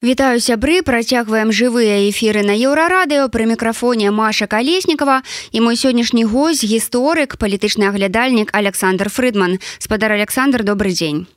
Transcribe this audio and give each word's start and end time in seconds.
Вітаю 0.00 0.40
сябры 0.40 0.80
працягваем 0.80 1.50
жывыя 1.52 2.08
эфіры 2.08 2.40
на 2.40 2.54
еўрарадыо 2.56 3.28
пры 3.28 3.44
мікрафоне 3.44 4.08
Маша 4.08 4.46
калеснікова 4.48 5.20
і 5.52 5.60
мой 5.60 5.76
сённяшні 5.76 6.24
гость 6.24 6.64
гісторык 6.64 7.36
палітычны 7.36 7.84
аглядальнік 7.84 8.48
Александр 8.56 9.12
Фрыдман. 9.12 9.60
Спадар 9.76 10.16
Александр 10.16 10.64
добрый 10.64 10.96
дзень 10.96 11.28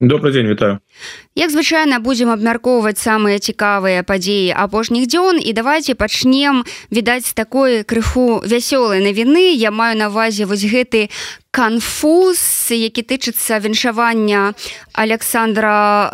добрый 0.00 0.32
день 0.32 0.46
вітаю 0.46 0.78
як 1.34 1.50
звычайна 1.50 2.00
будзем 2.00 2.28
абмяркоўваць 2.28 3.00
самыя 3.00 3.40
цікавыя 3.40 4.02
падзеі 4.02 4.52
апошніх 4.52 5.08
дзён. 5.08 5.40
І 5.40 5.52
давайте 5.52 5.94
пачнем 5.94 6.64
відаць 6.90 7.32
такой 7.32 7.84
крыху 7.84 8.40
вясёлай 8.44 9.00
навіны. 9.00 9.52
Я 9.56 9.70
маю 9.70 9.96
на 9.96 10.08
увазе 10.08 10.44
вось 10.44 10.64
гэты 10.64 11.08
канфуз 11.50 12.72
які 12.72 13.02
тычыцца 13.02 13.60
віншавання 13.60 14.52
александра 14.92 16.08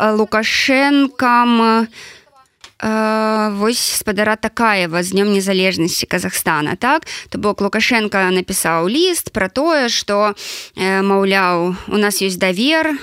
лукашенкам 2.83 3.49
вось 3.51 3.79
спадара 3.79 4.35
такаева 4.35 5.03
з 5.03 5.11
днём 5.15 5.31
незалежнасці 5.31 6.05
Казахстана 6.05 6.75
так? 6.75 7.07
То 7.29 7.37
бок 7.37 7.61
лукашенко 7.61 8.17
напісаў 8.17 8.89
ліст 8.89 9.31
про 9.31 9.47
тое 9.47 9.87
что 9.89 10.35
маўляў 10.75 11.75
у 11.87 11.97
нас 11.97 12.19
ёсць 12.19 12.35
давер 12.35 12.99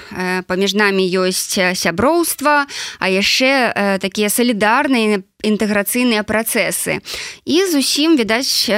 паміж 0.47 0.74
намі 0.74 1.05
ёсць 1.09 1.57
сяброўства 1.74 2.66
а 2.98 3.07
яшчэ 3.09 3.98
такія 4.01 4.29
салідарныя 4.29 5.24
інтэграцыйныя 5.43 6.23
працэсы. 6.23 7.01
І 7.45 7.67
зусім 7.67 8.17
відаць 8.17 8.69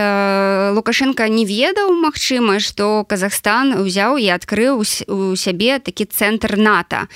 лукашенко 0.74 1.28
не 1.28 1.44
ведаў 1.44 1.92
Мачыма 1.92 2.60
что 2.60 3.04
Казахстан 3.08 3.78
узяў 3.80 4.18
і 4.18 4.28
адкрыў 4.34 4.82
у 4.82 5.36
сябе 5.36 5.78
такі 5.78 6.06
цэнтр 6.06 6.56
нато. 6.56 7.08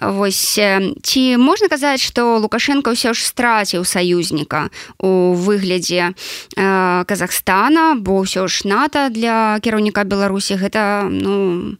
Вось 0.00 0.58
ці 1.02 1.22
можна 1.36 1.68
казаць 1.68 2.00
что 2.00 2.38
лукашенко 2.38 2.94
ўсё 2.94 3.14
ж 3.14 3.24
страціў 3.24 3.84
саюзніка 3.84 4.70
у 4.98 5.34
выглядзе 5.34 6.14
Казахстана 6.56 7.94
бо 7.96 8.22
ўсё 8.24 8.48
ж 8.48 8.66
нато 8.68 9.08
для 9.08 9.58
кіраўніка 9.62 10.04
Беларусі 10.04 10.56
гэта 10.56 11.08
ну 11.10 11.76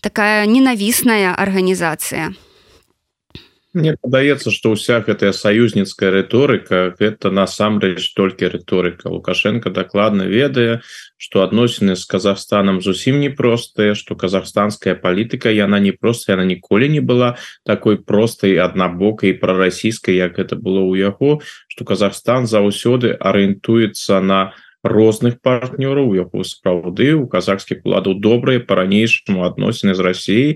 такая 0.00 0.46
ненавісная 0.46 1.34
арганізацыя 1.34 2.34
Мне 3.74 3.96
падаецца 3.98 4.54
что 4.54 4.70
ўся 4.78 5.02
гэтая 5.02 5.34
саюзніцкая 5.34 6.14
рыторыка 6.14 6.94
гэта 6.94 7.34
насамрэч 7.34 8.14
толькі 8.14 8.46
рыторыка 8.52 9.10
лукашенко 9.10 9.74
дакладна 9.74 10.30
ведае 10.30 10.86
что 11.18 11.42
адносіны 11.42 11.98
з 11.98 12.06
Казахстанам 12.06 12.78
зусім 12.86 13.18
непростыя 13.18 13.98
что 13.98 14.14
казахстанская 14.14 14.94
палітыка 14.94 15.50
яна 15.50 15.82
не 15.82 15.90
просто 15.90 16.38
яна 16.38 16.46
ніколі 16.46 16.86
не 16.86 17.02
была 17.02 17.34
такой 17.66 17.98
простай 17.98 18.54
аднабокай 18.62 19.34
прарасійскай 19.34 20.14
як 20.22 20.38
это 20.38 20.54
было 20.54 20.86
ў 20.86 21.10
яго 21.10 21.42
что 21.66 21.82
Казахстан 21.82 22.46
заўсёды 22.46 23.10
арыентуецца 23.18 24.22
на 24.22 24.54
розных 24.84 25.40
партнёраў 25.40 26.12
яго 26.12 26.44
сапраўды 26.44 27.16
у 27.16 27.24
казахскіх 27.26 27.80
уладаў 27.88 28.20
добрыя 28.20 28.60
по-ранейшаму 28.60 29.48
адносіны 29.48 29.96
з 29.96 30.00
Росіяй 30.04 30.50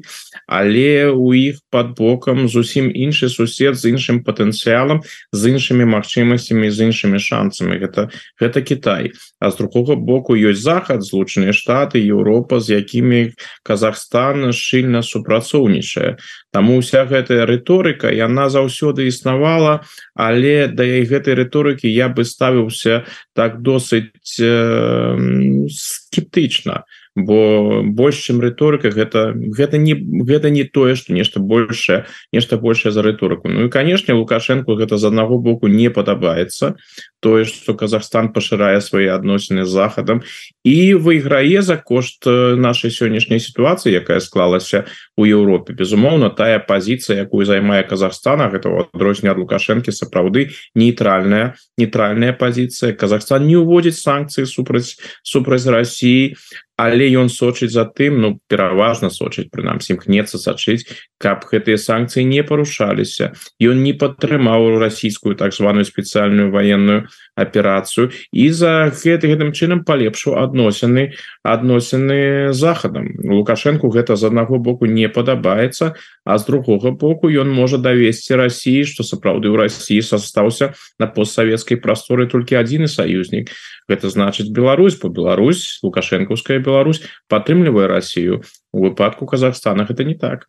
але 0.45 1.09
у 1.09 1.33
іх 1.33 1.65
под 1.73 1.97
бокам 1.97 2.45
зусім 2.49 2.93
іншы 2.93 3.33
сусед 3.33 3.81
з 3.81 3.97
іншым 3.97 4.21
патэнцыялам 4.29 5.01
з 5.33 5.41
іншымі 5.57 5.89
магчымасцямі 5.89 6.69
з 6.69 6.93
іншымі 6.93 7.19
шансамі 7.19 7.81
гэта 7.81 8.13
гэта 8.37 8.61
Кітай 8.61 9.17
а 9.41 9.51
з 9.51 9.57
другого 9.57 9.97
боку 9.97 10.37
ёсць 10.37 10.61
захад 10.61 11.01
злучаныя 11.01 11.57
Штаты 11.57 11.97
Еўропа 12.05 12.61
з 12.61 12.85
якімі 12.85 13.33
Казахстан 13.65 14.53
шчыльна 14.53 15.01
супрацоўнічае. 15.01 16.21
Таму 16.53 16.85
вся 16.85 17.09
гэтая 17.09 17.49
рыторыка 17.49 18.13
яна 18.13 18.53
заўсёды 18.53 19.09
існавала 19.09 19.81
але 20.15 20.69
да 20.69 20.85
і 20.85 21.09
гэтай 21.09 21.33
рыторыкі 21.41 21.89
я 21.89 22.13
бы 22.13 22.29
ставіўся 22.29 23.09
так 23.33 23.63
досыць 23.65 24.13
э, 24.41 25.67
скептычна 25.71 26.85
бо 27.19 27.83
больш 27.83 28.17
чым 28.17 28.41
рыторыка 28.41 28.91
гэта 28.91 29.33
гэта 29.35 29.79
не 29.79 29.95
гэта 29.95 30.51
не 30.51 30.65
тое 30.65 30.95
что 30.95 31.13
нешта 31.13 31.41
большее 31.41 32.07
нешта 32.33 32.57
большее 32.57 32.93
за 32.93 33.03
рыторыку. 33.03 33.49
Ну 33.49 33.67
і 33.67 33.71
канешне 33.71 34.15
лукашенко 34.15 34.75
гэта 34.75 34.99
з 34.99 35.11
аднаго 35.11 35.39
боку 35.39 35.67
не 35.67 35.91
падабаецца 35.91 36.77
тое 37.21 37.45
что 37.45 37.75
Казахстан 37.75 38.33
пашырае 38.33 38.81
свае 38.81 39.11
адносіны 39.15 39.65
з 39.65 39.71
захадам 39.71 40.23
і 40.65 40.95
выйграе 40.95 41.63
за 41.63 41.77
кошт 41.77 42.27
нашай 42.27 42.91
сённяшняй 42.95 43.41
сітуацыі 43.43 43.99
якая 43.99 44.21
склалася 44.21 44.87
у 45.17 45.27
Еўропе. 45.27 45.75
Безумоўна 45.75 46.31
тая 46.31 46.59
пазіцыя 46.59 47.27
якую 47.27 47.45
займае 47.45 47.83
Казахстана 47.83 48.49
гэта 48.49 48.71
адрозня 48.95 49.35
ад 49.35 49.43
лукашэнкі 49.43 49.91
сапраўды 49.91 50.55
нейтральная 50.75 51.59
нейтральная 51.77 52.33
пазіцыя. 52.33 52.95
Казахстан 52.95 53.47
не 53.47 53.57
уводзіць 53.59 53.99
санкцыі 53.99 54.47
супраць 54.47 54.97
супраць 55.23 55.67
Росіі 55.67 56.37
але 56.79 57.11
ён 57.19 57.27
сочыць 57.29 57.75
за 57.75 57.85
тым 57.91 58.23
ну 58.23 58.29
пераважна 58.47 59.11
сочыць 59.11 59.51
прынамсі 59.51 59.99
імкнецца 59.99 60.39
сачыць 60.39 60.87
каб 61.19 61.43
гэтыя 61.51 61.75
санкцыі 61.75 62.23
не 62.23 62.47
парушаліся. 62.47 63.35
Ён 63.59 63.83
не 63.83 63.93
падтрымаў 63.99 64.79
расійскую 64.79 65.35
так 65.35 65.53
званую 65.53 65.85
спецыяльную 65.85 66.55
военную 66.55 67.08
аперацыю 67.35 68.11
і 68.33 68.49
за 68.51 68.93
гэты 68.93 69.33
гэтым 69.33 69.53
чынам 69.53 69.85
палепшу 69.85 70.37
адносіны 70.37 71.15
адносіны 71.43 72.53
захадам 72.53 73.09
лукашенко 73.25 73.89
гэта 73.89 74.17
з 74.17 74.29
аднаго 74.31 74.59
боку 74.59 74.87
не 74.87 75.09
падабаецца 75.09 75.95
а 76.25 76.39
з 76.39 76.47
другога 76.47 76.93
боку 76.93 77.31
ён 77.31 77.49
можа 77.49 77.79
давесці 77.79 78.37
Росіі 78.37 78.85
что 78.85 79.03
сапраўды 79.03 79.49
ў 79.49 79.57
Росіі 79.57 80.03
састаўся 80.03 80.75
на 80.99 81.07
постсавецкай 81.07 81.81
прасторы 81.81 82.29
толькі 82.29 82.61
адзіны 82.61 82.89
саюзнік 82.89 83.51
гэта 83.89 84.13
значыць 84.13 84.53
Беларусь 84.53 84.97
по 84.97 85.09
Беларусь 85.09 85.81
лукашэнкаўская 85.83 86.59
Беларусь 86.61 87.03
падтрымлівае 87.29 87.87
Россию. 87.89 88.43
У 88.73 88.85
выпадку 88.85 89.27
Казахстана 89.27 89.87
это 89.89 90.05
не 90.05 90.15
так 90.15 90.47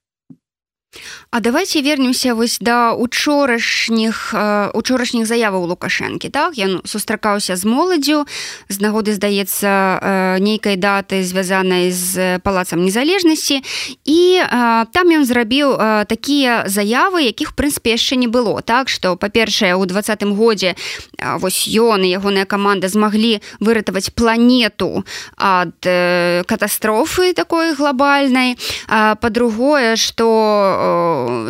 А 1.31 1.39
давайте 1.41 1.81
вернемся 1.81 2.33
вось 2.33 2.57
да 2.59 2.93
учорашніх 2.93 4.33
э, 4.33 4.71
учорашніх 4.73 5.27
заяваў 5.29 5.69
лукашэнкі 5.69 6.29
так? 6.33 6.57
Ён 6.57 6.81
сустракаўся 6.89 7.53
з 7.53 7.65
моладдзю 7.69 8.25
з 8.69 8.77
нагоды 8.81 9.13
здаецца 9.13 9.69
э, 9.69 10.37
нейкай 10.41 10.75
даты 10.81 11.21
звязанай 11.21 11.91
з 11.93 12.41
палацам 12.41 12.81
незалежнасці. 12.81 13.61
І 14.09 14.41
э, 14.41 14.85
там 14.89 15.05
ён 15.13 15.25
зрабіў 15.29 15.77
такія 16.09 16.65
заявы 16.65 17.29
якіх 17.29 17.53
прынпе 17.53 17.93
яшчэ 17.93 18.17
не 18.17 18.25
было 18.27 18.65
так? 18.65 18.89
Что 18.89 19.13
па-першае 19.13 19.77
у 19.77 19.85
двадцатым 19.85 20.33
годзе 20.33 20.73
вось 21.37 21.69
ён 21.69 22.01
і 22.01 22.09
ягоная 22.09 22.49
каманда 22.49 22.89
змаглі 22.89 23.45
выратаваць 23.61 24.09
планету 24.17 25.05
ад 25.37 25.77
катастрофы 26.49 27.37
такой 27.37 27.77
глобальнай 27.77 28.57
па-другое 28.89 29.93
что 29.93 30.78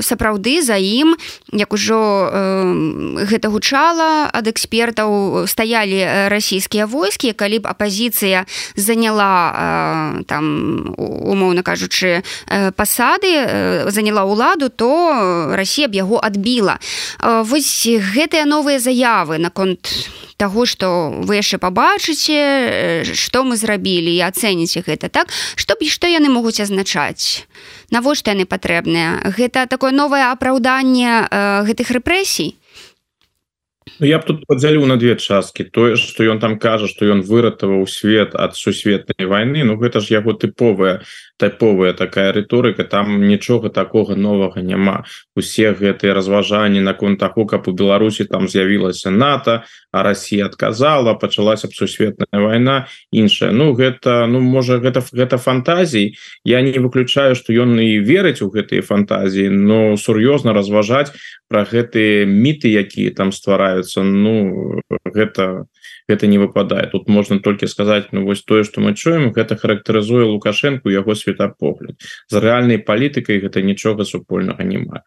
сапраўды 0.01 0.62
за 0.62 0.78
ім 0.78 1.16
як 1.53 1.73
ужо 1.73 2.00
гэта 3.29 3.50
гучала 3.50 4.29
ад 4.34 4.47
экспертаў 4.47 5.45
стаялі 5.47 6.29
расійскія 6.29 6.85
войскі 6.85 7.34
калі 7.34 7.59
б 7.59 7.68
апазіцыя 7.68 8.45
заняла 8.75 10.23
там 10.25 10.95
умоўна 10.97 11.63
кажучы 11.63 12.23
пасады 12.75 13.89
заняла 13.91 14.23
ўладу 14.25 14.69
то 14.69 14.89
Росія 15.56 15.88
б 15.88 15.95
яго 15.95 16.19
адбіла. 16.22 16.79
Вось 17.19 17.88
гэтыя 17.88 18.45
новыя 18.45 18.79
заявы 18.79 19.38
наконт 19.38 19.91
того 20.39 20.63
что 20.66 21.11
вы 21.11 21.35
яшчэ 21.35 21.59
пабачыце 21.59 23.03
что 23.11 23.44
мы 23.44 23.59
зрабілі 23.59 24.07
і 24.16 24.23
ацэніце 24.23 24.88
гэта 24.88 25.11
так? 25.11 25.27
Што 25.59 25.75
б 25.75 25.91
што 25.91 26.07
яны 26.07 26.31
могуць 26.31 26.63
азначаць? 26.63 27.44
Навошта 27.91 28.31
яны 28.31 28.47
патрэбныя? 28.47 29.35
Гэта 29.35 29.67
такое 29.67 29.91
новае 29.91 30.31
апраўданне 30.31 31.27
э, 31.27 31.67
гэтых 31.67 31.91
рэпрэсій 31.91 32.58
Ну, 33.99 34.05
я 34.05 34.19
б 34.19 34.25
тут 34.25 34.45
подзялю 34.47 34.85
на 34.85 34.97
две 34.97 35.15
часткі 35.15 35.63
тое 35.63 35.95
что 35.95 36.23
ён 36.23 36.39
там 36.39 36.59
кажа 36.59 36.87
что 36.87 37.05
ён 37.05 37.21
выратаваў 37.21 37.87
свет 37.87 38.35
ад 38.35 38.55
сусветнай 38.55 39.27
войны 39.27 39.63
Ну 39.63 39.75
гэта 39.75 39.99
ж 39.99 40.13
яго 40.13 40.33
тыповая 40.33 41.01
тайповая 41.37 41.93
такая 41.93 42.31
рыторыка 42.31 42.83
там 42.83 43.27
нічога 43.27 43.69
такого 43.69 44.15
новага 44.15 44.61
няма 44.61 45.03
усе 45.35 45.71
гэтыя 45.73 46.13
разважанні 46.13 46.79
наконт 46.79 47.19
таго 47.19 47.45
каб 47.45 47.67
у 47.67 47.71
Беларусі 47.71 48.25
там 48.25 48.47
з'явілася 48.47 49.11
НАТО 49.11 49.63
а 49.91 50.03
Россия 50.03 50.45
отказала 50.45 51.13
пачалася 51.13 51.67
б 51.67 51.73
сусветная 51.73 52.27
война 52.31 52.87
іншая 53.11 53.51
Ну 53.51 53.73
гэта 53.73 54.27
ну 54.27 54.39
можа 54.39 54.77
гэта 54.77 55.03
гэта 55.11 55.37
фантазій 55.37 56.15
я 56.43 56.61
не 56.61 56.77
выключаю 56.79 57.35
что 57.35 57.53
ён 57.53 57.79
і 57.79 57.99
верыць 57.99 58.41
у 58.41 58.51
гэтые 58.51 58.81
фантазіі 58.81 59.49
но 59.49 59.97
сур'ёзна 59.97 60.53
разважаць 60.53 61.11
про 61.49 61.63
гэтые 61.63 62.25
міты 62.25 62.69
якія 62.69 63.11
там 63.11 63.31
ствараюць 63.31 63.78
адбываюцца 63.79 64.03
Ну 64.03 64.81
гэта 65.05 65.65
гэта 66.07 66.27
не 66.27 66.37
выпадае 66.37 66.87
тут 66.91 67.07
можна 67.07 67.39
толькі 67.39 67.67
сказаць 67.67 68.11
Ну 68.11 68.25
вось 68.25 68.43
тое 68.43 68.63
что 68.63 68.81
мы 68.81 68.95
чуем 68.95 69.31
гэта 69.31 69.55
характарызуе 69.55 70.25
лукашенко 70.25 70.89
яго 70.89 71.15
светапогляд 71.15 71.95
з 72.27 72.35
рэальнай 72.35 72.79
палітыкай 72.79 73.39
гэта 73.39 73.61
нічога 73.61 74.05
супольнага 74.05 74.63
не 74.63 74.77
мае 74.77 75.03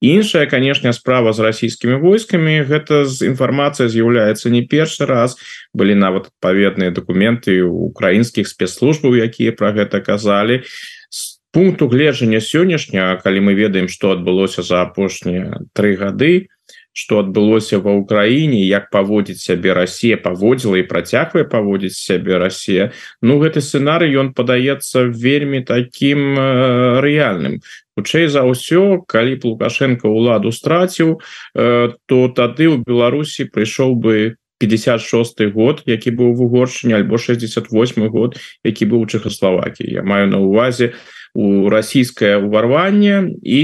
іншая 0.00 0.46
канешне 0.46 0.92
справа 0.92 1.32
з 1.32 1.40
расійскімі 1.40 1.96
войскамі 1.96 2.62
гэта 2.68 3.04
з 3.04 3.32
інфармацыя 3.32 3.88
з'яўляецца 3.88 4.50
не 4.50 4.60
першы 4.60 5.08
раз. 5.08 5.40
Былі 5.72 5.96
нават 5.96 6.28
адпаведныя 6.28 6.92
документы 6.92 7.64
украінскіх 7.64 8.44
спецслужбаў 8.44 9.16
якія 9.16 9.56
про 9.56 9.72
гэта 9.72 10.04
казалі 10.04 10.68
с 11.08 11.40
пункту 11.54 11.88
гледжання 11.88 12.44
сённяшняга 12.44 13.22
калі 13.24 13.40
мы 13.48 13.54
ведаем 13.54 13.88
что 13.88 14.12
адбылося 14.12 14.60
за 14.60 14.82
апошнія 14.82 15.64
три 15.72 15.96
гады 15.96 16.52
что 16.94 17.18
адбылося 17.18 17.82
ва 17.82 17.98
ўкраіне 17.98 18.62
як 18.62 18.86
паводзіць 18.94 19.42
сябе 19.42 19.74
Россия 19.74 20.14
паводзіла 20.14 20.78
і 20.78 20.86
працягвае 20.86 21.42
паводзіць 21.42 21.98
сябе 21.98 22.38
Россия. 22.38 22.94
Ну 23.18 23.42
гэты 23.42 23.58
сценарый 23.58 24.14
ён 24.14 24.30
падаецца 24.30 25.10
вельмі 25.10 25.66
таким 25.66 26.38
э, 26.38 27.02
рэальным 27.02 27.58
хутчэй 27.98 28.30
за 28.30 28.46
ўсё 28.46 29.02
калі 29.10 29.42
б 29.42 29.42
лукашенко 29.50 30.06
уладу 30.06 30.54
страціў 30.54 31.18
э, 31.18 31.90
то 32.06 32.18
тады 32.30 32.70
у 32.70 32.78
Беларусі 32.78 33.50
прыйшоў 33.50 33.98
бы 33.98 34.38
56 34.62 35.50
год 35.50 35.82
які 35.90 36.14
быў 36.14 36.38
в 36.38 36.46
угоршине 36.46 36.94
альбо 36.94 37.18
68 37.18 38.06
год 38.06 38.38
які 38.62 38.86
быў 38.86 39.02
у 39.02 39.06
Чехословакии 39.10 39.90
Я 39.90 40.06
маю 40.06 40.30
на 40.30 40.38
увазе 40.38 40.94
у 40.94 41.14
у 41.34 41.68
расійскае 41.68 42.38
ўварванне 42.38 43.34
і 43.42 43.62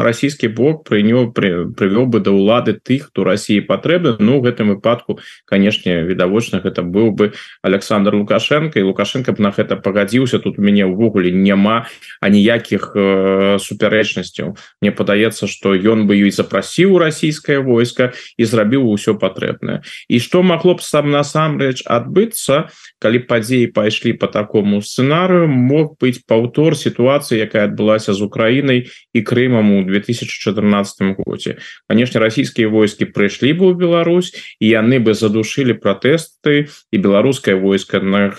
расійскі 0.00 0.48
бок 0.56 0.88
прыняў 0.88 1.28
прывёў 1.36 2.08
бы 2.08 2.24
да 2.24 2.32
ўлады 2.32 2.80
тых 2.80 3.12
хто 3.12 3.24
Росіі 3.28 3.60
патрэбны 3.68 4.16
Ну 4.16 4.40
гэтым 4.40 4.72
выпадку 4.72 5.20
канешне 5.44 6.00
відавочна 6.08 6.64
гэта 6.64 6.80
быў 6.80 7.12
бы 7.12 7.36
Александр 7.60 8.16
лукашенко. 8.16 8.80
І 8.80 8.88
лукашенко 8.88 9.36
б 9.36 9.44
на 9.44 9.52
гэта 9.52 9.76
пагадзіўся 9.76 10.40
тут 10.40 10.58
у 10.58 10.62
мяне 10.64 10.88
ўвогуле 10.88 11.36
няма 11.36 11.84
аніякіх 12.24 12.96
э, 12.96 13.58
супярэчнасцяў 13.60 14.56
Мне 14.80 14.90
падаецца 14.90 15.44
что 15.46 15.76
ён 15.76 16.08
бы 16.08 16.16
ёй 16.16 16.32
запрасіў 16.32 16.96
расійскае 16.96 17.60
войска 17.60 18.16
і 18.40 18.44
зрабіў 18.48 18.88
усё 18.88 19.20
патрэбнае 19.20 19.84
і 20.08 20.16
что 20.16 20.40
магло 20.42 20.74
б 20.74 20.80
сам 20.80 21.12
насамрэч 21.12 21.84
адбыцца 21.84 22.72
калі 23.04 23.20
падзеі 23.28 23.68
пайшлі 23.76 24.16
по 24.16 24.32
такому 24.32 24.80
сцэнарыю 24.80 25.44
мог 25.44 26.00
быць 26.00 26.24
паўтор 26.24 26.72
сітуацыі 26.86 27.42
якая 27.42 27.66
адбылася 27.66 28.14
з 28.14 28.22
Украінай 28.22 28.86
і 29.10 29.20
Крымам 29.26 29.74
у 29.74 29.82
2014 29.82 31.18
годзе. 31.18 31.58
Канешне 31.90 32.22
расійскія 32.22 32.70
войскі 32.70 33.10
прыйшлі 33.10 33.50
бы 33.58 33.64
ў 33.70 33.74
Беларусь 33.74 34.30
і 34.62 34.70
яны 34.70 35.02
бы 35.02 35.18
задушылі 35.18 35.74
пратэсты 35.74 36.70
і 36.70 36.96
беларускае 37.02 37.58
войска 37.58 37.98
на 37.98 38.30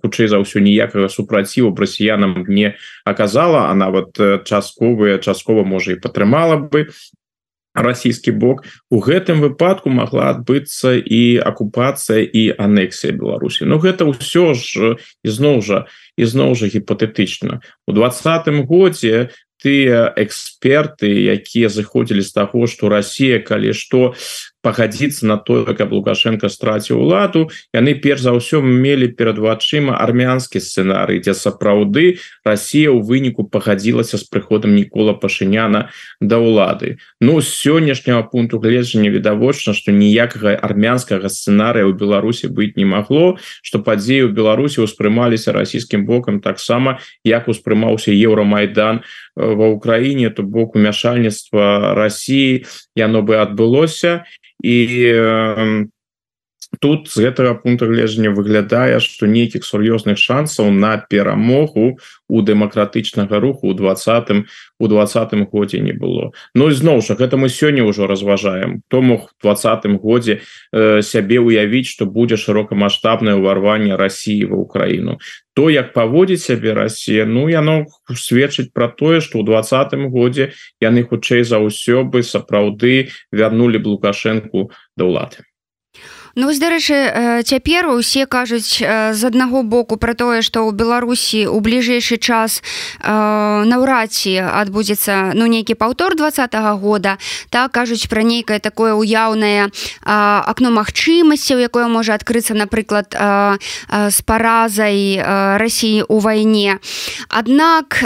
хутчэй 0.00 0.32
за 0.32 0.40
ўсё 0.40 0.64
ніякага 0.64 1.12
супраціву 1.12 1.76
расіянам 1.76 2.48
не 2.48 2.76
аказала 3.04 3.68
а 3.68 3.74
нават 3.74 4.16
частковыя 4.48 5.18
часткова 5.20 5.64
можа 5.64 5.92
і 5.92 6.00
падтрымала 6.00 6.56
бы 6.56 6.88
расійскі 7.74 8.34
бок. 8.34 8.64
У 8.90 8.98
гэтым 8.98 9.40
выпадку 9.40 9.90
могла 9.90 10.30
адбыцца 10.34 10.98
і 10.98 11.38
акупацыя 11.38 12.22
і 12.24 12.54
анексія 12.58 13.14
Беларусі. 13.14 13.64
Ну 13.64 13.78
гэта 13.78 14.06
ўсё 14.06 14.54
ж 14.54 14.98
ізноў 15.22 15.62
жа 15.62 15.86
ізноў 16.18 16.54
жа 16.58 16.66
гіпатэтычна. 16.66 17.62
У 17.86 17.90
двадцатым 17.94 18.66
годзе 18.66 19.30
тыя 19.60 20.08
эксперты 20.16 21.12
якія 21.30 21.68
зыходзілі 21.68 22.24
з 22.24 22.32
таго 22.32 22.66
что 22.66 22.88
Россия 22.88 23.38
калі 23.38 23.72
что 23.76 24.16
пагадзіцца 24.62 25.26
на 25.26 25.36
то 25.36 25.64
каб 25.64 25.92
лукашенко 25.92 26.48
страціў 26.52 27.00
уладу 27.00 27.48
яны 27.72 27.94
перш 27.96 28.26
за 28.28 28.36
ўсё 28.36 28.60
мелі 28.60 29.08
перад 29.16 29.40
вачыма 29.40 29.96
армянскі 29.96 30.60
сцэнарый 30.60 31.20
дзе 31.24 31.32
сапраўды 31.34 32.20
Россия 32.44 32.92
ў 32.92 33.00
выніку 33.00 33.48
пагадзілася 33.48 34.20
з 34.20 34.24
прыходам 34.28 34.76
Нікола 34.76 35.16
пашыняна 35.16 35.90
да 36.20 36.36
ўлады. 36.36 37.00
Ну 37.20 37.40
сённяшняго 37.40 38.28
пункту 38.28 38.60
гледжання 38.60 39.10
відавочна 39.10 39.72
что 39.72 39.92
ніякага 39.92 40.56
армянскага 40.60 41.28
сцэнарыя 41.32 41.88
ў 41.88 41.96
Беларусі 41.96 42.52
быць 42.52 42.76
не 42.76 42.84
магло 42.84 43.40
что 43.64 43.80
падзеі 43.80 44.28
ў 44.28 44.36
Беларусі 44.36 44.84
успрымаліся 44.84 45.56
расійскім 45.56 46.04
бокам 46.04 46.40
таксама 46.44 47.00
як 47.24 47.48
успрымаўся 47.48 48.12
еўрамайдан 48.12 49.00
ва 49.36 49.66
ўкраіне 49.72 50.28
то 50.30 50.42
бок 50.44 50.76
умяшальніцтва 50.76 51.96
России 51.96 52.68
яно 52.94 53.22
бы 53.24 53.40
адбылося 53.40 54.28
і 54.62 55.12
тут 56.78 57.10
з 57.10 57.26
гэтага 57.26 57.58
пункта 57.58 57.90
гледжання 57.90 58.30
выглядае 58.30 59.02
что 59.02 59.26
нейкіх 59.26 59.66
сур'ёзных 59.66 60.14
шансаў 60.14 60.70
на 60.70 61.02
перамогу 61.02 61.98
у 62.28 62.42
дэмакратычнага 62.42 63.40
руху 63.42 63.68
у 63.68 63.74
двадцатым 63.74 64.46
у 64.78 64.86
двадцатым 64.86 65.44
годзе 65.44 65.80
не 65.80 65.92
было. 65.92 66.30
Ну 66.54 66.70
зноў 66.70 67.02
жа 67.02 67.18
гэта 67.18 67.36
мы 67.36 67.50
сёння 67.50 67.82
ўжо 67.82 68.06
разважаем 68.06 68.82
то 68.88 69.02
мог 69.02 69.34
двадцатым 69.42 69.98
годзе 69.98 70.40
э, 70.72 71.02
сябе 71.02 71.42
уявіць 71.42 71.90
что 71.90 72.06
будзе 72.06 72.38
шырокамасштабнае 72.38 73.34
ўварванне 73.34 73.98
России 73.98 74.44
ва 74.46 74.62
Украіну 74.62 75.18
то 75.58 75.68
як 75.68 75.92
паводзіць 75.92 76.46
сябе 76.46 76.72
Россия 76.72 77.26
Ну 77.26 77.48
яно 77.50 77.90
сведчыць 78.14 78.70
про 78.72 78.88
тое 78.88 79.20
что 79.20 79.42
ў 79.42 79.44
двадцатым 79.44 80.08
годзе 80.08 80.54
яны 80.78 81.02
хутчэй 81.02 81.42
за 81.42 81.58
ўсё 81.58 82.06
бы 82.06 82.22
сапраўды 82.22 83.10
вярнули 83.34 83.82
б 83.82 83.98
лукашенко 83.98 84.70
да 84.96 85.04
ўлады 85.04 85.49
Ну 86.36 86.46
вось 86.46 86.62
дарэчы 86.62 87.42
цяпер 87.42 87.90
усе 87.90 88.26
кажуць 88.26 88.78
з 88.78 89.22
аднаго 89.26 89.62
боку 89.62 89.96
пра 89.96 90.14
тое 90.14 90.42
што 90.46 90.62
ў 90.62 90.70
беларусі 90.76 91.50
у 91.50 91.58
бліжэйшы 91.58 92.22
час 92.22 92.62
наўрад 93.02 94.14
ці 94.14 94.38
адбудзецца 94.38 95.34
ну 95.34 95.50
нейкі 95.50 95.74
паўтор 95.74 96.14
двадцатого 96.14 96.78
года 96.78 97.18
так 97.50 97.74
кажуць 97.74 98.06
пра 98.06 98.22
нейкае 98.22 98.60
такое 98.62 98.94
уяўнае 98.94 99.74
акно 100.06 100.70
магчымасцяў 100.70 101.66
якое 101.66 101.90
можа 101.90 102.14
адкрыцца 102.14 102.54
напрыклад 102.54 103.10
з 103.10 104.18
паразай 104.22 105.18
Росіі 105.58 106.04
у 106.08 106.18
вайне. 106.18 106.78
Аднак 107.28 107.98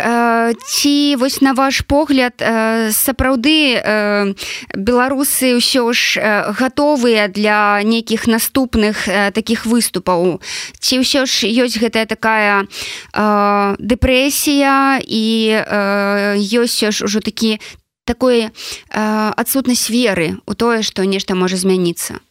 ці 0.65 1.17
вось 1.21 1.41
на 1.41 1.53
ваш 1.53 1.85
погляд 1.85 2.41
сапраўды 2.89 3.83
беларусы 4.73 5.59
ўсё 5.61 5.93
ж 5.93 6.25
гатовыя 6.57 7.29
для 7.29 7.83
нейкіх 7.85 8.14
нейкіх 8.15 8.27
наступных 8.29 9.09
э, 9.09 9.31
таких 9.33 9.67
выступаў 9.67 10.41
ці 10.79 10.95
ўсё 11.03 11.27
ж 11.27 11.51
ёсць 11.51 11.79
гэтая 11.83 12.07
такая 12.07 12.63
э, 12.63 13.75
дэпрэсія 13.79 15.03
і 15.03 15.27
э, 15.51 16.39
ёсць 16.39 16.87
ж 16.95 17.05
ужо 17.05 17.21
такі 17.21 17.59
такой 18.07 18.47
э, 18.47 18.51
адсутнасць 19.35 19.91
веры 19.91 20.39
у 20.47 20.55
тое 20.55 20.83
што 20.83 21.03
нешта 21.05 21.35
можа 21.35 21.57
змяніцца? 21.57 22.23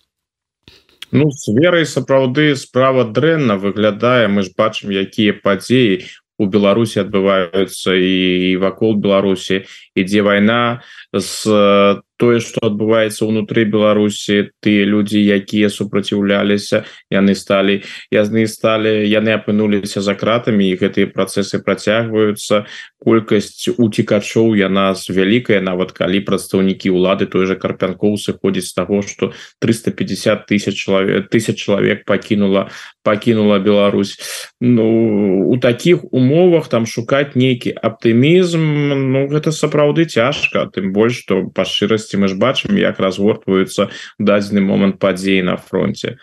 Ну 1.11 1.29
с 1.31 1.51
верай 1.51 1.85
сапраўды 1.85 2.55
справа 2.55 3.03
дрэнна 3.03 3.59
выглядае. 3.59 4.31
Мы 4.31 4.47
ж 4.47 4.55
бачым 4.55 4.89
якія 4.89 5.35
падзеі 5.35 6.07
у 6.39 6.47
Беларусі 6.47 7.03
адбываюцца 7.03 7.91
і 7.91 8.55
вакол 8.57 8.95
Беларусі. 8.95 9.67
Ідзе 9.99 10.23
вайна 10.23 10.81
з 11.11 12.01
тое 12.23 12.39
что 12.39 12.63
адбываецца 12.71 13.27
ўнутры 13.27 13.67
Беларусі 13.67 14.55
тыя 14.63 14.87
людзі 14.87 15.19
якія 15.19 15.67
супраціўляліся 15.67 16.87
яны 17.11 17.35
сталі 17.35 17.83
язны 18.15 18.47
сталі 18.47 18.93
яны 19.11 19.35
апынуліся 19.35 19.99
за 19.99 20.15
кратамі 20.15 20.63
і 20.71 20.79
гэтыя 20.79 21.11
працэсы 21.11 21.59
працягваюцца 21.59 22.63
колькасць 23.03 23.69
уцікачоў 23.75 24.55
яна 24.55 24.95
з 24.95 25.11
вялікая 25.11 25.59
нават 25.61 25.91
калі 25.91 26.23
прадстаўнікі 26.23 26.95
ўлады 26.95 27.27
той 27.27 27.45
же 27.45 27.55
карпянкоў 27.59 28.17
сыходзіць 28.17 28.71
з 28.71 28.73
таго 28.73 29.01
что 29.03 29.33
350 29.59 30.47
тысяч 30.47 30.75
чалавек 30.79 31.29
тысяч 31.29 31.59
чалавек 31.59 32.05
пакінула 32.05 32.71
пакінула 33.03 33.59
Беларусь. 33.59 34.17
Ну 34.61 35.49
у 35.49 35.57
таких 35.57 36.03
умовах 36.13 36.69
там 36.69 36.85
шукаць 36.85 37.35
нейкі 37.35 37.75
аптымізм 37.75 38.63
Ну 39.11 39.27
гэта 39.27 39.51
сапраўды 39.51 40.05
цяжка 40.05 40.65
тым 40.71 40.93
больш 40.95 41.23
что 41.23 41.43
па 41.51 41.67
шчырасці 41.67 42.17
мы 42.17 42.31
ж 42.31 42.39
бачым 42.39 42.79
як 42.79 42.99
разгортваюцца 43.03 43.91
дадзены 44.19 44.63
момант 44.63 44.99
падзеі 45.03 45.43
на 45.43 45.57
фронте 45.57 46.17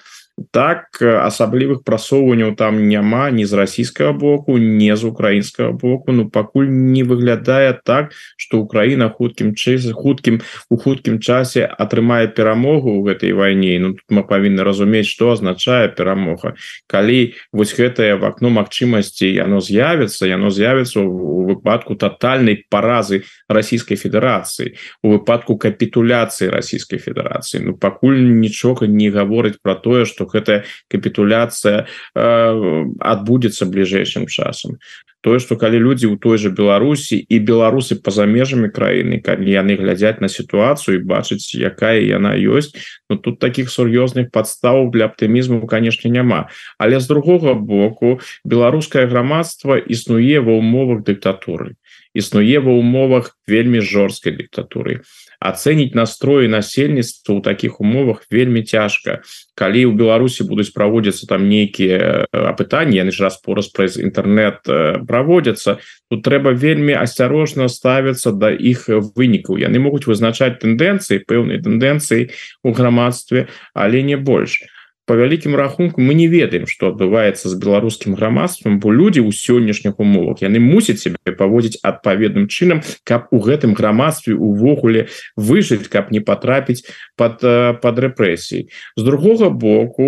так 0.51 0.97
асаблівых 1.03 1.85
прасоўванняў 1.85 2.57
там 2.57 2.89
няма 2.89 3.29
ні 3.31 3.45
з 3.45 3.53
расійскага 3.53 4.13
боку 4.13 4.57
не 4.59 4.97
з 4.97 5.05
украінскага 5.05 5.73
боку. 5.73 6.13
Ну 6.13 6.31
пакуль 6.31 6.69
не 6.69 7.03
выглядае 7.05 7.77
так 7.85 8.13
что 8.37 8.61
Украіна 8.61 9.11
хуткім 9.11 9.53
чызе 9.55 9.93
хуткім 9.93 10.41
у 10.71 10.77
хуткім 10.77 11.21
часе 11.21 11.67
атрымае 11.69 12.33
перамогу 12.33 12.97
ў 12.97 13.13
гэтай 13.13 13.33
вайне 13.33 13.79
Ну 13.79 13.93
тут 13.93 14.09
мы 14.09 14.25
павінны 14.25 14.65
разумець 14.65 15.07
что 15.07 15.31
означае 15.37 15.89
перамога 15.93 16.57
калі 16.87 17.35
вось 17.53 17.77
гэтае 17.77 18.17
в 18.17 18.25
акно 18.25 18.49
магчымасці 18.49 19.29
яно 19.29 19.61
з'явіцца 19.61 20.25
яно 20.27 20.51
з'явіцца 20.51 21.05
у 21.05 21.45
выпадку 21.51 21.95
тотальнай 21.95 22.65
паразы 22.71 23.25
Расійскай 23.49 23.97
Федерацыі 23.97 24.77
у 25.03 25.17
выпадку 25.17 25.59
капітуляцыі 25.59 26.49
Расійскай 26.49 26.99
Федерацыі 26.99 27.61
Ну 27.67 27.77
пакуль 27.77 28.17
нічога 28.41 28.87
не 28.87 29.11
гаворыць 29.11 29.61
про 29.61 29.75
тое 29.75 30.05
что 30.05 30.30
гэтая 30.33 30.65
капітуляцыя 30.93 31.85
э, 31.85 32.87
адбудзецца 32.99 33.67
бліжэйшым 33.71 34.27
часам 34.27 34.79
тое 35.21 35.39
что 35.39 35.57
калі 35.57 35.79
людзі 35.79 36.07
у 36.07 36.17
той 36.17 36.39
же 36.39 36.51
Беларусі 36.51 37.17
і 37.21 37.37
беларусы 37.39 37.97
по-за 38.01 38.27
межамі 38.27 38.73
краіны 38.73 39.21
калі 39.21 39.51
яны 39.51 39.77
глядзяць 39.77 40.21
на 40.21 40.29
сітуацыю 40.29 41.05
бачыць 41.05 41.55
якая 41.55 42.01
яна 42.01 42.37
ёсць 42.37 42.73
но 43.09 43.17
ну, 43.17 43.17
тут 43.17 43.39
таких 43.39 43.71
сур'ёзных 43.71 44.31
подстав 44.31 44.91
для 44.91 45.07
аптымізму 45.07 45.67
конечно 45.67 46.11
няма 46.11 46.49
але 46.79 47.01
з 47.01 47.07
другого 47.07 47.55
боку 47.55 48.21
беларускае 48.45 49.07
грамадства 49.07 49.77
існуе 49.77 50.41
ва 50.41 50.57
умовах 50.57 51.05
дыктатуры 51.05 51.77
існуе 52.15 52.59
ва 52.61 52.73
умовах 52.73 53.37
вельмі 53.47 53.81
жорсткай 53.81 54.33
дыктатуры 54.33 55.03
ацэніць 55.41 55.97
настроі 55.97 56.53
насельніцтва 56.53 57.39
ў 57.39 57.41
таких 57.41 57.81
умовах 57.81 58.29
вельмі 58.29 58.61
цяжка 58.61 59.25
калі 59.57 59.89
ў 59.89 59.97
Беларусі 59.97 60.45
будуць 60.45 60.69
праводзіцца 60.77 61.25
там 61.33 61.49
нейкія 61.49 62.29
апытанні 62.29 63.01
яны 63.01 63.13
ж 63.15 63.25
распораз 63.25 63.73
праз 63.73 63.97
інтэрнет 63.97 64.69
праводзяцца 65.11 65.79
тут 66.09 66.23
трэба 66.23 66.55
вельмі 66.55 66.95
асцярожна 66.95 67.67
ставіцца 67.67 68.31
да 68.31 68.55
іх 68.55 68.87
вынікаў. 68.89 69.59
Яны 69.59 69.83
могуць 69.83 70.07
вызначаць 70.07 70.63
тэндэнцыі 70.63 71.27
пэўнай 71.27 71.59
тэндэнцыі 71.59 72.31
у 72.63 72.71
грамадстве 72.71 73.49
але 73.75 74.07
не 74.07 74.15
больш. 74.17 74.63
а 74.63 74.80
по 75.11 75.17
вялікім 75.17 75.57
рахунку 75.57 76.01
мы 76.01 76.15
не 76.15 76.29
ведаем 76.31 76.71
что 76.71 76.95
адбываецца 76.95 77.51
з 77.51 77.59
беларускім 77.59 78.15
грамадствам 78.15 78.79
бо 78.79 78.95
людзі 78.95 79.27
ў 79.27 79.35
сённяшніх 79.35 79.99
умовах 79.99 80.39
яны 80.39 80.63
мусяць 80.63 81.03
себе 81.03 81.19
паводзіць 81.35 81.83
адпаведным 81.83 82.47
чынам 82.47 82.79
каб 83.03 83.27
у 83.35 83.43
гэтым 83.43 83.75
грамадстве 83.75 84.39
увогуле 84.39 85.11
выжыць 85.35 85.91
каб 85.91 86.15
не 86.15 86.23
потрапіць 86.23 86.87
под 87.19 87.43
под 87.83 87.99
рэпрэсій 87.99 88.71
з 88.71 89.03
другога 89.03 89.51
боку 89.51 90.07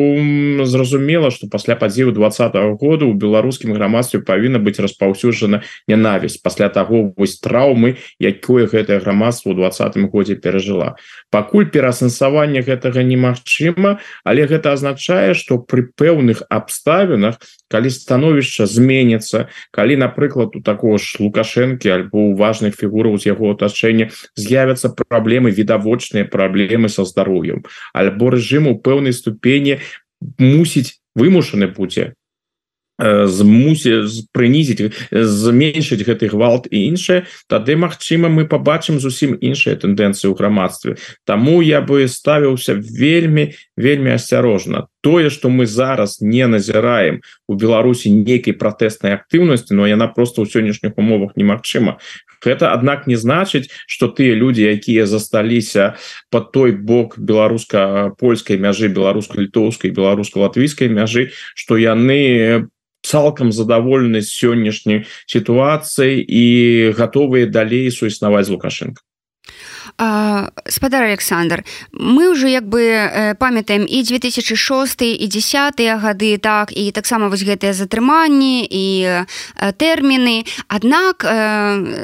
зразумела 0.70 1.34
что 1.34 1.50
пасля 1.50 1.74
падзею 1.74 2.14
двадцатого 2.14 2.78
года 2.78 3.10
у 3.10 3.12
беларускім 3.12 3.74
грамадстве 3.74 4.22
павінна 4.22 4.62
быць 4.62 4.78
распаўсюджана 4.78 5.66
нянавісць. 5.90 6.38
Пасля 6.38 6.68
того 6.68 7.10
вось 7.16 7.42
траўмы 7.42 7.98
якое 8.22 8.70
гэтае 8.70 9.02
грамадство 9.02 9.50
у 9.50 9.58
двадцатым 9.58 10.06
годзе 10.06 10.38
перажыла 10.38 10.94
пакуль 11.32 11.66
пераасэнсаванне 11.72 12.62
гэтага 12.62 13.02
немагчыма 13.08 13.96
але 14.22 14.46
гэта 14.46 14.76
азначае 14.76 15.32
что 15.34 15.58
при 15.58 15.88
пэўных 15.88 16.44
абставінах 16.52 17.40
калі 17.72 17.90
становішча 17.90 18.68
зменится 18.68 19.48
калі 19.72 19.96
напрыклад 20.04 20.54
у 20.54 20.62
такого 20.62 21.00
ж 21.00 21.16
лукашэнкі 21.24 21.88
альбо 21.96 22.28
у 22.30 22.36
важных 22.36 22.76
фігураў 22.76 23.16
з 23.16 23.32
яго 23.32 23.56
атачэння 23.56 24.12
з'явятся 24.36 24.92
праблемы 24.92 25.50
відавочныя 25.50 26.28
праблемы 26.28 26.92
со 26.92 27.08
здароўем 27.08 27.64
альбо 27.96 28.36
рэжыму 28.36 28.76
пэўнай 28.84 29.16
ступені 29.16 29.80
мусіць 30.38 31.00
вымушаны 31.16 31.72
будзе 31.72 32.12
змусе 33.26 34.06
прынізіць 34.32 34.92
зменшыць 35.10 36.04
гэты 36.06 36.30
гвалт 36.30 36.68
і 36.70 36.78
іншае 36.92 37.26
тады 37.50 37.76
Мачыма 37.76 38.30
мы 38.30 38.46
побачым 38.46 39.00
зусім 39.02 39.34
іншыя 39.34 39.74
тэндэнцыі 39.74 40.30
ў 40.30 40.34
грамадстве. 40.38 40.96
Таму 41.26 41.62
я 41.62 41.82
бы 41.82 42.06
ставіўся 42.06 42.78
вельмі 42.78 43.54
вельмі 43.76 44.14
асцярожна. 44.14 44.86
Тое 45.02 45.30
что 45.30 45.50
мы 45.50 45.66
зараз 45.66 46.20
не 46.20 46.46
назіраем 46.46 47.20
у 47.48 47.54
Беларусі 47.54 48.10
нейкай 48.10 48.54
пратэснай 48.54 49.18
актыўнасці 49.18 49.74
но 49.74 49.86
яна 49.86 50.06
просто 50.06 50.42
ў 50.42 50.50
сённяшніх 50.52 50.94
умовах 50.94 51.34
немагчыма. 51.34 51.98
Гэта 52.42 52.70
аднак 52.70 53.06
не 53.06 53.16
значыць 53.16 53.70
что 53.86 54.06
тыя 54.06 54.34
люди 54.34 54.62
якія 54.62 55.06
засталіся 55.06 55.98
под 56.30 56.52
той 56.52 56.70
бок 56.72 57.18
беларуска-польскай 57.18 58.58
мяжы 58.62 58.86
беларуска-літоўскай 58.88 59.90
беларуска-латвійскай 59.90 60.86
мяжы 60.86 61.34
что 61.54 61.74
яны 61.76 62.70
цалкам 63.02 63.52
задаволены 63.52 64.22
сённяшняй 64.22 65.06
сітуацыі 65.26 66.22
і 66.22 66.44
гатовыя 66.96 67.46
далей 67.46 67.90
суіснаваць 67.90 68.48
лукашенко 68.48 69.02
спадар 70.68 71.04
Александр 71.04 71.64
мы 71.92 72.30
уже 72.30 72.50
як 72.50 72.64
бы 72.68 73.36
памятаем 73.38 73.86
і 73.88 74.02
2006 74.02 75.02
і 75.02 75.26
10 75.26 75.80
гады 76.00 76.38
так 76.38 76.72
і 76.72 76.90
таксама 76.90 77.28
вось 77.28 77.44
гэтыя 77.44 77.72
затрыманні 77.72 78.66
і 78.66 78.86
тэрміны. 79.76 80.44
Аднак 80.68 81.24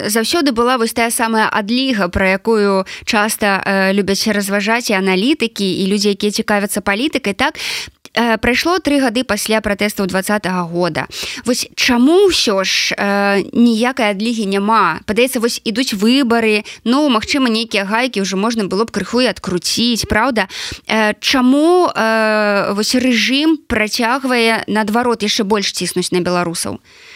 заўсёды 0.07 0.52
была 0.52 0.78
вось 0.78 0.93
тая 0.93 1.11
самая 1.11 1.49
адліга 1.49 2.09
про 2.09 2.28
якую 2.28 2.85
часта 3.05 3.90
любяць 3.93 4.26
разважаць 4.28 4.90
і 4.90 4.99
аналітыкі 4.99 5.64
і 5.64 5.87
людзі 5.88 6.12
якія 6.12 6.33
цікавяцца 6.33 6.81
палітыкай 6.81 7.35
так? 7.35 7.57
э, 7.57 7.98
прайшло 8.40 8.78
тры 8.78 9.00
гады 9.00 9.24
пасля 9.24 9.60
пратэстаў 9.60 10.06
двадцатого 10.06 10.64
года. 10.68 11.06
Вось 11.44 11.68
чаму 11.74 12.28
ўсё 12.28 12.64
ж 12.64 12.94
э, 12.96 13.44
ніякай 13.52 14.12
адлігі 14.14 14.46
няма? 14.46 15.00
Падаецца 15.06 15.40
вось 15.40 15.60
ідуць 15.64 15.94
выбары 15.94 16.64
ну 16.84 17.08
магчыма 17.08 17.48
нейкія 17.48 17.84
гайкі 17.84 18.22
ўжо 18.22 18.36
можна 18.36 18.64
было 18.64 18.84
б 18.84 18.90
крыху 18.90 19.20
і 19.20 19.30
адкруціць 19.30 20.08
Праўда? 20.08 20.48
Э, 20.86 21.14
чаму 21.20 21.90
э, 21.90 22.72
вось 22.72 22.94
рэжым 22.94 23.58
працягвае 23.68 24.64
наадварот 24.66 25.22
яшчэ 25.22 25.44
больш 25.44 25.72
ціснуць 25.72 26.12
на 26.12 26.20
беларусаў? 26.20 26.78
а 26.78 27.07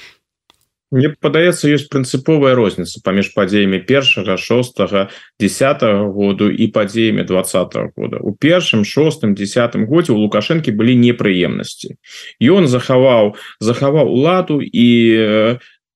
Мне 0.93 1.09
падаецца 1.09 1.73
ёсць 1.73 1.89
прынцыповая 1.89 2.53
розніца 2.53 3.01
паміж 3.01 3.33
падзеямі 3.33 3.81
першага 3.89 4.37
шостага 4.37 5.09
десятого 5.41 6.13
году 6.13 6.53
і 6.53 6.69
падзеямі 6.69 7.25
двадцатого 7.25 7.89
года. 7.97 8.21
У 8.21 8.37
першым 8.37 8.85
шостым 8.85 9.33
десятым 9.33 9.89
годзе 9.89 10.13
у 10.13 10.21
лукашэнкі 10.21 10.77
былі 10.77 10.93
непрыемнасці. 11.01 11.97
Ён 12.45 12.69
захаваў 12.69 13.41
захаваў 13.57 14.13
уладу 14.13 14.61
і 14.61 14.89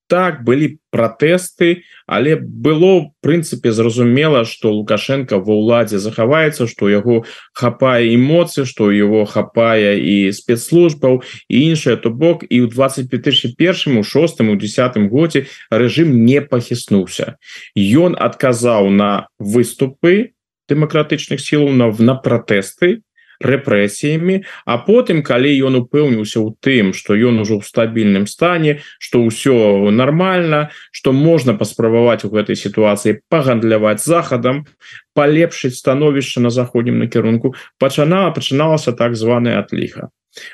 так 0.09 0.45
былі 0.45 0.79
пратэсты 0.91 1.83
але 2.07 2.37
было 2.37 3.11
прынцыпе 3.21 3.73
зразумела 3.73 4.45
что 4.45 4.73
лукашенко 4.73 5.39
ва 5.39 5.55
ўладзе 5.59 5.99
захаваецца 5.99 6.67
что 6.71 6.89
яго 6.89 7.27
хапае 7.53 8.15
эмоцыі 8.15 8.65
что 8.65 8.91
его 8.91 9.25
хапае 9.25 9.99
і 9.99 10.31
спецслужбаў 10.33 11.23
і 11.49 11.57
іншае. 11.71 11.97
То 11.97 12.11
бок 12.11 12.47
і 12.47 12.63
ў 12.63 12.71
25001 12.71 13.99
у 13.99 14.03
шостым 14.03 14.51
у 14.51 14.57
десятым 14.57 15.09
годзе 15.09 15.47
рэжым 15.71 16.25
не 16.25 16.41
пахіснуўся 16.41 17.37
ён 17.77 18.15
адказаў 18.19 18.91
на 18.91 19.27
выступы 19.39 20.37
дэмакратычных 20.69 21.41
сілаў 21.41 21.75
на 21.75 21.91
на 21.91 22.15
пратэсты 22.15 23.06
рэпрэсіямі 23.41 24.43
а 24.65 24.79
потым 24.79 25.23
калі 25.23 25.53
ён 25.69 25.81
упэўніўся 25.83 26.41
ў 26.41 26.55
тым 26.61 26.93
что 26.97 27.17
ён 27.17 27.43
ужо 27.45 27.61
ў 27.61 27.63
стабільным 27.67 28.27
стане 28.27 28.81
что 28.99 29.23
ўсё 29.25 29.91
нормально 29.91 30.71
что 30.91 31.13
можна 31.13 31.55
паспрабаваць 31.55 32.25
у 32.25 32.33
гэтай 32.33 32.57
сітуацыі 32.57 33.21
пагандляваць 33.29 34.05
захадам 34.05 34.65
палепшыць 35.15 35.77
становішча 35.77 36.41
на 36.41 36.51
заходнім 36.51 36.99
накірунку 36.99 37.55
пачана 37.79 38.31
пачыналася 38.31 38.93
так 38.93 39.17
званая 39.17 39.59
адліха 39.61 40.11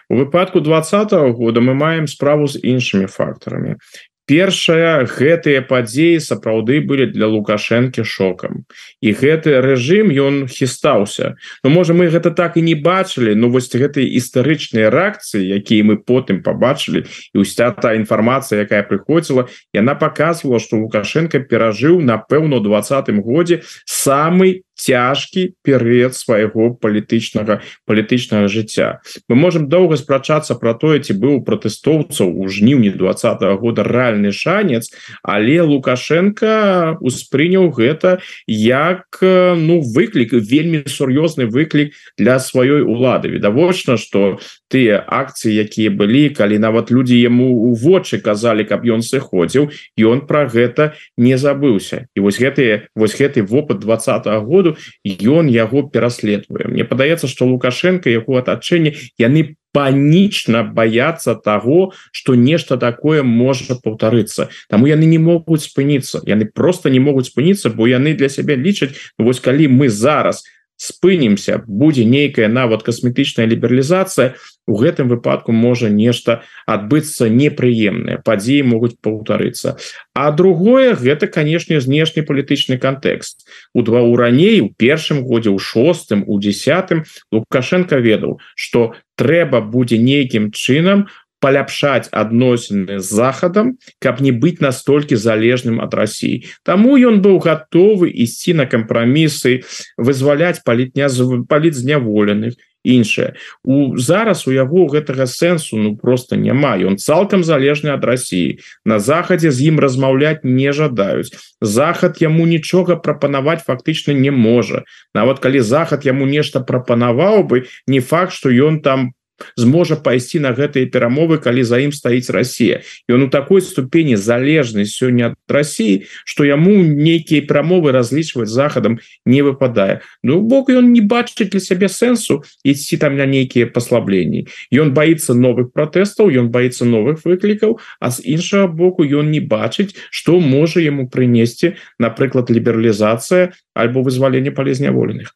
у 0.09 0.17
выпадку 0.17 0.61
двадцатого 0.61 1.33
года 1.33 1.61
мы 1.61 1.75
маем 1.75 2.07
справу 2.07 2.47
з 2.47 2.59
іншымі 2.63 3.07
фактарамі 3.07 3.77
першая 4.27 5.05
гэтыя 5.05 5.63
падзеі 5.67 6.23
сапраўды 6.23 6.81
былі 6.81 7.11
для 7.11 7.27
лукашэнкі 7.27 8.05
шокам. 8.07 8.65
І 9.03 9.13
гэты 9.13 9.59
рэжым 9.61 10.15
ён 10.15 10.47
хістаўся. 10.47 11.35
Ну 11.65 11.71
можа 11.71 11.95
мы 11.95 12.09
гэта 12.09 12.31
так 12.31 12.57
і 12.57 12.63
не 12.63 12.75
бачылі 12.75 13.35
Ну 13.35 13.51
вось 13.51 13.71
гэтай 13.71 14.07
гістарычныя 14.07 14.91
рэакцыі 14.91 15.43
якія 15.43 15.85
мы 15.85 15.97
потым 15.99 16.43
побачылі 16.43 17.05
і 17.35 17.43
уся 17.43 17.71
та 17.75 17.95
інфармацыя 17.99 18.63
якая 18.63 18.83
прыходзіла 18.87 19.49
яна 19.75 19.95
показывала 19.95 20.63
что 20.63 20.79
лукашенко 20.79 21.41
перажыў 21.41 22.01
напэўна 22.01 22.63
двадцатым 22.63 23.23
годзе 23.23 23.63
самый 23.85 24.63
цяжкі 24.83 25.55
перыяд 25.63 26.19
свайго 26.19 26.75
палітычнага 26.75 27.63
палітычнага 27.87 28.51
жыцця. 28.51 28.99
Мы 29.29 29.39
можем 29.39 29.69
доўга 29.71 29.97
спрачацца 29.97 30.59
про 30.59 30.75
тое 30.75 30.99
ці 30.99 31.15
быў 31.15 31.47
пратэстоўцаў 31.47 32.35
у 32.35 32.49
жніўні 32.51 32.91
два 32.99 33.15
года 33.63 33.87
рэальны 33.87 34.33
шанец 34.33 34.91
але 35.23 35.63
лукашенко 35.63 36.99
успрыняў 37.01 37.71
гэта 37.71 38.19
як 38.49 39.19
ну 39.23 39.81
выклік 39.95 40.35
вельмі 40.35 40.83
сур'ёзны 40.87 41.47
выклік 41.47 41.95
для 42.19 42.39
сваёй 42.39 42.83
улады. 42.83 43.29
Відавочна 43.29 43.97
что 43.97 44.41
тыя 44.73 44.99
акцыі 45.07 45.55
якія 45.63 45.91
былі 45.91 46.35
калі 46.35 46.59
нават 46.59 46.91
людзі 46.91 47.21
яму 47.21 47.71
у 47.71 47.75
вочы 47.75 48.19
казалі 48.19 48.65
каб 48.65 48.83
ён 48.89 49.03
сыходзіў 49.03 49.71
ён 49.99 50.27
про 50.27 50.49
гэта 50.49 50.97
не 51.17 51.39
забыўся. 51.39 52.09
І 52.17 52.21
вось 52.21 52.41
гэтые 52.41 52.89
вось 52.97 53.15
гэты 53.15 53.43
вопыт 53.43 53.79
двадцатого 53.79 54.41
году 54.41 54.72
ён 55.05 55.49
яго 55.49 55.83
пераследуе 55.89 56.69
Мне 56.69 56.85
падаецца 56.85 57.29
что 57.29 57.47
лукашенко 57.47 58.11
яго 58.11 58.39
атачэнне 58.39 58.95
яны 59.19 59.57
панічна 59.73 60.63
бояться 60.63 61.35
того 61.35 61.93
что 62.13 62.35
нешта 62.35 62.77
такое 62.77 63.23
можа 63.23 63.75
паўтарыцца 63.75 64.49
Таму 64.69 64.87
яны 64.87 65.05
не 65.07 65.19
могуць 65.19 65.65
спыніцца 65.65 66.21
яны 66.27 66.47
просто 66.47 66.91
не 66.91 67.01
могуць 67.01 67.33
спыніцца 67.33 67.71
бо 67.71 67.89
яны 67.89 68.15
для 68.15 68.29
сябе 68.29 68.57
лічаць 68.57 68.95
вось 69.19 69.41
калі 69.41 69.69
мы 69.69 69.89
зараз 69.89 70.45
спынемся 70.83 71.63
будзе 71.67 72.05
нейкая 72.05 72.49
нават 72.51 72.83
касметычная 72.83 73.47
лібералізацыя 73.47 74.35
у 74.67 74.79
гэтым 74.79 75.07
выпадку 75.13 75.55
можа 75.55 75.91
нешта 75.91 76.43
адбыцца 76.67 77.29
непрыемныя 77.31 78.19
падзеі 78.27 78.67
могуць 78.67 78.99
паўтарыцца. 78.99 79.77
А 80.15 80.31
другое 80.35 80.95
гэта 80.99 81.31
канешне 81.31 81.79
знешні 81.81 82.27
палітычны 82.27 82.79
кантэкст. 82.83 83.47
У 83.75 83.83
два 83.83 84.03
у 84.03 84.17
раней 84.17 84.61
у 84.61 84.71
першым 84.75 85.23
годзе 85.23 85.55
ў 85.55 85.59
шостым 85.63 86.27
у 86.27 86.39
десятым 86.43 87.07
лукашенко 87.31 88.03
ведаў 88.03 88.39
что 88.55 88.95
трэба 89.15 89.61
будзе 89.63 89.99
нейкім 90.03 90.51
чынам 90.51 91.07
у 91.07 91.22
паляпшаць 91.43 92.09
адносіны 92.25 92.99
з 93.03 93.09
захадам 93.21 93.77
каб 93.99 94.23
не 94.25 94.33
быць 94.33 94.63
настолькі 94.65 95.19
залежным 95.19 95.83
ад 95.85 95.95
Росіі 95.99 96.43
Таму 96.63 96.97
ён 96.97 97.21
быў 97.25 97.43
гатовы 97.43 98.09
ісці 98.09 98.55
на 98.63 98.67
кампрамісы 98.67 99.63
вызваляць 99.99 100.63
палітня 100.65 101.11
паліт 101.51 101.75
зняволеных 101.75 102.55
іншае 102.85 103.35
у 103.65 103.97
зараз 103.97 104.47
у 104.47 104.53
яго 104.53 104.87
гэтага 104.91 105.27
сэнсу 105.27 105.79
ну 105.79 105.95
просто 105.97 106.37
няма. 106.37 106.75
Ён 106.79 106.99
цалкам 106.99 107.45
залежны 107.45 107.95
ад 107.95 108.05
Росіі 108.05 108.59
на 108.85 108.99
захадзе 108.99 109.51
з 109.51 109.71
ім 109.71 109.81
размаўляць 109.81 110.43
не 110.43 110.73
жадаюць. 110.73 111.31
Захад 111.61 112.19
яму 112.21 112.47
нічога 112.47 112.97
прапанаваць 112.97 113.63
фактычна 113.63 114.13
не 114.13 114.31
можа. 114.31 114.85
Нават 115.15 115.39
калі 115.39 115.61
захад 115.63 116.07
яму 116.07 116.27
нешта 116.27 116.61
прапанаваў 116.61 117.47
бы 117.47 117.65
не 117.87 118.01
факт 118.01 118.33
что 118.33 118.51
ён 118.51 118.83
там 118.83 119.13
по 119.13 119.22
зможа 119.57 119.97
пайсці 119.97 120.39
на 120.43 120.53
гэтыя 120.53 120.87
перамовы 120.87 121.39
калі 121.43 121.65
за 121.65 121.81
ім 121.83 121.93
стаіць 121.93 122.31
Россия 122.31 122.83
і 123.09 123.13
он 123.13 123.23
у 123.27 123.29
такой 123.29 123.63
ступені 123.63 124.17
залежны 124.17 124.85
сёння 124.85 125.33
ад 125.33 125.37
России 125.49 126.07
что 126.25 126.45
яму 126.45 126.83
нейкія 126.83 127.43
прамовы 127.43 127.93
разлічваць 127.93 128.49
захадам 128.49 128.99
не 129.27 129.43
выпадае. 129.43 130.01
Ну 130.23 130.41
бок 130.41 130.71
ён 130.71 130.93
не 130.93 131.01
бачыць 131.01 131.51
для 131.51 131.61
сябе 131.61 131.89
сэнсу 131.89 132.43
ісці 132.65 132.97
там 132.97 133.17
на 133.17 133.27
нейкія 133.27 133.67
паслабленні. 133.67 134.47
Ён 134.73 134.95
боится 134.95 135.35
новых 135.35 135.73
пратэстаў 135.73 136.31
ён 136.31 136.51
боится 136.51 136.85
новых 136.85 137.25
выклікаў 137.25 137.79
а 138.01 138.11
з 138.11 138.23
іншага 138.25 138.67
боку 138.67 139.05
ён 139.05 139.31
не 139.31 139.41
бачыць 139.41 139.95
что 140.11 140.41
можа 140.41 140.81
ему 140.81 141.09
прынесці 141.09 141.75
напрыклад 141.99 142.51
лібералізацыя 142.51 143.53
альбо 143.75 144.03
вызваленне 144.03 144.51
палезняволеных 144.51 145.35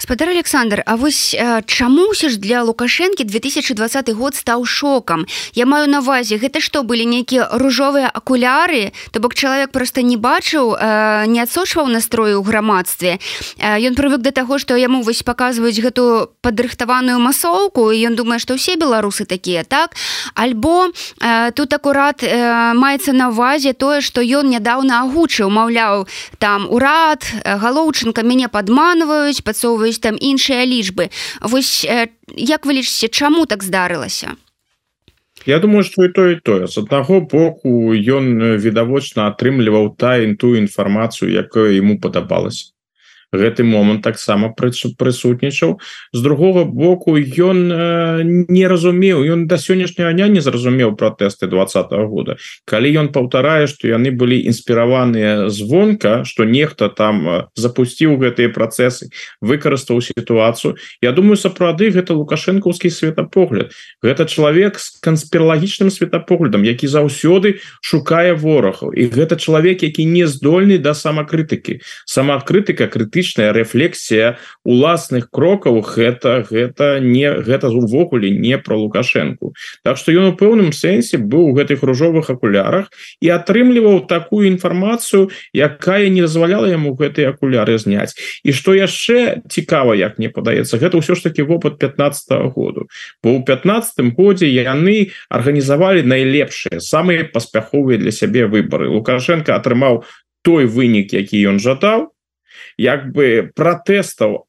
спадар 0.00 0.28
Александр 0.28 0.82
А 0.86 0.96
вось 0.96 1.36
чаму 1.66 2.10
ўсё 2.10 2.32
ж 2.32 2.40
для 2.40 2.64
лукашэнкі 2.64 3.24
2020 3.28 4.10
год 4.16 4.34
стаў 4.34 4.64
шокам? 4.64 5.28
Я 5.52 5.68
маю 5.68 5.86
навазе 5.92 6.40
гэта 6.40 6.60
што 6.64 6.82
былі 6.82 7.04
нейкія 7.04 7.52
ружовыя 7.52 8.08
акуляры? 8.08 8.96
То 9.12 9.20
бок 9.20 9.34
чалавек 9.36 9.70
просто 9.70 10.02
не 10.02 10.16
бачыў 10.16 10.72
не 11.28 11.40
адсочваў 11.44 11.92
настрою 11.92 12.40
ў 12.40 12.44
грамадстве? 12.48 13.20
Ён 13.60 13.92
прывык 13.94 14.24
да 14.24 14.32
таго 14.32 14.56
што 14.56 14.74
яму 14.80 15.04
вось 15.04 15.20
паказваюць 15.22 15.76
гэту 15.76 16.32
падрыхтаваную 16.40 17.20
масоўку 17.20 17.92
і 17.92 18.00
ён 18.08 18.16
думае 18.16 18.40
што 18.40 18.56
ўсе 18.56 18.80
беларусы 18.80 19.28
такія 19.28 19.68
так? 19.68 19.92
Альбо 20.32 20.88
тут 21.52 21.76
акурат 21.76 22.24
маецца 22.24 23.12
на 23.12 23.28
увазе 23.28 23.76
тое 23.76 24.00
што 24.00 24.24
ён 24.24 24.48
нядаўна 24.48 25.04
агучыў 25.04 25.52
маўляў 25.52 26.08
там 26.40 26.64
урад 26.72 27.20
галоўчынка 27.44 28.24
мяне 28.24 28.48
падманваюць 28.48 29.44
ёсць 29.89 29.89
пацоўваюць 29.90 30.00
там 30.00 30.16
іншыя 30.16 30.64
лічбы. 30.64 31.10
Вось 31.42 31.86
як 32.36 32.66
вы 32.66 32.72
лічыце 32.78 33.08
чаму 33.08 33.46
так 33.46 33.62
здарылася? 33.62 34.36
Я 35.46 35.58
думаю 35.58 35.84
что 35.84 36.04
і 36.04 36.08
то 36.08 36.28
і 36.28 36.36
тое 36.36 36.66
з 36.66 36.78
аднаго 36.78 37.20
боку 37.20 37.94
ён 37.94 38.56
відавочна 38.60 39.32
атрымліваў 39.32 39.96
тайн 39.96 40.36
ту 40.36 40.54
інфармацыю 40.54 41.32
якое 41.32 41.80
ему 41.80 41.98
падабалася 41.98 42.72
гэты 43.32 43.62
момант 43.62 44.02
таксама 44.02 44.50
прысутнічаў. 44.50 45.78
З 46.12 46.20
другого 46.22 46.64
боку 46.64 47.16
ён 47.16 47.58
не 48.50 48.64
разумеў 48.66 49.22
ён 49.22 49.46
да 49.46 49.56
сённяшняга 49.56 50.12
дня 50.12 50.28
не 50.28 50.40
зразумеў 50.40 50.96
пратэсты 50.96 51.46
двадцатого 51.46 52.06
года. 52.06 52.36
Калі 52.66 52.90
ён 52.98 53.08
паўтарае 53.14 53.66
что 53.66 53.86
яны 53.88 54.10
былі 54.10 54.40
інспіраваныя 54.50 55.48
звонка 55.48 56.24
что 56.24 56.44
нехта 56.44 56.88
там 56.88 57.46
запусціў 57.54 58.18
гэтыя 58.18 58.50
працэсы 58.50 59.10
выкарыстаў 59.40 60.02
сітуацыю 60.02 60.76
Я 61.00 61.12
думаю 61.12 61.36
сапраўды 61.36 61.90
гэта 61.90 62.14
лукашэнкаўскі 62.14 62.90
светапогляд. 62.90 63.72
Гэта 64.02 64.26
чалавек 64.26 64.78
с 64.78 64.98
канспірлагічным 65.00 65.90
светапоглядам 65.90 66.64
які 66.64 66.86
заўсёды 66.86 67.62
шукае 67.80 68.34
ворагаў. 68.34 68.90
І 68.92 69.06
гэта 69.06 69.36
чалавек 69.36 69.82
які 69.82 70.04
не 70.04 70.26
здольны 70.26 70.78
да 70.78 70.94
самакрытыкі. 70.94 71.80
Самаадкрытыка 72.06 72.90
крыты 72.90 73.19
крытычная 73.20 73.52
рэфлексія 73.52 74.38
уласных 74.64 75.30
крокаў 75.30 75.84
гэта 75.84 76.44
гэта 76.48 77.00
не 77.00 77.28
гэта 77.28 77.68
увогуле 77.68 78.30
не 78.30 78.56
про 78.58 78.76
лукашенко 78.76 79.52
Так 79.84 79.96
что 79.96 80.12
ён 80.12 80.32
у 80.32 80.36
пэўным 80.36 80.72
сэнсе 80.72 81.18
быў 81.18 81.52
у 81.52 81.52
гэтых 81.52 81.82
ружовых 81.82 82.30
акулярах 82.30 82.88
і 83.20 83.28
атрымліваў 83.28 84.06
такую 84.08 84.48
інфармацыю 84.48 85.30
якая 85.52 86.08
не 86.08 86.22
дазваляла 86.22 86.66
яму 86.66 86.96
гэтыя 86.96 87.30
акуляры 87.30 87.78
зняць. 87.78 88.16
І 88.44 88.52
что 88.52 88.74
яшчэ 88.74 89.42
цікава 89.48 89.94
як 89.94 90.18
мне 90.18 90.28
падаецца 90.28 90.78
гэта 90.80 90.96
ўсё 90.96 91.14
ж 91.14 91.22
таки 91.22 91.42
вопыт 91.42 91.78
15 91.78 92.30
-го 92.30 92.48
году. 92.52 92.88
Бо 93.22 93.36
у 93.36 93.44
15 93.44 94.16
годзе 94.16 94.48
яны 94.48 95.12
арганізавалі 95.28 96.02
найлепшыя 96.02 96.80
самыя 96.80 97.24
паспяховыя 97.24 97.98
для 97.98 98.12
сябе 98.12 98.46
выборы 98.46 98.88
лукашенко 98.88 99.52
атрымаў 99.56 100.04
той 100.42 100.64
вынік 100.64 101.12
які 101.12 101.36
ён 101.48 101.60
жадаў 101.60 102.12
як 102.76 103.12
бы 103.12 103.50
пратэстаў 103.54 104.46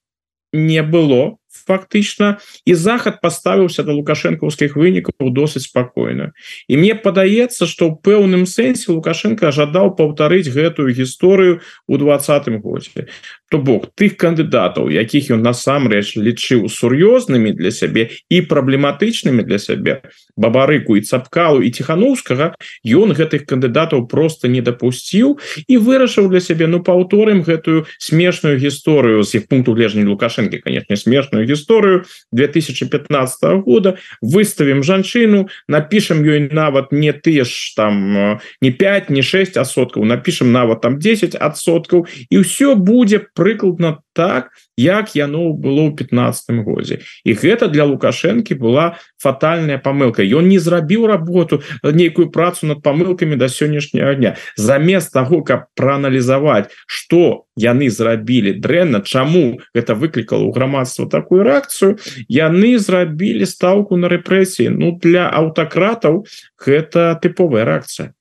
не 0.53 0.83
было 0.83 1.37
фактычна 1.51 2.39
і 2.65 2.73
захад 2.73 3.19
паставіўся 3.21 3.83
да 3.83 3.95
лукашэнкаўскіх 3.95 4.75
вынікаў 4.75 5.31
досыць 5.35 5.67
спакойна 5.67 6.31
і 6.67 6.79
мне 6.79 6.95
падаецца 6.95 7.67
што 7.67 7.91
ў 7.91 7.93
пэўным 7.99 8.47
сэнсе 8.47 8.91
лукашенко 8.91 9.51
жадаў 9.51 9.95
паўтарыць 9.99 10.51
гэтую 10.51 10.91
гісторыю 10.95 11.59
у 11.87 11.99
двадцатым 11.99 12.59
годзе 12.63 13.07
то 13.51 13.59
бок 13.59 13.91
тых 13.99 14.15
кандыдатаў 14.15 14.87
якіх 14.87 15.35
ён 15.35 15.43
насамрэч 15.43 16.15
лічыў 16.15 16.71
сур'ёзнымі 16.71 17.51
для 17.51 17.67
сябе 17.75 18.07
і 18.31 18.39
праблематычнымі 18.47 19.43
для 19.43 19.59
сябе 19.59 20.07
бабарыку 20.39 20.95
і 20.95 21.03
цапкалу 21.03 21.59
і 21.59 21.67
ціхановскага 21.67 22.55
ён 22.87 23.11
гэтых 23.11 23.43
кандыдатаў 23.43 24.07
просто 24.07 24.47
не 24.47 24.63
дапусціў 24.63 25.35
і 25.67 25.75
вырашыў 25.83 26.31
для 26.31 26.39
сябе 26.39 26.71
ну 26.71 26.79
паўторым 26.79 27.43
гэтую 27.43 27.83
смешную 27.99 28.55
гісторыю 28.55 29.27
з 29.27 29.43
іх 29.43 29.51
пункту 29.51 29.75
гледжання 29.75 30.07
лукашэнкі 30.07 30.63
конечно 30.63 30.95
смешную 30.95 31.43
гісторыю 31.43 32.07
2015 32.31 33.67
года. 33.67 33.99
Выставім 34.21 34.83
жанчыну 34.83 35.51
напишем 35.67 36.23
ёй 36.23 36.47
нават 36.47 36.95
не 36.95 37.11
ты 37.11 37.43
ж 37.43 37.75
там 37.75 38.39
не 38.61 38.71
5 38.71 39.09
не 39.09 39.21
6 39.21 39.57
асоткаў 39.57 40.07
напишем 40.07 40.55
нават 40.55 40.81
там 40.81 40.99
10 40.99 41.35
адсоткаў 41.35 42.07
і 42.29 42.35
ўсё 42.39 42.79
будзе 42.79 43.27
по 43.35 43.40
прыкладна 43.41 43.97
так 44.13 44.53
як 44.77 45.15
яно 45.17 45.49
было 45.57 45.89
ў 45.89 45.97
15 45.97 46.61
годзе. 46.61 47.01
І 47.25 47.33
гэта 47.33 47.73
для 47.73 47.89
лукашэнкі 47.89 48.53
была 48.53 49.01
фатальная 49.17 49.81
памылка. 49.81 50.21
Ён 50.21 50.45
не 50.45 50.61
зрабіў 50.61 51.09
работу 51.09 51.65
нейкую 51.81 52.29
працу 52.29 52.69
над 52.69 52.85
памылкамі 52.85 53.41
да 53.41 53.49
сённяшняга 53.49 54.13
дня. 54.21 54.31
Замест 54.55 55.09
того 55.13 55.41
каб 55.41 55.73
прааналізаваць 55.73 56.69
что 56.85 57.49
яны 57.57 57.89
зрабілі 57.89 58.61
дрэнна 58.61 59.01
чаму 59.01 59.57
гэта 59.73 59.97
выклікала 59.97 60.45
у 60.45 60.53
грамадства 60.53 61.09
такую 61.09 61.41
рэакцыю 61.41 61.97
яны 62.29 62.77
зрабілі 62.77 63.49
стаўку 63.49 63.97
на 63.97 64.05
рэпрэсіі. 64.05 64.69
Ну 64.69 65.01
для 65.01 65.25
аўтакратаў 65.33 66.29
гэта 66.61 67.17
тыповая 67.17 67.65
рэакцыя 67.65 68.13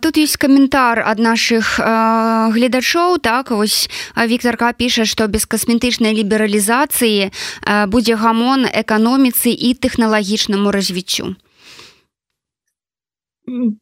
тут 0.00 0.16
есть 0.16 0.36
каментар 0.36 1.02
ад 1.04 1.18
наших 1.18 1.78
гледачоў 1.78 3.18
так 3.18 3.50
вось 3.50 3.90
Вікторка 4.16 4.72
піша 4.72 5.04
што 5.04 5.28
без 5.28 5.44
касметычнай 5.44 6.16
лібералізацыі 6.16 7.30
будзе 7.92 8.16
гамон 8.16 8.66
эканоміцы 8.66 9.52
і 9.52 9.74
тэхналагічнаму 9.76 10.72
развіццю 10.72 11.36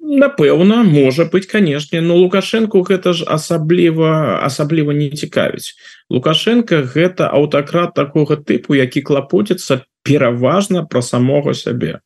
напэўна 0.01 0.83
можа 0.83 1.25
быть 1.25 1.47
канешне 1.47 2.01
но 2.01 2.17
лукашенко 2.17 2.83
гэта 2.83 3.13
ж 3.13 3.25
асабліва 3.29 4.41
асабліва 4.43 4.93
не 4.93 5.11
цікавіць. 5.11 5.75
Лукашенко 6.11 6.83
гэта 6.95 7.29
аўтакрат 7.29 7.95
такога 7.95 8.37
тыпу 8.37 8.75
які 8.75 9.03
клапоціцца 9.03 9.85
пераважна 10.03 10.85
про 10.85 11.03
самого 11.03 11.55
сябе. 11.55 12.01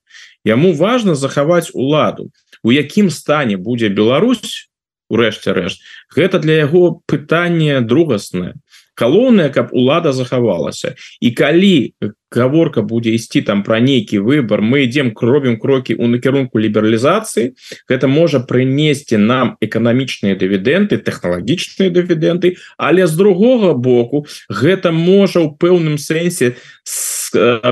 Яму 0.45 0.73
важно 0.73 1.14
захаваць 1.14 1.71
уладу 1.73 2.31
у 2.62 2.72
якім 2.72 3.11
стане 3.11 3.57
будзе 3.57 3.88
Беларусь 3.88 4.70
у 5.12 5.16
рэшце 5.20 5.53
рэшт 5.53 5.83
гэта 6.16 6.38
для 6.38 6.64
яго 6.64 7.03
пытанне 7.07 7.81
другаснае. 7.81 8.57
Галоўнае 9.03 9.48
каб 9.51 9.72
улада 9.72 10.12
захавалася. 10.12 10.94
І 11.20 11.33
калі 11.33 11.94
гаворка 12.31 12.83
будзе 12.83 13.14
ісці 13.16 13.42
там 13.42 13.62
про 13.62 13.81
нейкі 13.81 14.20
выбор 14.20 14.61
мы 14.62 14.85
ідем 14.85 15.11
кробім 15.11 15.59
крокі 15.59 15.94
у 15.94 16.09
накірунку 16.09 16.61
лібералізацыі 16.61 17.53
гэта 17.88 18.07
можа 18.09 18.40
прынесці 18.40 19.16
нам 19.16 19.57
эканамічныя 19.61 20.37
дывідэнты 20.37 21.01
тэхналагічныя 21.03 21.90
дывідэнты 21.92 22.57
але 22.79 23.07
з 23.07 23.16
другога 23.16 23.75
боку 23.75 24.25
гэта 24.48 24.92
можа 24.92 25.40
ў 25.44 25.57
пэўным 25.57 25.96
сэнсе 25.98 26.57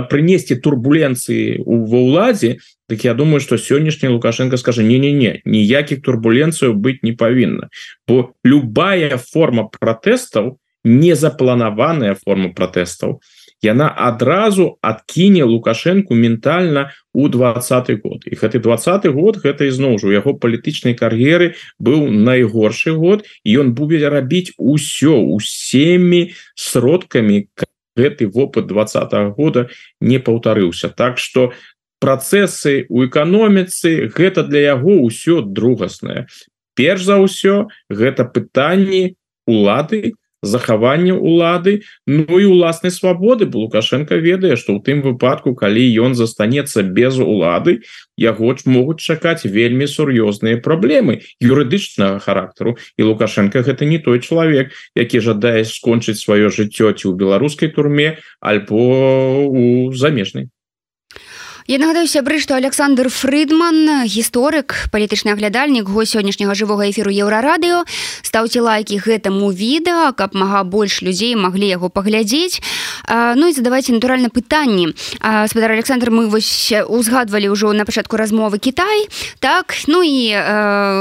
прынесці 0.09 0.61
турбуленцыі 0.61 1.65
ва 1.65 1.99
ўладзе 2.01 2.59
Так 2.91 3.05
я 3.05 3.15
думаю 3.15 3.39
что 3.41 3.55
сённяшні 3.55 4.09
лукашенко 4.11 4.59
скажа 4.59 4.83
не 4.83 4.99
не 4.99 5.13
не 5.13 5.39
ніякіх 5.45 6.03
турбуленцыяў 6.03 6.75
быть 6.75 7.07
не 7.07 7.13
павінна 7.15 7.71
бо 8.09 8.35
любая 8.43 9.15
форма 9.17 9.71
пратэстаў 9.71 10.59
незапланаваная 10.83 12.19
форма 12.19 12.51
пратэстаў 12.51 13.21
яна 13.63 13.87
адразу 13.95 14.79
адкіне 14.83 15.45
лукашенко 15.45 16.15
ментальна 16.15 16.91
у 17.13 17.29
двадцатый 17.29 17.97
год. 18.03 18.27
І 18.27 18.35
гэты 18.35 18.59
двадцатый 18.59 19.13
год 19.13 19.39
гэта 19.39 19.71
ізноў 19.71 19.99
жа 20.03 20.11
у 20.11 20.15
яго 20.17 20.35
палітычнай 20.35 20.99
кар'еры 20.99 21.55
быў 21.79 22.11
найгоршы 22.11 22.97
год 22.97 23.23
і 23.45 23.51
ён 23.63 23.75
будзе 23.79 24.09
рабіць 24.11 24.57
усё 24.59 25.15
усімі 25.15 26.33
сродкамі 26.59 27.47
гэты 27.95 28.27
вопыт 28.27 28.67
двадцатого 28.67 29.31
года 29.31 29.69
не 30.01 30.19
паўтарыўся. 30.19 30.89
Так 30.89 31.19
что 31.19 31.53
працэсы 32.01 32.87
у 32.89 33.05
эканоміцы 33.07 34.11
гэта 34.17 34.43
для 34.49 34.75
яго 34.75 35.05
ўсё 35.07 35.45
другаснае. 35.45 36.27
Перш 36.75 37.05
за 37.05 37.21
ўсё 37.21 37.69
гэта 37.93 38.25
пытанні 38.25 39.15
улады 39.47 40.17
захавання 40.43 41.15
улады 41.15 41.83
Ну 42.07 42.25
і 42.41 42.45
уласнай 42.45 42.91
свабоды 42.91 43.45
бо 43.47 43.69
лукашенко 43.69 44.17
ведае 44.17 44.57
что 44.57 44.73
ў 44.73 44.81
тым 44.81 45.05
выпадку 45.05 45.53
калі 45.53 45.85
ён 46.01 46.17
застанецца 46.17 46.83
без 46.83 47.21
улады 47.21 47.85
яго 48.17 48.57
ж 48.57 48.65
могуць 48.65 49.05
чакаць 49.05 49.45
вельмі 49.45 49.85
сур'ёзныя 49.85 50.61
праблемы 50.65 51.21
юрыдычнага 51.45 52.25
характару. 52.25 52.77
І 52.97 53.13
лукашенко 53.13 53.61
гэта 53.61 53.85
не 53.85 54.01
той 54.01 54.25
чалавек 54.25 54.73
які 54.97 55.21
жадае 55.21 55.69
скончыць 55.69 56.17
сваё 56.17 56.49
жыццё 56.49 56.97
ці 56.97 57.13
ў 57.13 57.15
беларускай 57.21 57.69
турме 57.69 58.17
альбо 58.41 59.45
у 59.45 59.93
замежнай 59.93 60.49
Я 61.67 61.79
нагадаю 61.79 62.09
сябры 62.09 62.41
што 62.41 62.57
Александр 62.57 63.13
Фрыдман 63.13 64.09
гісторык 64.09 64.89
палітычны 64.93 65.37
аглядальнік 65.37 65.85
го 65.85 66.09
сённяшняга 66.09 66.57
жывога 66.57 66.89
эфіру 66.89 67.13
еўрарадыё 67.13 67.85
стаўце 68.25 68.65
лайкі 68.65 68.97
гэтаму 68.97 69.53
відэа 69.53 70.17
каб 70.17 70.33
мага 70.33 70.65
больш 70.65 71.05
людзей 71.05 71.37
маглі 71.37 71.69
яго 71.69 71.93
паглядзець. 71.93 72.65
Ну 73.11 73.45
і 73.45 73.53
задавайце 73.53 73.93
натуральна 73.93 74.33
пытанні. 74.33 74.97
Спадар 75.21 75.77
Александр 75.77 76.11
мы 76.11 76.33
вось 76.33 76.73
узгадвалі 76.73 77.53
ўжо 77.53 77.77
на 77.77 77.85
пачатку 77.85 78.17
размовы 78.17 78.59
Кітай 78.59 79.07
так? 79.39 79.77
Ну 79.87 80.01
і 80.01 80.33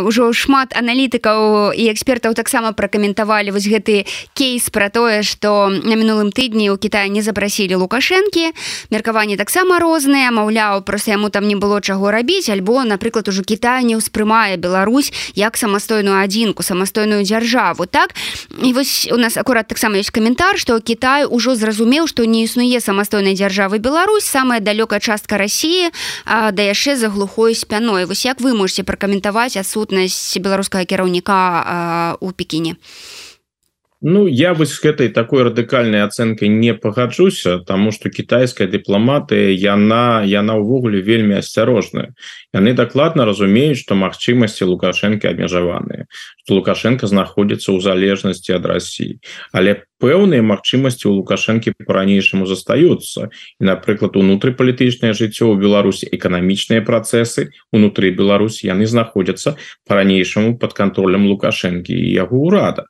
ўжо 0.06 0.34
шмат 0.36 0.76
аналітыкаў 0.76 1.72
і 1.72 1.88
экспертаў 1.88 2.36
таксама 2.36 2.76
пракаментавалі 2.76 3.56
вось 3.56 3.66
гэты 3.66 4.06
кейс 4.36 4.68
пра 4.70 4.92
тое 4.92 5.24
што 5.24 5.72
на 5.72 5.96
мінулым 5.96 6.36
тыдні 6.36 6.68
ў 6.68 6.78
Кіта 6.78 7.08
не 7.08 7.24
запрасілі 7.24 7.80
лукашэнкі. 7.80 8.52
Меркаванні 8.92 9.40
таксама 9.40 9.80
розныя 9.80 10.30
маўля 10.30 10.49
маўляў 10.50 10.82
просто 10.82 11.12
яму 11.12 11.30
там 11.30 11.48
не 11.48 11.56
было 11.56 11.82
чаго 11.82 12.12
рабіць 12.12 12.50
альбо 12.50 12.84
напрыклад 12.84 13.30
ужо 13.30 13.44
Кітай 13.46 13.84
не 13.86 13.96
ўспрымае 13.96 14.58
Беларусь 14.58 15.14
як 15.36 15.58
самастойную 15.58 16.18
адзінку 16.18 16.64
самастойную 16.64 17.24
дзяржаву 17.24 17.86
так? 17.86 18.16
І 18.64 18.74
вось 18.74 19.08
у 19.12 19.18
нас 19.18 19.38
акурат 19.38 19.68
таксама 19.68 20.02
ёсць 20.02 20.10
каментар 20.10 20.58
што 20.58 20.80
Кітай 20.82 21.26
ужо 21.30 21.56
зразумеў 21.56 22.08
што 22.08 22.26
не 22.26 22.44
існуе 22.44 22.82
самастойнай 22.82 23.38
дзяржавы 23.38 23.78
Беларусь 23.78 24.26
самая 24.26 24.60
далёкая 24.60 25.00
частка 25.00 25.38
Росіі 25.38 25.94
да 26.26 26.62
яшчэ 26.62 26.96
за 26.96 27.10
глухой 27.10 27.56
спяной. 27.56 28.06
Вось 28.06 28.26
як 28.26 28.42
вы 28.42 28.54
можете 28.58 28.84
пракаментаваць 28.84 29.58
адсутнасць 29.58 30.38
беларускага 30.42 30.86
кіраўніка 30.86 32.18
у 32.20 32.32
пекіне? 32.32 32.76
а 32.76 33.29
Ну 34.02 34.28
я 34.28 34.54
вось 34.54 34.72
с 34.72 34.80
гэтай 34.80 35.10
такой 35.10 35.44
радыкальнай 35.44 36.04
ацэнкай 36.08 36.48
не 36.48 36.74
пагаджуся 36.74 37.60
тому 37.60 37.92
что 37.92 38.10
китайская 38.10 38.68
дыпламатыя 38.72 39.52
яна 39.52 40.24
яна 40.24 40.56
ўвогуле 40.56 41.04
вельмі 41.04 41.36
асцярожная 41.44 42.16
яны 42.56 42.72
дакладна 42.80 43.28
разумеюць 43.28 43.84
что 43.84 44.00
магчымасці 44.00 44.72
лукашэнкі 44.72 45.28
абмежаваныя 45.28 46.08
что 46.40 46.56
лукашенко 46.56 47.12
знаходзіцца 47.12 47.76
ў 47.76 47.84
залежнасці 47.84 48.56
ад 48.56 48.72
Росіі 48.72 49.20
але 49.52 49.84
пэўныя 50.00 50.42
магчымасці 50.42 51.12
у 51.12 51.14
лукашэнкі 51.20 51.76
по-ранейшаму 51.84 52.48
застаюцца. 52.48 53.30
І 53.60 53.64
напрыклад 53.68 54.16
унутры 54.16 54.56
палітычнае 54.56 55.12
жыццё 55.12 55.52
ў 55.52 55.60
Беларусі 55.60 56.08
эканамічныя 56.10 56.82
працэсы 56.82 57.52
унутры 57.76 58.16
Беларусь 58.16 58.64
яны 58.64 58.88
знаходзяцца 58.88 59.60
по-ранейшаму 59.86 60.56
под 60.58 60.74
контролем 60.74 61.28
лукашэнкі 61.28 61.92
і 61.92 62.10
яго 62.16 62.48
ўрада. 62.48 62.88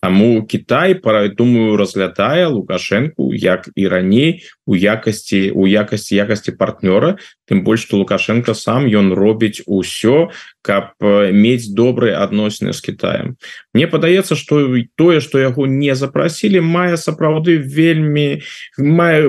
Таму 0.00 0.46
Кітай 0.46 0.94
пара 0.94 1.28
думаю 1.28 1.76
разглядае 1.76 2.46
лукашэнку 2.46 3.34
як 3.34 3.68
і 3.74 3.88
раней 3.90 4.46
у 4.66 4.78
якасці 4.78 5.50
у 5.52 5.66
якасці 5.66 6.14
якасці 6.16 6.54
партнёра. 6.54 7.18
Тым 7.50 7.66
больш 7.66 7.82
что 7.82 7.98
лукашенко 7.98 8.54
сам 8.54 8.86
ён 8.86 9.12
робіць 9.12 9.66
усё 9.66 10.30
каб 10.62 10.94
мець 11.02 11.68
добрыя 11.74 12.22
адносіны 12.22 12.72
з 12.72 12.80
Китаем 12.80 13.36
Мне 13.74 13.86
падаецца 13.86 14.36
что 14.36 14.62
тое 14.96 15.20
что 15.20 15.38
яго 15.38 15.66
не 15.66 15.94
запросілі 15.94 16.62
мае 16.62 16.96
сапраўды 16.96 17.58
вельмі 17.58 18.42
мае 18.78 19.28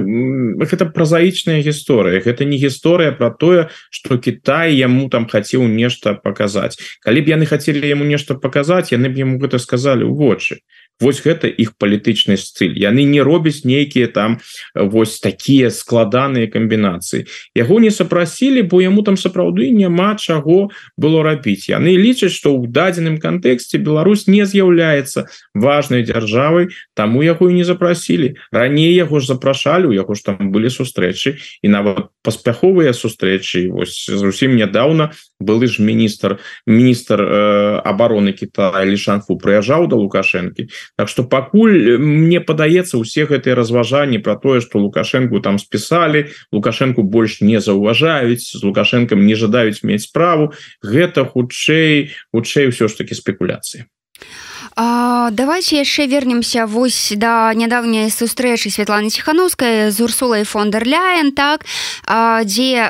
гэта 0.61 0.85
празаічная 0.85 1.61
гісторыя. 1.65 2.21
Гэта 2.21 2.45
не 2.45 2.57
гісторыя 2.57 3.11
про 3.11 3.31
тое 3.31 3.69
что 3.89 4.17
Китай 4.17 4.75
яму 4.75 5.09
там 5.09 5.27
хацеў 5.27 5.67
нешта 5.67 6.13
показаць 6.13 6.77
калі 7.01 7.21
б 7.21 7.33
яны 7.33 7.45
хацелі 7.45 7.81
яму 7.81 8.05
нешта 8.05 8.35
показаць 8.35 8.93
яны 8.93 9.09
б 9.09 9.17
яму 9.25 9.39
гэта 9.41 9.57
сказали 9.57 10.03
у 10.03 10.13
вочы 10.13 10.61
Вось 11.01 11.19
гэта 11.25 11.49
іх 11.49 11.73
палітычны 11.81 12.37
стыль. 12.37 12.77
Яны 12.77 13.03
не 13.03 13.19
робяць 13.25 13.65
нейкія 13.65 14.07
там 14.07 14.37
вось 14.75 15.19
такія 15.19 15.73
складаныя 15.73 16.47
камбінацыі. 16.47 17.25
Яго 17.57 17.79
не 17.81 17.91
сапрасілі 17.91 18.61
бо 18.69 18.79
яму 18.81 19.01
там 19.01 19.17
сапраўды 19.17 19.73
няма 19.73 20.15
чаго 20.15 20.69
было 20.95 21.23
рабіць. 21.23 21.67
Яны 21.67 21.97
лічаць 21.97 22.31
што 22.31 22.53
ў 22.53 22.69
дадзеным 22.69 23.17
кантэксце 23.17 23.81
Беларусь 23.81 24.27
не 24.29 24.45
з'яўляецца 24.45 25.27
важной 25.57 26.05
дзяржавай 26.05 26.69
таму 26.93 27.25
яго 27.25 27.49
і 27.49 27.57
не 27.57 27.65
запрасілі. 27.65 28.37
Раней 28.53 28.93
яго 28.93 29.19
ж 29.19 29.33
запрашалі 29.33 29.89
у 29.89 29.97
яго 29.97 30.13
ж 30.13 30.23
там 30.23 30.53
былі 30.53 30.69
сустрэчы 30.69 31.41
і 31.65 31.67
нават 31.67 32.13
паспяховыя 32.21 32.93
сустрэчы. 32.93 33.67
Вось 33.73 34.07
зусім 34.07 34.55
нядаўна 34.55 35.11
былы 35.43 35.67
ж 35.67 35.81
міністр 35.81 36.39
міністр 36.65 37.19
э, 37.21 37.81
обороны 37.83 38.31
Китая 38.31 38.85
лішанфу 38.85 39.35
прыязджаў 39.35 39.89
да 39.91 39.99
лукашэнкі 39.99 40.69
Так 40.97 41.09
что 41.09 41.23
пакуль 41.23 41.97
мне 41.97 42.39
падаецца 42.41 42.97
усе 42.97 43.25
гэтыя 43.25 43.55
разважанні 43.55 44.19
про 44.19 44.35
тое 44.35 44.61
что 44.61 44.79
лукашенко 44.79 45.39
там 45.39 45.59
спісалі 45.59 46.29
лукашенко 46.51 47.01
больш 47.01 47.41
не 47.41 47.59
заўважаюць 47.59 48.43
з 48.43 48.61
лукашэнкам 48.63 49.25
не 49.25 49.35
жадаюць 49.35 49.83
мець 49.83 50.05
справу. 50.07 50.53
Гэта 50.83 51.25
хутчэй 51.25 52.13
хутчэй 52.33 52.69
ўсё 52.69 52.87
ж 52.87 52.93
таки 52.97 53.15
спекуляцыі 53.15 53.87
А, 54.19 54.52
давайте 54.75 55.77
яшчэ 55.77 56.07
вернемся 56.07 56.65
вось 56.65 57.13
да 57.15 57.53
нядаўняй 57.53 58.09
сустрэчы 58.09 58.69
Святланы 58.73 59.09
ціхановскай 59.09 59.91
з 59.91 60.01
урсулай 60.01 60.43
фондер 60.43 60.87
ляен 60.87 61.31
так 61.31 61.65
а, 62.07 62.43
дзе 62.43 62.89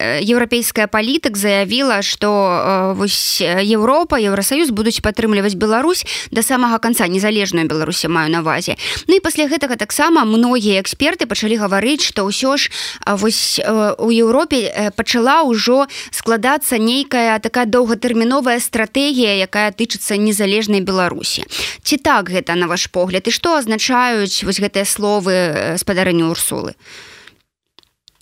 еўрапейская 0.00 0.90
палітык 0.90 1.36
заявіла 1.36 2.02
што 2.02 2.94
вось 2.96 3.40
Еўропа 3.40 4.18
Еўросаюз 4.18 4.70
будуць 4.74 5.00
падтрымліваць 5.00 5.54
Беларусь 5.54 6.04
да 6.30 6.42
самага 6.42 6.78
конца 6.78 7.06
незалежную 7.06 7.66
Беларусі 7.70 8.08
маю 8.08 8.30
навазе 8.30 8.74
Ну 9.06 9.14
і 9.14 9.20
пасля 9.20 9.46
гэтага 9.46 9.76
таксама 9.76 10.24
многія 10.24 10.80
эксперты 10.82 11.26
пачалі 11.26 11.56
гаварыць 11.56 12.02
што 12.02 12.26
ўсё 12.26 12.56
ж 12.58 12.70
вось 13.06 13.62
у 13.98 14.10
Еўропе 14.10 14.90
пачала 14.96 15.46
ўжо 15.46 15.86
складацца 16.10 16.78
нейкая 16.82 17.38
такая 17.38 17.66
доўгатэрміновая 17.66 18.58
стратэгія 18.58 19.38
якая 19.46 19.70
тычыцца 19.70 20.18
незалежнай 20.18 20.79
беларусі. 20.84 21.44
Ці 21.82 21.96
так 21.96 22.30
гэта 22.30 22.54
на 22.54 22.66
ваш 22.66 22.88
погляд? 22.88 23.28
І 23.28 23.34
што 23.34 23.56
азначаюць 23.56 24.44
вось 24.44 24.60
гэтыя 24.60 24.84
словы 24.84 25.76
спадарэння 25.78 26.28
урсулы? 26.30 26.74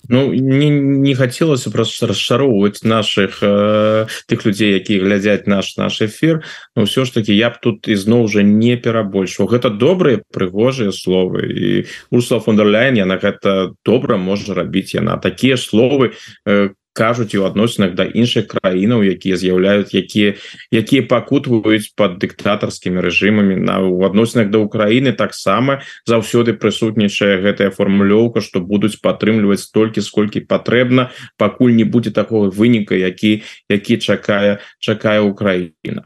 Ну 0.09 0.33
не, 0.33 0.69
не 0.69 1.13
хацелася 1.15 1.69
просто 1.69 2.07
расчароўваць 2.07 2.81
наших 2.83 3.43
э, 3.45 4.07
тых 4.25 4.41
людзей 4.41 4.73
якія 4.73 5.05
глядзяць 5.05 5.45
наш 5.45 5.77
наш 5.77 6.01
эфир 6.01 6.41
но 6.73 6.89
ўсё 6.89 7.05
ж 7.05 7.13
таки 7.13 7.29
я 7.29 7.53
б 7.53 7.61
тут 7.61 7.85
ізноў 7.85 8.25
уже 8.25 8.41
не 8.41 8.73
перабольшваў. 8.73 9.53
Гэта 9.53 9.69
добрыя 9.69 10.25
прыгожыя 10.33 10.89
словы. 10.89 11.45
І 11.45 11.69
урсла 12.09 12.41
фондерляйн 12.41 12.97
яна 12.97 13.21
гэта 13.21 13.77
добра 13.85 14.17
можа 14.17 14.57
рабіць. 14.57 14.97
Яна 14.97 15.21
такія 15.21 15.61
словы 15.61 16.17
э, 16.47 16.73
кажуць 16.99 17.31
у 17.39 17.47
адносінах 17.47 17.95
да 17.95 18.03
іншых 18.03 18.51
краінаў 18.51 19.07
якія 19.07 19.39
з'яўляюць 19.39 19.95
якія 19.95 20.35
якія 20.75 21.07
пакутваюць 21.07 21.95
под 21.95 22.19
дыктатарскімі 22.19 22.99
рэжымамі. 22.99 23.55
На 23.55 23.79
у 23.79 24.03
адносінах 24.03 24.51
да 24.51 24.59
Украіны 24.59 25.15
таксама 25.15 25.79
заўсёды 26.03 26.59
прысутнічае 26.59 27.39
гэтая 27.39 27.71
формулёўка 27.71 28.43
што 28.43 28.59
будуць 28.59 28.99
падтрымліваць 28.99 29.63
столькі 29.63 30.03
сколькі 30.03 30.43
патрэбна 30.43 31.15
пакуль 31.39 31.79
не 31.79 31.87
будзе 31.87 32.11
такого 32.11 32.51
выніка 32.51 32.99
які 32.99 33.43
які 33.71 33.97
чакае 33.97 34.59
чакае 34.83 35.23
Украіна 35.23 36.03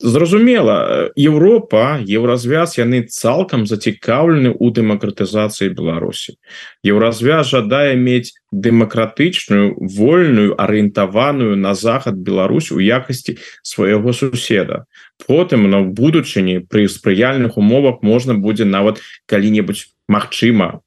зразумела 0.00 1.10
Европа 1.16 2.00
еўразвяз 2.00 2.76
яны 2.80 3.04
цалкам 3.06 3.66
зацікаўлены 3.68 4.56
у 4.56 4.70
дэмакратызацыі 4.72 5.70
Беларусі. 5.76 6.40
Еўразвяз 6.82 7.52
жадае 7.52 7.94
мець 7.96 8.32
дэмакратычную 8.50 9.76
вольную 9.78 10.56
арыентаваную 10.56 11.56
на 11.56 11.74
захад 11.74 12.16
Беларусь 12.16 12.72
у 12.72 12.80
якасці 12.80 13.38
свайго 13.62 14.12
суседа. 14.12 14.84
Потым 15.26 15.70
на 15.70 15.84
будучыні 15.84 16.66
пры 16.66 16.88
спрыяльных 16.88 17.60
умовах 17.60 18.02
можна 18.02 18.34
будзе 18.34 18.64
нават 18.64 19.00
калі-небудзь 19.28 19.92
Мачыма 20.08 20.80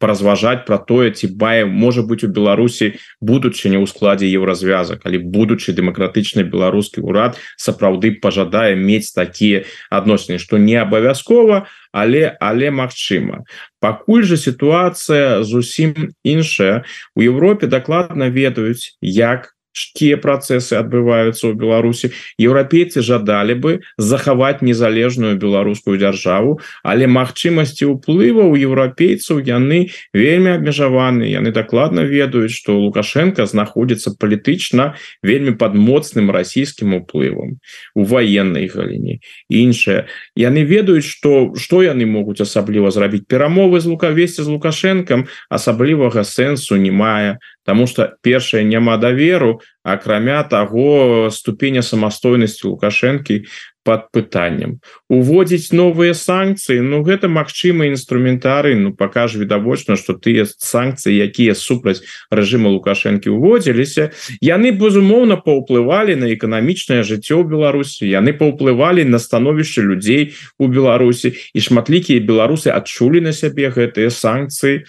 паразважаць 0.00 0.64
про 0.64 0.80
тое 0.80 1.12
ці 1.12 1.30
бае 1.36 1.68
можа 1.68 2.02
быть 2.02 2.24
у 2.24 2.32
Беларусі 2.32 2.96
будучыня 3.20 3.78
ў 3.78 3.86
складзе 3.86 4.26
еўразвяза 4.26 4.96
калі 4.96 5.20
будучы 5.36 5.76
дэмакратычны 5.76 6.48
беларускі 6.48 7.04
ўрад 7.04 7.36
сапраўды 7.60 8.16
пожадае 8.24 8.74
мець 8.80 9.12
такія 9.12 9.68
адносіны 9.92 10.40
что 10.40 10.56
не 10.56 10.80
абавязкова 10.80 11.68
але 11.92 12.36
але 12.40 12.70
Мачыма 12.70 13.44
пакуль 13.80 14.22
же 14.22 14.36
сітуацыя 14.36 15.42
зусім 15.42 16.14
іншая. 16.24 16.84
У 17.16 17.22
Европе 17.22 17.66
дакладна 17.66 18.30
ведаюць 18.30 18.96
як 19.00 19.56
якія 19.70 20.16
працэсы 20.18 20.74
адбываюцца 20.76 21.46
ў 21.46 21.54
Беларусі 21.54 22.10
еўрапейцы 22.40 23.04
жадалі 23.06 23.54
бы 23.54 23.72
захаваць 23.96 24.62
незалежную 24.66 25.38
беларускую 25.38 25.94
дзяржаву 26.00 26.58
але 26.82 27.06
магчымасці 27.06 27.86
ўплыва 27.94 28.48
у 28.50 28.54
еўрапейцаў 28.58 29.40
яны 29.44 29.90
вельмі 30.12 30.56
абмежаваны. 30.58 31.30
Яны 31.30 31.52
дакладна 31.52 32.02
ведаюць 32.02 32.54
что 32.54 32.78
лукашенко 32.80 33.46
знаходзіцца 33.46 34.16
палітычна 34.18 34.96
вельмі 35.22 35.54
под 35.54 35.74
моцным 35.74 36.30
расійскім 36.30 36.94
уплывам 36.98 37.62
у 37.94 38.04
военной 38.04 38.66
галіне. 38.66 39.20
Іншае 39.48 40.06
яны 40.34 40.64
ведаюць 40.64 41.06
что 41.06 41.54
что 41.54 41.82
яны 41.82 42.06
могуць 42.06 42.40
асабліва 42.40 42.90
зрабіць. 42.90 43.26
Перамовы 43.30 43.80
з 43.80 43.86
лукавесці 43.86 44.42
з 44.42 44.48
лукашэнкам 44.48 45.26
асаблівага 45.50 46.24
сэнсу 46.24 46.76
не 46.76 46.90
мае 46.90 47.38
Таму 47.64 47.86
что 47.86 48.16
першае 48.22 48.64
няма 48.64 48.96
даверу 48.96 49.59
акрамя 49.82 50.42
таго 50.44 51.30
ступеня 51.32 51.82
самастойнасці 51.82 52.68
лукашэнкі 52.68 53.44
под 53.84 54.12
пытанням 54.12 54.78
уводзіць 55.08 55.72
новыя 55.72 56.12
санкцыі 56.12 56.84
Ну 56.84 57.00
гэта 57.00 57.32
магчыма 57.32 57.88
інструментары 57.88 58.76
Ну 58.76 58.92
пакаж 58.92 59.36
відавочна 59.40 59.96
что 59.96 60.12
тыя 60.12 60.44
санкцыі 60.44 61.16
якія 61.16 61.56
супраць 61.56 62.04
рэжыма 62.30 62.68
лукашэнкі 62.76 63.32
уводзіліся 63.32 64.12
яны 64.44 64.76
безумоўна 64.76 65.40
паўплывалі 65.40 66.16
на 66.20 66.28
эканамічнае 66.28 67.00
жыццё 67.02 67.40
ў 67.40 67.48
Беларусі 67.48 68.04
яны 68.04 68.36
паўплывалі 68.36 69.08
на 69.08 69.18
становішча 69.18 69.80
людзей 69.80 70.36
у 70.60 70.68
Беларусі 70.68 71.32
і 71.32 71.60
шматлікія 71.60 72.20
беларусы 72.20 72.68
адчулі 72.68 73.24
на 73.24 73.32
сябе 73.32 73.72
гэтыя 73.72 74.12
санкцыі 74.12 74.84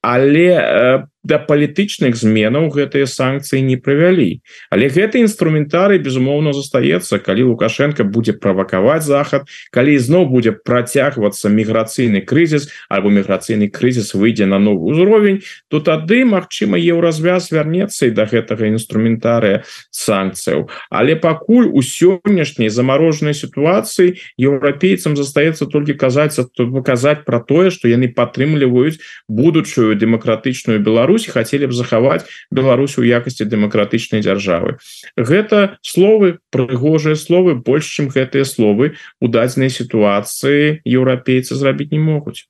але 0.00 0.48
по 0.54 0.62
э, 0.62 1.17
да 1.24 1.38
палітычных 1.38 2.16
зменаў 2.16 2.70
гэтыя 2.70 3.06
санкцыі 3.10 3.62
не 3.62 3.76
правялі 3.76 4.40
але 4.70 4.88
гэты 4.88 5.20
інструментарый 5.24 5.98
безумоўна 5.98 6.54
застаецца 6.54 7.18
калі 7.18 7.50
лукашенко 7.52 8.04
будзе 8.04 8.32
правакаваць 8.38 9.04
захад 9.04 9.50
калі 9.74 9.98
ізноў 9.98 10.30
будзе 10.30 10.52
працягвацца 10.52 11.50
міграцыйны 11.50 12.22
крызіс 12.22 12.70
альбо 12.88 13.10
міграцыйны 13.10 13.68
крызіс 13.68 14.14
выйдзе 14.14 14.46
на 14.46 14.58
новы 14.62 14.94
ўзровень 14.94 15.42
то 15.68 15.80
тады 15.80 16.24
Мачыма 16.28 16.78
еўразвяз 16.78 17.50
вярнецца 17.50 18.06
і 18.06 18.14
да 18.14 18.24
гэтага 18.28 18.68
інструментарыя 18.68 19.64
санкцыяў. 19.90 20.68
Але 20.90 21.16
пакуль 21.16 21.66
у 21.72 21.82
сённяшняй 21.82 22.68
замарожанай 22.68 23.34
сітуацыі 23.34 24.20
еўрапейцам 24.38 25.16
застаецца 25.16 25.66
толькі 25.66 25.98
казаць 25.98 26.36
тут 26.38 26.68
выказаць 26.70 27.24
про 27.24 27.40
тое 27.40 27.70
что 27.70 27.88
яны 27.88 28.12
падтрымліваюць 28.12 29.00
будучую 29.28 29.96
дэмакратычную 29.96 30.78
Беларусь 30.78 31.07
Беларусь 31.08 31.26
хотели 31.26 31.64
б 31.64 31.72
захаваць 31.72 32.28
Беларусь 32.52 32.98
у 32.98 33.02
якасці 33.02 33.48
дэмакратычнай 33.48 34.20
дзяржавы. 34.20 34.76
Гэта 35.16 35.80
словы 35.80 36.36
прыгожыя 36.52 37.16
словы 37.16 37.56
больш 37.56 37.88
чым 37.96 38.12
гэтыя 38.12 38.44
словы 38.44 38.92
у 39.16 39.28
дадзенай 39.32 39.72
сітуацыі 39.72 40.84
еўрапейцы 40.84 41.56
зрабіць 41.56 41.88
не 41.96 41.98
могуць 41.98 42.44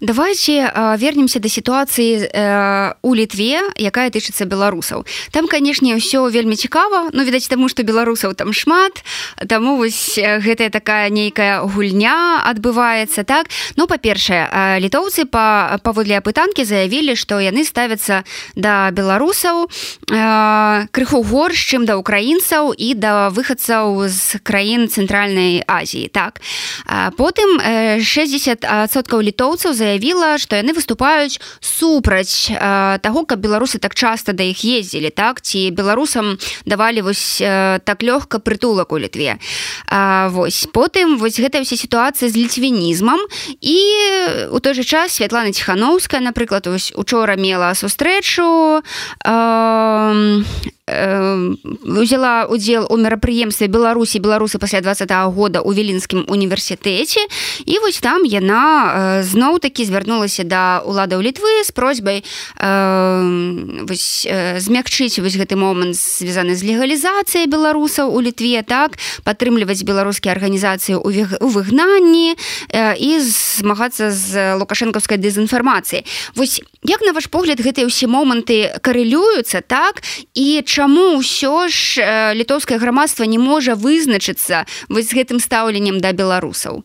давайте 0.00 0.72
вернемся 0.98 1.38
до 1.38 1.48
сітуацыі 1.48 2.28
э, 2.34 2.94
у 3.02 3.14
літве 3.14 3.62
якая 3.78 4.10
тычыцца 4.10 4.44
беларусаў 4.44 5.06
там 5.30 5.46
канешне 5.46 5.96
ўсё 5.96 6.28
вельмі 6.30 6.56
цікава 6.56 7.10
но 7.12 7.24
відаць 7.24 7.48
таму 7.48 7.68
что 7.68 7.82
беларусаў 7.82 8.34
там 8.34 8.52
шмат 8.52 9.04
таму 9.48 9.76
вось 9.76 10.18
гэтая 10.18 10.70
такая 10.70 11.08
нейкая 11.10 11.62
гульня 11.62 12.42
адбываецца 12.44 13.24
так? 13.24 13.46
Ну 13.76 13.86
па-першае 13.86 14.80
літоўцы 14.80 15.24
па 15.24 15.78
паводле 15.82 16.18
апытанкі 16.18 16.64
заявілі 16.64 17.14
што 17.16 17.40
яны 17.40 17.64
ставяцца 17.64 18.24
да 18.54 18.90
беларусаў 18.90 19.70
крыху 20.90 21.22
горш 21.22 21.58
чым 21.70 21.86
да 21.86 21.96
украінцаў 21.96 22.74
і 22.76 22.94
да 22.94 23.30
выхадцаў 23.30 24.08
з 24.08 24.42
краін 24.42 24.88
цэнтральнай 24.88 25.62
Азіі 25.66 26.08
так? 26.08 26.42
Потым 27.16 27.56
60соткаў 28.02 29.22
літоў 29.22 29.43
літоўцаў 29.44 29.76
заявіла 29.76 30.40
што 30.40 30.56
яны 30.56 30.72
выступаюць 30.72 31.36
супраць 31.60 32.48
э, 32.48 32.96
таго 33.04 33.24
каб 33.28 33.44
беларусы 33.44 33.76
так 33.76 33.92
часта 33.94 34.32
да 34.32 34.40
іх 34.40 34.64
ездзілі 34.64 35.12
так? 35.12 35.44
Ці 35.44 35.68
беларусам 35.70 36.38
давалі 36.64 37.04
вось 37.04 37.44
э, 37.44 37.80
так 37.84 38.00
лёгка 38.00 38.40
прытулак 38.40 38.92
у 38.92 38.98
літве. 38.98 39.36
Э, 39.92 40.28
вось. 40.32 40.64
Потым 40.72 41.20
вось 41.20 41.36
гэта 41.36 41.60
ўся 41.60 41.76
сітуацыя 41.76 42.32
з 42.32 42.40
ліцвінізмам 42.40 43.20
і 43.60 43.76
у 44.48 44.58
той 44.64 44.74
же 44.74 44.84
час 44.84 45.12
Святлана 45.12 45.52
ціхановская 45.52 46.24
напрыклад 46.24 46.64
вось 46.66 46.92
учора 46.96 47.36
мела 47.36 47.76
сустрэчу 47.76 48.80
э, 48.80 50.42
узяла 50.86 52.46
удзел 52.50 52.86
у 52.90 52.96
мерапрыемстве 52.96 53.68
беларусі 53.68 54.20
беларусы 54.20 54.58
пасля 54.58 54.80
два 54.82 54.92
-го 54.92 55.32
года 55.32 55.60
у 55.60 55.72
віленскім 55.72 56.24
універсітэце 56.28 57.20
і 57.64 57.78
вось 57.78 58.00
там 58.00 58.24
яна 58.24 59.22
зноў 59.24 59.58
такі 59.60 59.84
звярнулася 59.84 60.44
да 60.44 60.82
уладаў 60.84 61.22
літвы 61.22 61.64
з 61.64 61.70
просьбай 61.70 62.24
змякчыць 64.60 65.18
вось 65.24 65.36
гэты 65.40 65.56
момант 65.56 65.96
звязаны 65.96 66.54
з 66.54 66.62
легалізацыяй 66.64 67.46
беларусаў 67.46 68.12
у 68.12 68.20
літве 68.20 68.62
так 68.62 68.98
падтрымліваць 69.24 69.84
беларускія 69.88 70.34
арганізацыі 70.34 71.00
у 71.00 71.08
выгнанні 71.48 72.36
і 73.00 73.10
змагацца 73.24 74.10
з 74.10 74.60
лукашэнкаўскай 74.60 75.16
дэзінфармацыі 75.16 76.04
Вось 76.36 76.60
як 76.82 77.00
на 77.00 77.12
ваш 77.12 77.32
погляд 77.32 77.60
гэтыя 77.60 77.88
ўсе 77.88 78.04
моманты 78.06 78.68
карэлююцца 78.84 79.64
так 79.64 80.04
і 80.34 80.60
чым 80.60 80.73
чаму 80.74 81.22
ўсё 81.22 81.70
ж 81.70 82.02
літоўскае 82.34 82.82
грамадства 82.82 83.22
не 83.30 83.38
можа 83.38 83.78
вызначыцца 83.78 84.66
вось 84.90 85.06
з 85.10 85.22
гэтым 85.22 85.38
стаўленнем 85.38 86.02
да 86.02 86.10
беларусаў 86.10 86.82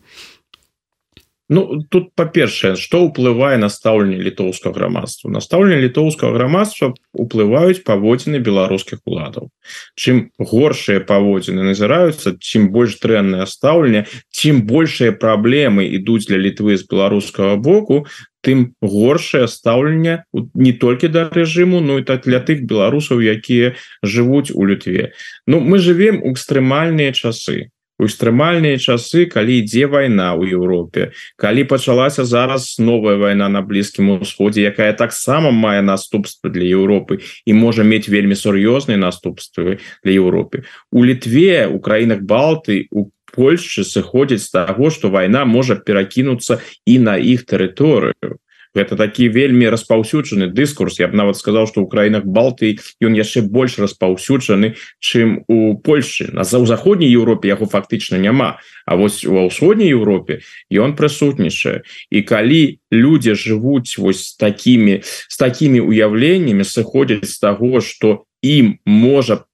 Ну 1.50 1.82
тут 1.90 2.12
па-першае 2.14 2.76
што 2.78 3.02
ўплывае 3.08 3.58
на 3.58 3.66
стаўленне 3.74 4.22
літоўскага 4.22 4.70
грамадства? 4.70 5.30
Настаўленне 5.34 5.80
літоўскага 5.82 6.30
грамадства 6.38 6.94
уплываюць 7.10 7.82
паводзіны 7.82 8.38
беларускіх 8.38 9.02
уладаў. 9.02 9.50
Чым 9.98 10.30
горшыя 10.38 11.02
паводзіны 11.02 11.66
назіраюцца 11.66 12.38
чым 12.38 12.70
больш 12.70 12.94
дрэннае 13.02 13.50
стаўленне 13.50 14.06
чым 14.30 14.62
большыя 14.62 15.10
праблемы 15.10 15.90
ідуць 15.98 16.30
для 16.30 16.38
літвы 16.38 16.78
з 16.78 16.86
беларускага 16.86 17.58
боку 17.58 18.06
тым 18.46 18.78
горшае 18.78 19.50
стаўленне 19.50 20.22
не 20.54 20.72
толькі 20.72 21.10
да 21.10 21.26
рэжыму 21.34 21.82
Ну 21.82 21.98
і 21.98 22.06
так 22.06 22.30
для 22.30 22.38
тых 22.38 22.62
беларусаў 22.62 23.26
якія 23.26 23.74
жывуць 24.06 24.54
у 24.54 24.70
лютве 24.70 25.18
Ну 25.50 25.58
мы 25.58 25.82
живвем 25.82 26.22
у 26.22 26.30
экстрэмальныя 26.30 27.10
часы 27.10 27.74
экстрэмальныя 28.06 28.78
часы 28.78 29.26
калі 29.30 29.60
ідзе 29.60 29.86
вайна 29.90 30.32
ў 30.36 30.56
Еўропе 30.56 31.12
калі 31.36 31.64
пачалася 31.70 32.24
зараз 32.24 32.76
новая 32.78 33.16
вайна 33.20 33.48
на 33.52 33.62
блізкім 33.62 34.20
усходзе 34.20 34.66
якая 34.70 34.92
таксама 34.92 35.50
мае 35.50 35.80
наступствы 35.84 36.50
для 36.50 36.66
Еўропы 36.66 37.20
і 37.44 37.52
можа 37.56 37.86
мець 37.86 38.08
вельмі 38.08 38.36
сур'ёзныя 38.36 39.00
наступствы 39.00 39.78
для 40.04 40.12
Еўропе 40.16 40.64
у 40.90 41.04
літве 41.04 41.66
у 41.68 41.80
краінах 41.80 42.22
балты 42.22 42.86
у 42.90 43.10
Польшчы 43.30 43.86
сыходзіць 43.86 44.42
з 44.42 44.50
таго 44.50 44.90
што 44.90 45.10
вайна 45.14 45.46
можа 45.46 45.78
перакінуцца 45.78 46.58
і 46.82 46.98
на 46.98 47.14
іх 47.14 47.46
тэрыторыю 47.46 48.42
гэта 48.74 48.96
такі 48.96 49.28
вельмі 49.28 49.68
распаўсюджаны 49.68 50.50
дыскурс 50.54 51.00
я 51.00 51.08
б 51.08 51.16
нават 51.16 51.36
сказал 51.36 51.66
что 51.66 51.82
ў 51.82 51.90
краінах 51.90 52.24
балты 52.24 52.78
ён 53.02 53.18
яшчэ 53.18 53.42
больш 53.42 53.78
распаўсюджаны 53.82 54.78
чым 55.00 55.42
у 55.48 55.74
Польшы 55.78 56.30
на 56.32 56.46
за 56.46 56.62
ў 56.62 56.66
заходняй 56.66 57.10
Еўропе 57.10 57.50
яго 57.50 57.66
фактычна 57.66 58.16
няма. 58.16 58.62
А 58.86 58.96
вось 58.96 59.26
ва 59.26 59.46
ўсходняй 59.50 59.90
Еўропе 59.90 60.40
ён 60.70 60.94
прысутнічае 60.94 61.82
і 62.10 62.18
калі 62.22 62.78
людзі 62.90 63.34
жывуць 63.34 63.98
вось 63.98 64.38
такімі 64.38 65.02
з 65.02 65.36
такімі 65.36 65.82
уяўленнямі 65.82 66.62
сыходзяць 66.62 67.26
з 67.26 67.36
таго 67.38 67.82
что 67.82 68.26
ім 68.42 68.78
можа 68.86 69.44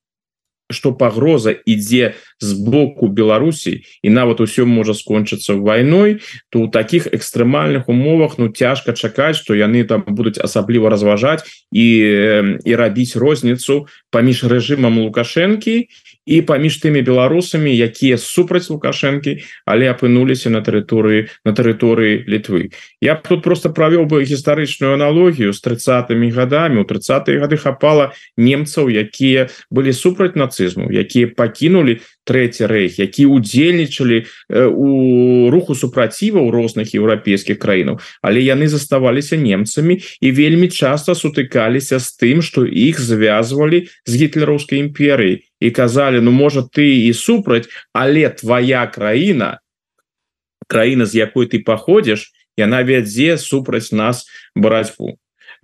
что 0.70 0.92
пагроза 0.92 1.54
ідзе 1.66 2.14
з 2.40 2.52
боку 2.52 3.08
Беларусі 3.08 3.82
і 4.02 4.08
нават 4.10 4.40
усё 4.40 4.66
можа 4.66 4.94
скончыцца 4.94 5.54
вайной 5.54 6.20
то 6.50 6.60
у 6.60 6.68
таких 6.68 7.06
экстрэмальных 7.06 7.88
умовах 7.88 8.38
ну 8.38 8.48
цяжка 8.48 8.92
чакаць 8.92 9.36
что 9.36 9.54
яны 9.54 9.84
там 9.84 10.04
будуць 10.06 10.38
асабліва 10.38 10.90
разважаць 10.90 11.46
і 11.70 11.86
і 12.66 12.72
рабіць 12.74 13.16
розніцу 13.16 13.86
паміж 14.10 14.44
рэжымам 14.44 14.98
лукашэнкі 15.06 15.88
і 16.26 16.42
паміж 16.42 16.82
тымі 16.82 17.00
беларусамі 17.06 17.70
якія 17.70 18.18
супраць 18.18 18.66
лукашэнкі 18.66 19.38
але 19.64 19.86
апынуліся 19.88 20.50
на 20.50 20.60
тэрыторыі 20.60 21.30
на 21.46 21.54
тэрыторыі 21.54 22.26
літвы. 22.26 22.74
Я 23.00 23.14
б 23.14 23.22
тут 23.22 23.42
просто 23.46 23.70
правёў 23.70 24.10
бы 24.10 24.26
гістарычную 24.26 24.98
аналогію 24.98 25.54
з 25.54 25.60
тридцатымі 25.62 26.30
годамі 26.34 26.82
у 26.82 26.84
30 26.84 27.30
гады 27.30 27.56
хапала 27.56 28.12
немцаў 28.36 28.90
якія 28.90 29.48
былі 29.70 29.94
супраць 29.94 30.34
нацызму 30.34 30.90
якія 30.90 31.30
пакінулі 31.30 32.02
трэці 32.26 32.66
рэйх 32.66 32.98
які 32.98 33.30
удзельнічалі 33.30 34.26
у 34.50 34.88
руху 35.54 35.78
супраціва 35.78 36.42
ў 36.42 36.50
розных 36.50 36.90
еўрапейскіх 36.98 37.62
краінаў. 37.62 38.02
Але 38.18 38.42
яны 38.42 38.66
заставаліся 38.66 39.38
немцамі 39.38 40.02
і 40.02 40.28
вельмі 40.34 40.68
часто 40.68 41.14
сутыкаліся 41.14 42.02
з 42.02 42.08
тым 42.18 42.42
что 42.42 42.66
іх 42.66 42.98
звязвалі 42.98 43.86
з 44.04 44.12
гітлераўскай 44.26 44.82
імперыі 44.82 45.45
і 45.60 45.70
казалі 45.70 46.20
ну 46.20 46.32
можа 46.32 46.62
ты 46.62 46.86
і 47.08 47.12
супраць 47.14 47.68
але 47.92 48.28
твоя 48.28 48.86
краіна 48.86 49.58
краіна 50.66 51.06
з 51.06 51.22
якой 51.22 51.46
ты 51.46 51.62
паходзіш 51.64 52.32
яна 52.56 52.82
вядзе 52.82 53.38
супраць 53.38 53.92
нас 53.92 54.26
барацьбу 54.54 55.16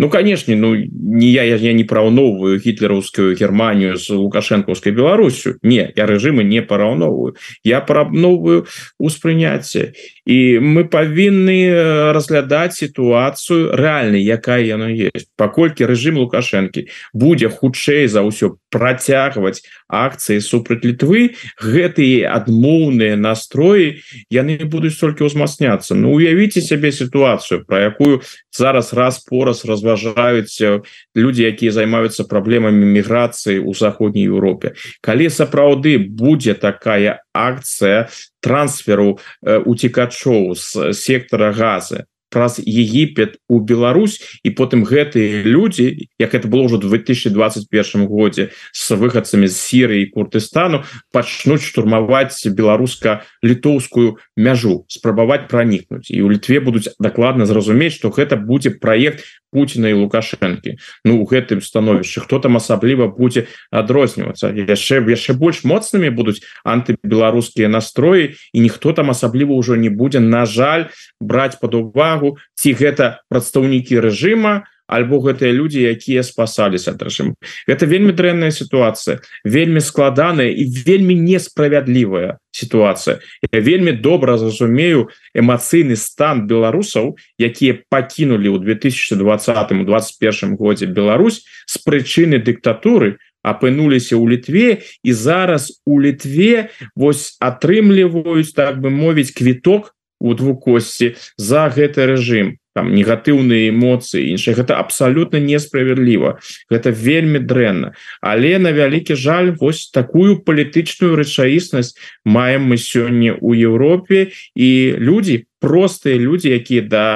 Ну 0.02 0.10
конечно 0.10 0.56
ну 0.56 0.74
не 0.74 1.28
я 1.28 1.44
я, 1.44 1.54
я 1.54 1.72
не 1.72 1.84
параўноўваю 1.84 2.58
гітлераўскую 2.58 3.36
Германію 3.38 3.94
з 3.94 4.10
лукашэнкаўскай 4.18 4.90
Беларусю 4.90 5.62
не 5.62 5.92
я 5.94 6.06
рэжымы 6.10 6.42
не 6.42 6.58
параўноўваю 6.58 7.38
я 7.62 7.78
параўноўваю 7.78 8.66
успрыняцце 8.98 9.94
і 10.26 10.58
мы 10.58 10.90
павінны 10.90 12.10
разглядаць 12.10 12.82
сітуацыю 12.82 13.74
рэальна 13.78 14.18
якая 14.18 14.62
яно 14.62 14.90
есть. 14.90 15.30
Паколькі 15.38 15.86
рэжым 15.86 16.18
лукашэнкі 16.18 16.86
будзе 17.14 17.46
хутчэй 17.46 18.10
за 18.10 18.26
ўсё 18.26 18.58
працягваць 18.70 19.62
акцыі 19.86 20.42
супраць 20.42 20.82
літвы 20.82 21.38
гэтыя 21.62 22.34
адмоўныя 22.38 23.14
настроі 23.14 24.02
яны 24.30 24.58
будуць 24.66 24.98
толькі 24.98 25.30
ўзмацняцца. 25.30 25.94
Ну 25.94 26.14
уявіце 26.14 26.58
сябе 26.58 26.90
сітуацыю 26.90 27.62
про 27.66 27.92
якую 27.92 28.22
зараз 28.50 28.92
раз 28.94 29.22
пораз 29.22 29.64
раз 29.64 29.82
разважаюць 29.92 30.84
люди 31.14 31.44
якія 31.44 31.72
займаюцца 31.72 32.24
праблемамі 32.24 32.88
міграцыі 32.96 33.60
у 33.60 33.76
заходняй 33.76 34.26
Еўропе 34.26 34.74
калі 35.04 35.28
сапраўды 35.28 35.98
будзе 36.00 36.54
такая 36.56 37.20
акцыя 37.36 38.08
трансферу 38.40 39.20
уцікачоў 39.44 40.56
з 40.56 40.96
сектора 40.96 41.52
газы 41.52 42.08
праз 42.32 42.58
Егіпет 42.58 43.36
у 43.48 43.60
Беларусь. 43.60 44.40
І 44.42 44.50
потым 44.56 44.82
гэтыя 44.88 45.44
людзі 45.44 46.08
як 46.18 46.34
это 46.34 46.48
было 46.48 46.64
ўжо 46.64 46.80
2021 46.80 48.08
годзе 48.08 48.50
с 48.72 48.96
выхадцамі 48.96 49.46
з 49.46 49.54
Сірыі 49.60 50.08
Куртыстану 50.10 50.82
пачнуць 51.12 51.62
штурмаваць 51.62 52.40
беларуска-літоўскую 52.48 54.16
мяжу 54.40 54.88
спрабаваць 54.88 55.46
пранікнуць 55.52 56.08
і 56.08 56.24
у 56.24 56.32
літве 56.32 56.64
будуць 56.64 56.88
дакладна 56.96 57.44
зразумець 57.44 58.00
што 58.00 58.08
гэта 58.08 58.40
будзе 58.40 58.72
праект 58.80 59.20
Пуціна 59.52 59.92
і 59.92 60.00
лукашэнкі 60.02 60.76
Ну 61.04 61.20
у 61.20 61.28
гэтым 61.28 61.60
становішчы 61.60 62.24
хто 62.24 62.40
там 62.40 62.56
асабліва 62.56 63.12
будзе 63.12 63.46
адрознівацца 63.70 64.50
яшчэ 64.50 65.04
яшчэ 65.04 65.36
больш 65.36 65.62
моцнымі 65.68 66.10
будуць 66.10 66.40
антыбеларускія 66.64 67.68
настроі 67.68 68.34
і 68.52 68.58
ніхто 68.64 68.96
там 68.96 69.12
асабліва 69.12 69.52
ўжо 69.54 69.76
не 69.76 69.92
будзе 69.92 70.20
на 70.20 70.48
жаль 70.48 70.88
браць 71.20 71.60
под 71.60 71.74
увагу 71.78 72.36
ці 72.56 72.72
гэта 72.72 73.20
прадстаўнікі 73.28 74.00
рэжыма 74.00 74.64
альбо 74.92 75.20
гэтыя 75.24 75.52
людзі 75.56 75.84
якія 75.88 76.22
спасаліся 76.26 76.92
ад 76.92 77.02
рэжым 77.02 77.32
это 77.66 77.88
вельмі 77.88 78.12
дрэнная 78.12 78.52
сітуацыя 78.52 79.20
вельмі 79.44 79.80
складаная 79.80 80.50
і 80.52 80.64
вельмі 80.86 81.16
несправядлівая 81.16 82.36
сітуацыя 82.52 83.18
я 83.52 83.60
вельмі 83.60 83.92
добра 83.92 84.36
зразумею 84.38 85.08
эмацыйны 85.34 85.96
стан 85.96 86.46
беларусаў 86.46 87.16
якія 87.40 87.80
пакінулі 87.88 88.52
ў 88.52 88.58
2020 88.60 89.84
21 89.88 90.56
годзе 90.56 90.86
Беларусь 90.86 91.42
з 91.66 91.80
прычыны 91.82 92.38
дыктатуры 92.38 93.18
апынуліся 93.42 94.14
ў 94.14 94.36
літве 94.36 94.68
і 95.02 95.12
зараз 95.12 95.82
у 95.84 95.98
літве 95.98 96.70
вось 96.94 97.36
атрымліваюць 97.40 98.54
так 98.54 98.78
бы 98.78 98.92
мовіць 98.92 99.34
квіток 99.34 99.96
у 100.22 100.36
двукосці 100.38 101.18
за 101.36 101.66
гэты 101.72 102.06
рэжым 102.06 102.61
там 102.74 102.94
негатыўныя 102.94 103.68
эмоцыі 103.72 104.32
іншых 104.32 104.56
гэта 104.62 104.78
абсалютна 104.80 105.40
несправядліва 105.42 106.38
гэта 106.72 106.90
вельмі 106.90 107.42
дрэнна 107.44 107.92
але 108.20 108.56
на 108.58 108.72
вялікі 108.72 109.14
жаль 109.14 109.52
вось 109.60 109.90
такую 109.92 110.40
палітычную 110.46 111.12
рэчаіснасць 111.20 111.94
маем 112.24 112.72
мы 112.72 112.80
сёння 112.80 113.36
у 113.40 113.52
Еўропе 113.52 114.32
і 114.54 114.96
людзі 114.96 115.44
простыя 115.60 116.16
людзі 116.16 116.56
якія 116.56 116.82
да 116.88 117.06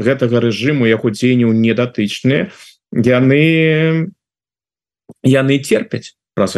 гэтага 0.00 0.42
рэжыму 0.42 0.90
яго 0.90 1.14
дзеянняў 1.14 1.54
недатычныя 1.54 2.50
яны 2.90 4.10
яны 5.22 5.58
терпяць 5.58 6.16
праз 6.34 6.56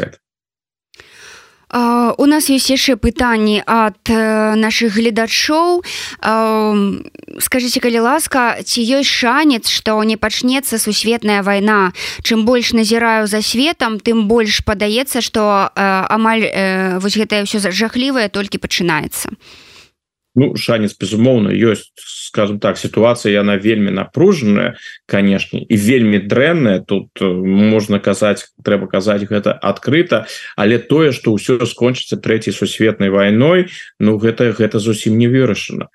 это 1.73 2.15
у 2.19 2.27
нас 2.27 2.51
ёсць 2.51 2.69
яшчэ 2.69 2.97
пытанні 2.97 3.63
ад 3.67 3.97
наших 4.09 4.95
гледачоў. 4.97 5.83
Скажите 7.41 7.81
калі 7.81 7.99
ласка 8.05 8.61
ці 8.63 8.81
ёсць 8.81 9.09
шанец 9.09 9.69
что 9.69 10.03
не 10.05 10.17
пачнецца 10.17 10.79
сусветная 10.79 11.43
вайна? 11.43 11.93
Чым 12.23 12.45
больш 12.45 12.73
назіраю 12.73 13.27
за 13.27 13.43
светом 13.43 14.01
тым 14.01 14.29
больш 14.29 14.65
падаецца 14.65 15.21
что 15.21 15.73
амаль 15.75 16.45
вось 17.01 17.17
гэтае 17.17 17.49
ўсё 17.49 17.59
жахлівае 17.73 18.29
толькі 18.29 18.61
пачынаецца 18.61 19.33
Ну 20.35 20.57
шанец 20.57 20.97
безумоўна 20.97 21.53
ёсць 21.53 21.93
скажем 22.33 22.61
так 22.61 22.79
ситуация 22.79 23.33
яна 23.33 23.57
вельмі 23.61 23.93
напружаная 23.93 24.77
конечно 25.07 25.61
і 25.61 25.77
вельмі 25.77 26.25
дрэнная 26.25 26.81
тут 26.81 27.13
э, 27.21 27.29
можна 27.29 28.01
казаць 28.01 28.49
трэба 28.65 28.89
казаць 28.89 29.29
гэта 29.29 29.53
адкрыта 29.53 30.25
але 30.57 30.79
тое 30.79 31.13
что 31.13 31.37
ўсё 31.37 31.61
скончыцца 31.69 32.17
третьей 32.17 32.57
сусветнай 32.57 33.11
войной 33.11 33.69
Ну 33.99 34.19
гэта 34.19 34.53
гэта 34.53 34.79
зусім 34.79 35.19
не 35.19 35.29
вырашана. 35.29 35.89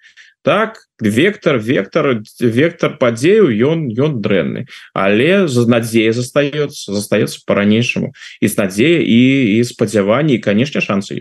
Так 0.43 0.77
вектор 1.01 1.57
вектор 1.57 2.23
вектор 2.39 2.97
падзею 2.97 3.51
ён 3.51 3.91
ён 3.91 4.21
дрэнны. 4.21 4.67
Але 4.93 5.47
за 5.47 5.67
надзея 5.67 6.13
застается 6.13 6.93
застается 6.93 7.41
по-ранейшаму 7.45 8.13
і 8.39 8.47
з 8.47 8.57
надзея 8.57 9.01
і 9.01 9.59
і 9.59 9.63
спадзяванні 9.63 10.39
конечно 10.39 10.79
шансы 10.79 11.19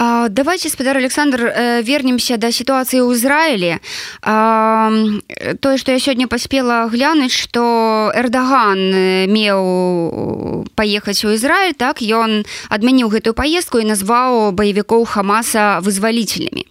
есть 0.00 0.32
давайте 0.34 0.68
спадар 0.68 0.96
Александр 0.96 1.44
э, 1.44 1.82
вернемся 1.82 2.36
до 2.36 2.50
ситуации 2.52 3.00
ў 3.00 3.14
Ізраілі 3.14 3.78
тое 5.60 5.78
что 5.78 5.92
я 5.92 5.98
сёння 5.98 6.26
паспела 6.26 6.88
глянуць 6.88 7.32
что 7.32 8.12
эрдаган 8.14 8.78
э, 8.78 9.26
меў 9.26 10.66
паехаць 10.74 11.24
у 11.24 11.34
Ізраиль 11.34 11.74
так 11.74 12.02
ён 12.02 12.44
адмяніў 12.68 13.08
гэтую 13.08 13.34
поездку 13.34 13.78
і 13.78 13.84
назваў 13.84 14.52
баевікоў 14.52 15.04
хамаса 15.04 15.78
вызвалителями 15.80 16.66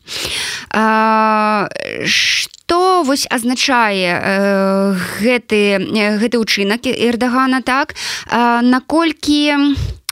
что 2.06 3.04
вось 3.04 3.28
азначае 3.30 4.20
э, 4.20 4.96
гэты 5.22 5.80
гэты 6.20 6.36
ўчынак 6.40 6.88
эрдагана 6.88 7.62
так? 7.62 7.96
Наколькі 8.28 9.56
у 9.56 10.03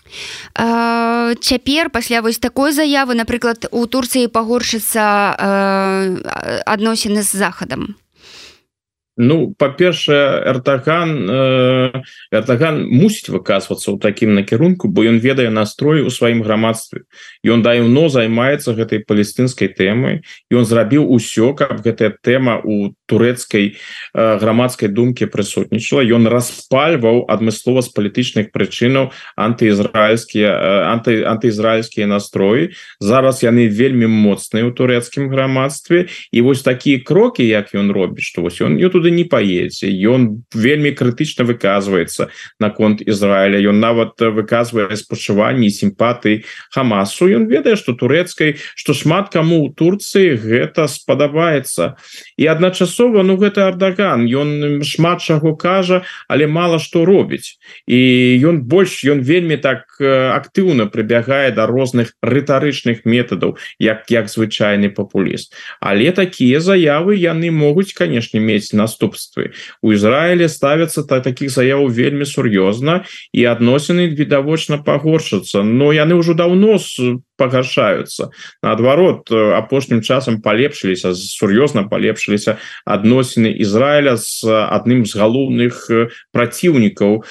цяпер 0.55 1.89
пасля 1.89 2.21
вось 2.21 2.39
такой 2.39 2.71
заявы 2.71 3.15
напрыклад 3.15 3.67
у 3.71 3.85
турцыі 3.85 4.27
пагоршыцца 4.27 5.01
адносіны 6.65 7.23
з 7.23 7.31
захадам 7.31 7.95
Ну 9.17 9.53
па-першае 9.59 10.39
эртаган 10.47 11.09
э, 11.27 12.01
эртаган 12.31 12.87
мусіць 12.87 13.27
выказвацца 13.27 13.91
ў 13.91 13.99
такім 13.99 14.39
накірунку 14.39 14.87
бо 14.87 15.03
ён 15.03 15.19
ведае 15.19 15.51
настрой 15.51 16.07
у 16.07 16.09
сваім 16.09 16.39
грамадстве. 16.47 17.03
Ён 17.43 17.59
даўно 17.59 18.07
займаецца 18.07 18.71
гэтай 18.71 19.03
палестынскай 19.03 19.67
тэмай. 19.67 20.23
І 20.47 20.53
он 20.55 20.63
зрабіў 20.63 21.11
усё 21.11 21.51
каб 21.59 21.83
гэтая 21.83 22.15
тэма 22.23 22.63
у 22.63 22.95
турэцкай 23.11 23.75
э, 23.75 24.37
грамадскай 24.39 24.87
думкі 24.87 25.27
прысутнічала. 25.27 26.07
Ён 26.07 26.31
распальваў 26.31 27.27
адмыслова 27.27 27.83
з 27.83 27.91
палітычных 27.91 28.55
прычынаў 28.55 29.11
антыізраільскія 29.35 30.49
э, 30.55 30.87
анты 30.87 31.27
антыізраільскія 31.27 32.07
настроі. 32.07 32.71
Зараз 33.03 33.43
яны 33.43 33.67
вельмі 33.67 34.07
моцныя 34.07 34.63
ў 34.63 34.71
турэцкім 34.71 35.27
грамадстве. 35.27 36.07
І 36.31 36.47
вось 36.47 36.63
такія 36.63 37.03
крокі 37.03 37.43
як 37.43 37.75
ён 37.75 37.91
робіць 37.91 38.23
што 38.23 38.47
вось 38.47 38.63
ён 38.63 38.79
тут 39.01 39.10
туды 39.11 39.15
не 39.15 39.23
паедзе 39.27 39.91
ён 40.07 40.43
вельмі 40.53 40.91
крытычна 40.95 41.43
выказваецца 41.43 42.31
наконт 42.59 43.01
Ізраіля 43.01 43.59
ён 43.69 43.79
нават 43.79 44.19
выказвае 44.19 44.95
спачуванні 44.95 45.69
сімпатыі 45.69 46.43
хамасу. 46.71 47.27
Ён 47.27 47.47
ведае 47.47 47.75
что 47.75 47.93
турэцкай 47.93 48.57
что 48.75 48.93
шмат 48.93 49.29
каму 49.29 49.63
у 49.63 49.69
Турцыі 49.69 50.37
гэта 50.37 50.87
спадабаецца 50.87 51.95
і 52.37 52.47
адначасова 52.47 53.23
ну 53.23 53.37
гэта 53.37 53.67
ардаган 53.67 54.25
ён 54.25 54.83
шмат 54.83 55.21
чаго 55.21 55.55
кажа 55.55 56.03
але 56.27 56.47
мало 56.47 56.79
што 56.79 57.05
робіць. 57.05 57.59
І 57.87 58.39
ён 58.43 58.63
больш 58.63 59.03
ён 59.03 59.21
вельмі 59.21 59.57
так 59.57 59.85
актыўна 59.99 60.87
прыбягае 60.87 61.51
да 61.51 61.67
розных 61.67 62.13
рытарычных 62.21 63.03
метадаў 63.05 63.57
як 63.79 64.07
як 64.09 64.29
звычайны 64.29 64.89
папуліст 64.89 65.53
але 65.79 66.11
такія 66.11 66.59
заявы 66.59 67.15
яны 67.17 67.51
могуць 67.51 67.93
канешне 67.93 68.39
мець 68.39 68.73
на 68.73 68.87
наступствы 68.91 69.55
у 69.81 69.93
Ізраілі 69.93 70.47
ставятся 70.51 71.03
та 71.03 71.19
таких 71.19 71.49
заяваў 71.49 71.87
вельмі 71.87 72.27
сур'ёзна 72.27 73.07
і 73.31 73.41
адносіны 73.47 74.11
відавочна 74.11 74.77
пагоршацца. 74.83 75.63
Но 75.63 75.95
яны 75.95 76.19
ўжо 76.19 76.35
даўно 76.35 76.75
пагаршаюцца. 77.41 78.29
Наадварот 78.61 79.31
апошнім 79.31 80.05
часам 80.05 80.41
палепшыліся 80.45 81.15
сур'ёзна 81.15 81.89
палепшыліся 81.89 82.61
адносіны 82.85 83.49
Ізраіля 83.49 84.17
з 84.17 84.45
адным 84.45 85.07
з 85.09 85.17
галоўных 85.17 85.73
праціўнікаў 86.35 87.11
э, 87.17 87.23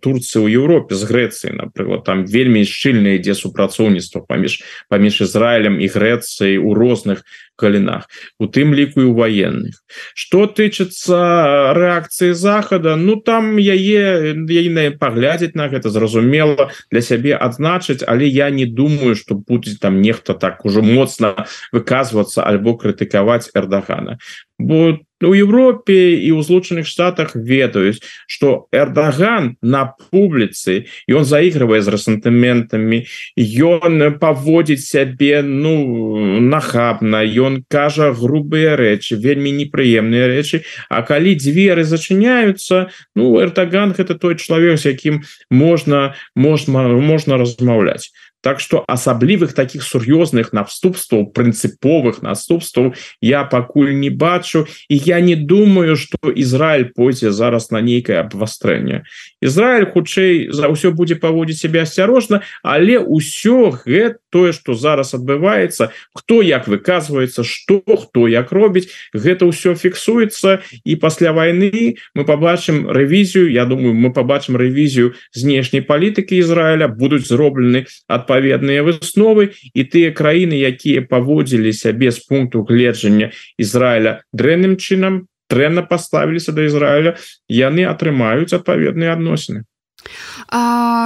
Турцыі 0.00 0.40
ў 0.40 0.48
Еўропе 0.56 0.96
з 0.96 1.04
Грэцыі 1.04 1.52
напрыклад. 1.52 2.08
Там 2.08 2.24
вельмі 2.24 2.64
шчыльна 2.64 3.20
ідзе 3.20 3.36
супрацоўніцтва 3.36 4.24
паміж 4.24 4.64
паміж 4.88 5.20
Ізраілем 5.28 5.76
і 5.84 5.86
Грэцыяй 5.92 6.56
у 6.56 6.72
розных 6.72 7.26
галінах 7.60 8.08
у 8.38 8.46
тым 8.46 8.74
ліку 8.74 9.04
і 9.04 9.10
у 9.10 9.14
военных 9.14 9.80
что 10.14 10.46
тычыцца 10.46 11.76
рэакцыі 11.76 12.32
захада 12.32 12.96
ну 12.96 13.16
там 13.16 13.56
яе 13.58 14.34
ейна 14.34 14.90
паглядзець 14.96 15.54
на 15.54 15.68
гэта 15.68 15.90
зразумела 15.90 16.70
для 16.90 17.02
сябе 17.04 17.36
адзначыць 17.36 18.02
але 18.06 18.26
я 18.26 18.50
не 18.50 18.66
думаю 18.66 19.14
что 19.16 19.34
будзе 19.34 19.76
там 19.80 20.00
нехта 20.00 20.34
так 20.34 20.64
ужо 20.64 20.82
моцна 20.82 21.46
выказвацца 21.72 22.42
альбо 22.42 22.76
крытыкаваць 22.76 23.50
эрдагана. 23.54 24.18
Бо 24.58 24.98
у 25.22 25.34
Европе 25.34 26.16
і 26.16 26.30
ў 26.32 26.40
злучаных 26.40 26.86
штатах 26.86 27.36
ведаюць 27.36 28.00
что 28.26 28.68
эрдаган 28.72 29.56
на 29.60 29.92
публіцы 30.10 30.88
і 31.06 31.12
он 31.12 31.24
заигрывае 31.24 31.84
з 31.84 31.92
рэсентыментамі 31.92 33.04
ён 33.36 34.16
паводзіць 34.16 34.86
сябе 34.86 35.42
ну 35.44 36.40
нахабна 36.40 37.20
ён 37.20 37.60
кажа 37.68 38.12
грубыя 38.16 38.76
рэчы 38.80 39.20
вельмі 39.20 39.52
непрыемныя 39.52 40.30
рэчы 40.30 40.64
А 40.88 41.02
калі 41.02 41.36
дзверы 41.36 41.84
зачыняются 41.84 42.88
ну 43.14 43.36
эртаган 43.40 43.92
гэта 43.92 44.16
той 44.16 44.40
чалавек 44.40 44.80
з 44.80 44.96
якім 44.96 45.22
можна 45.50 46.16
можна 46.34 46.88
можна 46.96 47.36
размаўляць 47.36 48.08
Так 48.42 48.60
что 48.60 48.84
асаблівых 48.88 49.52
таких 49.52 49.82
сур'ёзных 49.82 50.52
наступстваў 50.52 51.28
прынцыповых 51.36 52.22
наступстваў 52.22 52.94
я 53.20 53.44
пакуль 53.44 53.92
не 53.92 54.08
бачу. 54.08 54.66
І 54.88 54.96
я 54.96 55.20
не 55.20 55.36
думаю 55.36 55.96
что 55.96 56.30
Ізраиль 56.30 56.88
пойдзе 56.96 57.32
зараз 57.32 57.70
на 57.70 57.80
нейкае 57.80 58.24
абвастрэнне 58.24 59.04
Ізраиль 59.44 59.84
хутчэй 59.92 60.48
за 60.52 60.72
ўсё 60.72 60.96
будзе 60.96 61.20
паводзіць 61.20 61.60
себе 61.60 61.84
асцярожна 61.84 62.40
але 62.64 62.96
ўсё 62.96 63.76
гэта 63.84 64.16
тое 64.30 64.52
что 64.56 64.72
зараз 64.72 65.12
адбываецца 65.12 65.92
хто 66.16 66.40
як 66.40 66.64
выказваецца 66.64 67.44
что 67.44 67.84
хто 67.84 68.24
як 68.28 68.52
робіць 68.52 68.88
гэта 69.12 69.44
ўсё 69.44 69.76
фіксуецца. 69.76 70.64
І 70.84 70.96
пасля 70.96 71.36
войны 71.36 72.00
мы 72.16 72.24
побачым 72.24 72.88
рэвізію 72.88 73.52
Я 73.52 73.68
думаю 73.68 73.92
мы 73.92 74.12
побачым 74.16 74.56
рэвізію 74.56 75.12
знешняй 75.36 75.84
палітыкі 75.84 76.40
Ізраіля 76.40 76.88
будуць 76.88 77.28
зроблены 77.28 77.84
ад 78.08 78.29
адпаведныя 78.30 78.86
высновы 78.86 79.50
і 79.74 79.82
тыя 79.82 80.14
краіны 80.14 80.54
якія 80.54 81.02
паводзілі 81.02 81.74
сябе 81.74 82.14
з 82.14 82.22
пункту 82.22 82.62
гледжання 82.62 83.34
Ізраіля 83.58 84.22
дрэнным 84.30 84.78
чынам 84.78 85.26
дрэнна 85.50 85.82
паставіліся 85.82 86.54
да 86.54 86.62
Ізраіля 86.70 87.18
яны 87.50 87.90
атрымаюць 87.90 88.54
адпаведныя 88.54 89.18
адносіны. 89.18 89.66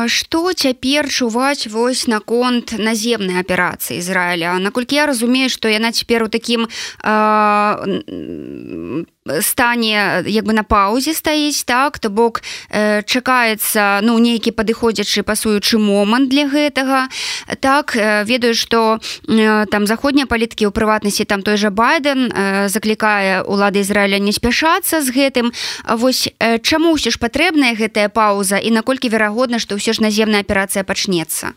Что 0.07 0.53
цяпер 0.53 1.09
чуваць 1.09 1.67
вось 1.67 2.07
наконт 2.07 2.77
наземнай 2.79 3.41
аперацыі 3.41 3.99
Ізраіля? 3.99 4.61
Наколькі 4.61 5.01
я 5.01 5.07
разумею 5.09 5.49
што 5.49 5.73
яна 5.73 5.93
цяпер 5.97 6.23
у 6.25 6.29
такім 6.29 6.69
стане 9.41 10.23
як 10.27 10.45
бы 10.45 10.53
на 10.53 10.63
паузе 10.63 11.15
стаіць 11.15 11.65
так? 11.65 11.99
То 11.99 12.11
бок 12.11 12.43
э, 12.69 13.03
чакаецца 13.03 14.05
ну 14.05 14.19
нейкі 14.21 14.53
падыходзячы 14.53 15.25
пасуючы 15.25 15.79
момант 15.79 16.29
для 16.29 16.45
гэтага. 16.45 17.09
Так 17.61 17.97
э, 17.97 18.25
ведаю 18.25 18.55
что 18.55 19.01
э, 19.29 19.67
там 19.67 19.87
заходнія 19.87 20.27
палітыкі 20.27 20.69
ў 20.69 20.73
прыватнасці 20.77 21.25
там 21.25 21.41
той 21.41 21.57
жа 21.57 21.71
байден 21.73 22.29
э, 22.29 22.69
заклікае 22.69 23.43
улады 23.49 23.81
Ізраіля 23.81 24.21
не 24.21 24.33
спяшацца 24.33 25.01
з 25.01 25.09
гэтым. 25.09 25.53
Вось 25.89 26.29
э, 26.39 26.61
чаму 26.61 26.93
ўсё 26.93 27.09
ж 27.09 27.17
патрэбная 27.17 27.73
гэтая 27.73 28.13
пауза 28.13 28.61
і 28.61 28.69
наколькі 28.77 29.09
верагодна 29.09 29.57
што 29.57 29.81
ўсё 29.81 29.97
ж 29.97 30.05
наземная 30.05 30.45
аперацыя 30.45 30.85
пачнецца 30.85 31.57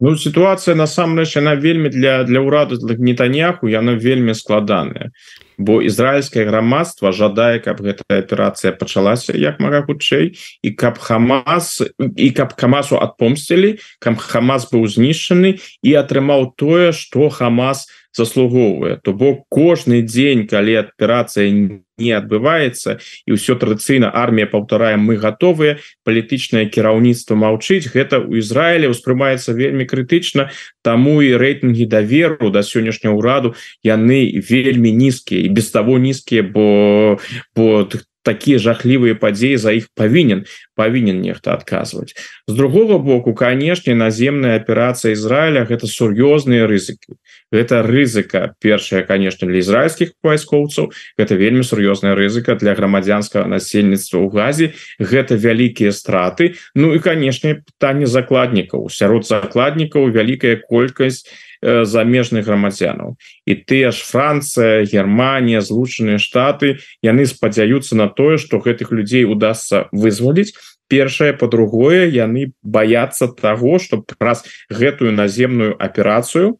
Ну 0.00 0.12
сітуацыя 0.12 0.76
насамрэч 0.76 1.40
яна 1.40 1.56
вельмі 1.56 1.88
для 1.88 2.20
для 2.28 2.44
ўраду 2.44 2.76
нетаняху 3.00 3.64
яна 3.64 3.96
вельмі 3.96 4.36
складаная. 4.36 5.08
Бо 5.56 5.80
ізраильскае 5.80 6.44
грамадства 6.44 7.16
жадае 7.16 7.64
каб 7.64 7.80
гэтая 7.80 8.20
аперацыя 8.20 8.76
пачалася 8.76 9.32
як 9.32 9.56
мага 9.56 9.80
хутчэй 9.88 10.36
і 10.36 10.70
каб 10.76 11.00
хамас 11.00 11.80
і 11.96 12.28
каб 12.36 12.52
камасу 12.52 13.00
адпомсцілі 13.00 13.80
кам 13.96 14.20
хамас 14.20 14.68
быў 14.68 14.84
знішчаны 14.84 15.56
і 15.80 15.90
атрымаў 15.96 16.52
тое 16.60 16.92
что 16.92 17.32
хамас 17.32 17.88
заслугоўвае 18.16 18.96
то 19.04 19.12
бок 19.12 19.44
кожны 19.48 20.00
дзень 20.02 20.46
калі 20.48 20.80
аперацыя 20.82 21.52
не 21.52 22.12
адбываецца 22.16 22.96
і 23.28 23.36
ўсё 23.36 23.56
традыцыйна 23.60 24.10
армія 24.12 24.48
паўтараем 24.48 25.04
мы 25.04 25.16
готовыя 25.20 25.76
палітычнае 26.08 26.66
кіраўніцтва 26.72 27.36
маўчыць 27.36 27.92
гэта 27.92 28.20
у 28.24 28.40
Ізраіле 28.40 28.92
ўспрымаецца 28.92 29.56
вельмі 29.56 29.88
крытычна 29.88 30.50
таму 30.84 31.20
і 31.24 31.36
рэйтынгі 31.36 31.88
даверу 31.88 32.52
да 32.52 32.64
сённяшняго 32.64 33.16
ўраду 33.20 33.54
яны 33.84 34.20
вельмі 34.40 34.92
нізкія 34.92 35.44
і 35.44 35.48
без 35.52 35.72
того 35.72 36.00
нізкія 36.00 36.44
бо 36.44 37.20
бо 37.56 37.88
такія 38.26 38.58
жахлівыя 38.58 39.14
падзеі 39.14 39.56
за 39.62 39.72
іх 39.78 39.86
павінен 39.94 40.44
павінен 40.74 41.22
нехта 41.22 41.54
адказваць 41.54 42.18
з 42.50 42.52
другого 42.52 42.98
боку 42.98 43.32
канешне 43.38 43.94
наземная 43.94 44.58
аперацыя 44.58 45.14
Ізраіля 45.14 45.64
гэта 45.70 45.86
сур'ёзныя 45.86 46.66
рызыкі 46.66 47.16
гэта 47.54 47.86
рызыка 47.86 48.52
першая 48.58 49.06
конечно 49.06 49.46
для 49.46 49.62
ізраильскіх 49.62 50.18
вайскоўцаў 50.26 50.90
это 51.16 51.38
вельмі 51.38 51.62
сур'ёзная 51.62 52.18
рызыка 52.18 52.58
для 52.58 52.74
грамадзянскага 52.74 53.46
насельніцтва 53.46 54.18
ў 54.20 54.28
газе 54.34 54.66
гэта 54.98 55.36
вялікія 55.36 55.92
страты. 55.92 56.56
Ну 56.74 56.94
і 56.94 56.98
канешне 56.98 57.62
пытанне 57.62 58.06
закладнікаў 58.06 58.90
сярод 58.90 59.26
закладнікаў 59.26 60.10
вялікая 60.10 60.56
колькасць 60.68 61.26
замежных 61.62 62.46
грамадзянаў 62.46 63.16
і 63.46 63.52
ты 63.54 63.84
аж 63.84 64.02
Францыя 64.02 64.84
Германія 64.84 65.60
злучаныя 65.60 66.18
Штаты 66.18 66.78
яны 67.02 67.26
спадзяюцца 67.26 67.96
на 67.96 68.08
тое 68.08 68.38
что 68.38 68.58
гэтых 68.58 68.92
людзей 68.92 69.24
удастся 69.24 69.88
вызваліць 69.92 70.54
першае 70.88 71.32
по-другое 71.32 72.06
яны 72.06 72.52
баяцца 72.62 73.28
того 73.28 73.78
что 73.78 74.04
раз 74.20 74.44
гэтую 74.70 75.12
наземную 75.12 75.74
аперацыю 75.78 76.58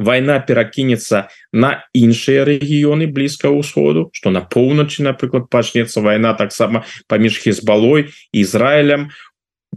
война 0.00 0.40
перакінецца 0.40 1.28
на 1.52 1.84
іншыя 1.92 2.44
рэгіёны 2.48 3.06
блізкага 3.12 3.52
ўсходу 3.60 4.08
что 4.16 4.32
на 4.32 4.40
поўначы 4.40 5.04
напрыклад 5.04 5.52
пачнецца 5.52 6.00
война 6.00 6.32
таксама 6.34 6.84
паміж 7.06 7.38
хезбалой 7.44 8.08
Ізраілем. 8.32 9.10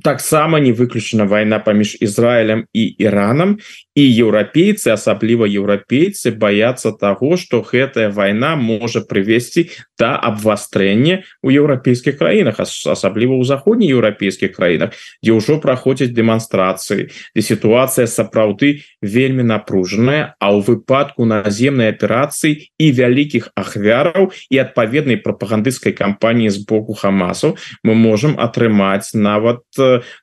Таксама 0.01 0.57
не 0.57 0.71
выключана 0.73 1.27
война 1.29 1.59
паміж 1.59 1.97
Ізраілем 2.01 2.65
і 2.73 2.83
Іранам 2.97 3.59
і 3.95 4.03
еўрапейцы 4.09 4.89
асабліва 4.93 5.45
еўрапейцы 5.45 6.33
баяцца 6.33 6.91
того 6.97 7.37
что 7.37 7.61
гэтая 7.61 8.09
война 8.09 8.55
можа 8.57 9.05
прывесці 9.05 9.69
да 10.01 10.17
абвастрэння 10.17 11.21
у 11.45 11.53
еўрапейскіх 11.53 12.17
краінах 12.17 12.57
асабліва 12.59 13.37
ў 13.37 13.43
заходнееўрапейскіх 13.45 14.57
краінах 14.57 14.97
дзе 15.21 15.31
ўжо 15.37 15.61
праходзяць 15.61 16.13
дэманстрацыі 16.17 17.13
і 17.13 17.39
сітуацыя 17.41 18.09
сапраўды 18.09 18.81
вельмі 19.01 19.45
напружаная 19.45 20.33
а 20.41 20.49
ў 20.57 20.65
выпадку 20.65 21.29
наземнай 21.29 21.93
аперацыі 21.93 22.73
і 22.81 22.87
вялікіх 22.97 23.53
ахвяраў 23.53 24.33
і 24.49 24.55
адпаведнай 24.57 25.21
прапагандысцкай 25.21 25.93
кампаніі 25.93 26.49
з 26.49 26.65
боку 26.65 26.97
хамасу 26.97 27.53
мы 27.85 27.93
можем 27.93 28.41
атрымаць 28.41 29.13
нават 29.13 29.61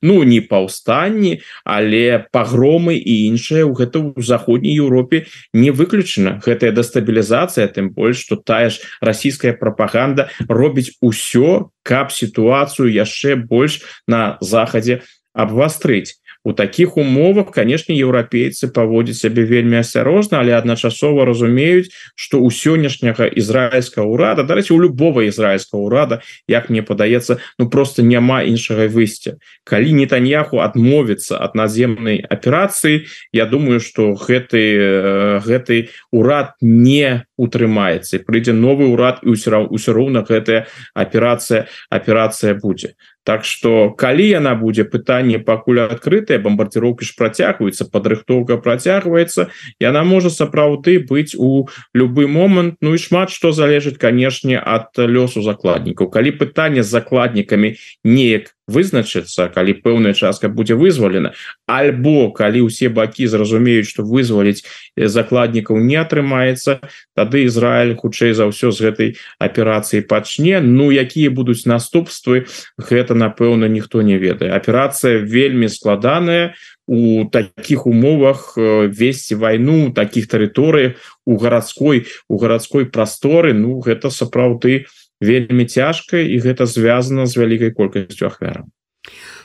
ну 0.03 0.27
не 0.27 0.43
паўстанні 0.43 1.39
але 1.62 2.27
пагромы 2.35 2.99
і 2.99 3.14
іншыя 3.31 3.60
гэтае 3.61 3.69
у 3.69 3.75
гэта 3.77 3.99
ў 4.01 4.23
заходняй 4.23 4.75
Еўропе 4.75 5.27
не 5.53 5.71
выключана. 5.71 6.41
Гэтая 6.41 6.73
дастабілізацыя 6.73 7.69
тым 7.69 7.93
больш 7.93 8.25
что 8.25 8.37
тая 8.37 8.71
ж 8.71 8.81
расійская 9.01 9.53
прапаганда 9.53 10.31
робіць 10.49 10.97
усё 11.01 11.71
каб 11.83 12.13
сітуацыю 12.13 12.89
яшчэ 12.89 13.37
больш 13.37 13.85
на 14.07 14.39
захадзе 14.41 15.03
абвастрыць 15.33 16.20
у 16.45 16.53
таких 16.53 16.97
умовах 16.97 17.53
конечно 17.53 17.93
еўрапейцы 17.93 18.68
паводзяць 18.68 19.20
сябе 19.20 19.45
вельмі 19.45 19.80
асцярожна 19.84 20.41
але 20.41 20.57
адначасова 20.57 21.24
разумеюць 21.24 21.93
что 22.14 22.41
у 22.41 22.51
сённяшняга 22.51 23.28
ізраильскага 23.28 24.07
урада 24.07 24.43
дарэчы 24.45 24.72
у 24.74 24.80
любого 24.80 25.26
ізраильскага 25.28 25.82
урада 25.82 26.22
як 26.49 26.70
мне 26.70 26.82
падаецца 26.82 27.38
ну 27.59 27.68
просто 27.68 28.03
няма 28.03 28.43
іншага 28.43 28.88
выйсця. 28.88 29.36
Калі 29.64 29.93
нетаньяху 29.93 30.61
адмовіцца 30.61 31.36
от 31.36 31.55
наземнай 31.55 32.24
аперацыі 32.24 33.07
Я 33.32 33.47
думаю 33.47 33.80
что 33.80 34.14
гэты 34.14 35.41
гэты 35.45 35.91
урад 36.11 36.55
не 36.61 37.24
утрымаецца 37.41 38.20
прыйдзе 38.28 38.53
новы 38.53 38.91
ўрад 38.93 39.24
і 39.24 39.32
ўсё 39.32 39.72
ўсё 39.72 39.91
роўна 39.97 40.24
гэтая 40.28 40.68
аперацыя 40.93 41.66
аперацыя 41.88 42.55
будзе. 42.55 42.95
Так 43.24 43.45
что 43.45 43.91
калі 43.93 44.24
яна 44.26 44.55
будзе 44.57 44.84
пытанне 44.84 45.38
пакуль 45.38 45.84
адкрытая 45.84 46.41
бомбардзіроўкі 46.41 47.05
ж 47.05 47.12
працягваецца 47.20 47.88
падрыхтоўка 47.93 48.57
працягваецца 48.64 49.53
яна 49.76 50.03
можа 50.09 50.32
сапраўды 50.32 51.05
быць 51.05 51.36
у 51.36 51.68
любы 51.93 52.26
момант. 52.26 52.80
Ну 52.80 52.97
і 52.97 52.99
шмат 52.99 53.28
што 53.30 53.53
залежыць 53.53 54.01
канешне 54.01 54.57
ад 54.57 54.97
лёсу 54.97 55.45
закладнікаў. 55.45 56.09
Калі 56.09 56.32
пытанне 56.41 56.82
з 56.82 56.88
закладнікамі 56.88 57.76
неяк 58.05 58.57
вызначыцца 58.69 59.49
калі 59.49 59.79
пэўная 59.85 60.13
частка 60.15 60.49
будзе 60.49 60.75
вызвалена 60.75 61.33
альбо 61.67 62.31
калі 62.35 62.67
ўсе 62.67 62.89
бакі 62.89 63.27
зразумеюць 63.27 63.89
что 63.89 64.03
вызваліць 64.03 64.65
закладнікаў 64.97 65.79
не 65.79 65.97
атрымаецца 66.01 66.81
тады 67.21 67.45
Ізраиль 67.45 67.97
хутчэй 68.01 68.33
за 68.33 68.49
ўсё 68.49 68.73
з 68.73 68.89
гэтай 68.89 69.09
аперацыі 69.37 70.07
пачне. 70.09 70.61
Ну 70.65 70.89
якія 70.89 71.31
будуць 71.31 71.69
наступствы 71.69 72.49
гэта 72.79 73.15
напэўна 73.15 73.69
ніхто 73.69 74.03
не 74.03 74.17
ведае. 74.17 74.53
Аперацыя 74.57 75.21
вельмі 75.21 75.69
складаная. 75.69 76.55
У 76.91 77.29
таких 77.31 77.87
умовах 77.87 78.59
э, 78.59 78.91
весці 78.91 79.39
войну 79.39 79.93
таких 79.95 80.27
тэрыторыях 80.27 80.99
у 81.23 81.39
гарадской 81.39 82.11
у 82.27 82.35
гарадской 82.35 82.87
прасторы 82.87 83.55
Ну 83.55 83.79
гэта 83.79 84.11
сапраўды 84.11 84.91
вельмі 85.21 85.64
цяжка 85.68 86.18
і 86.18 86.41
гэта 86.41 86.66
звязана 86.66 87.27
з 87.27 87.37
вялікай 87.37 87.71
колькасцю 87.77 88.27
ахвяраў. 88.27 88.68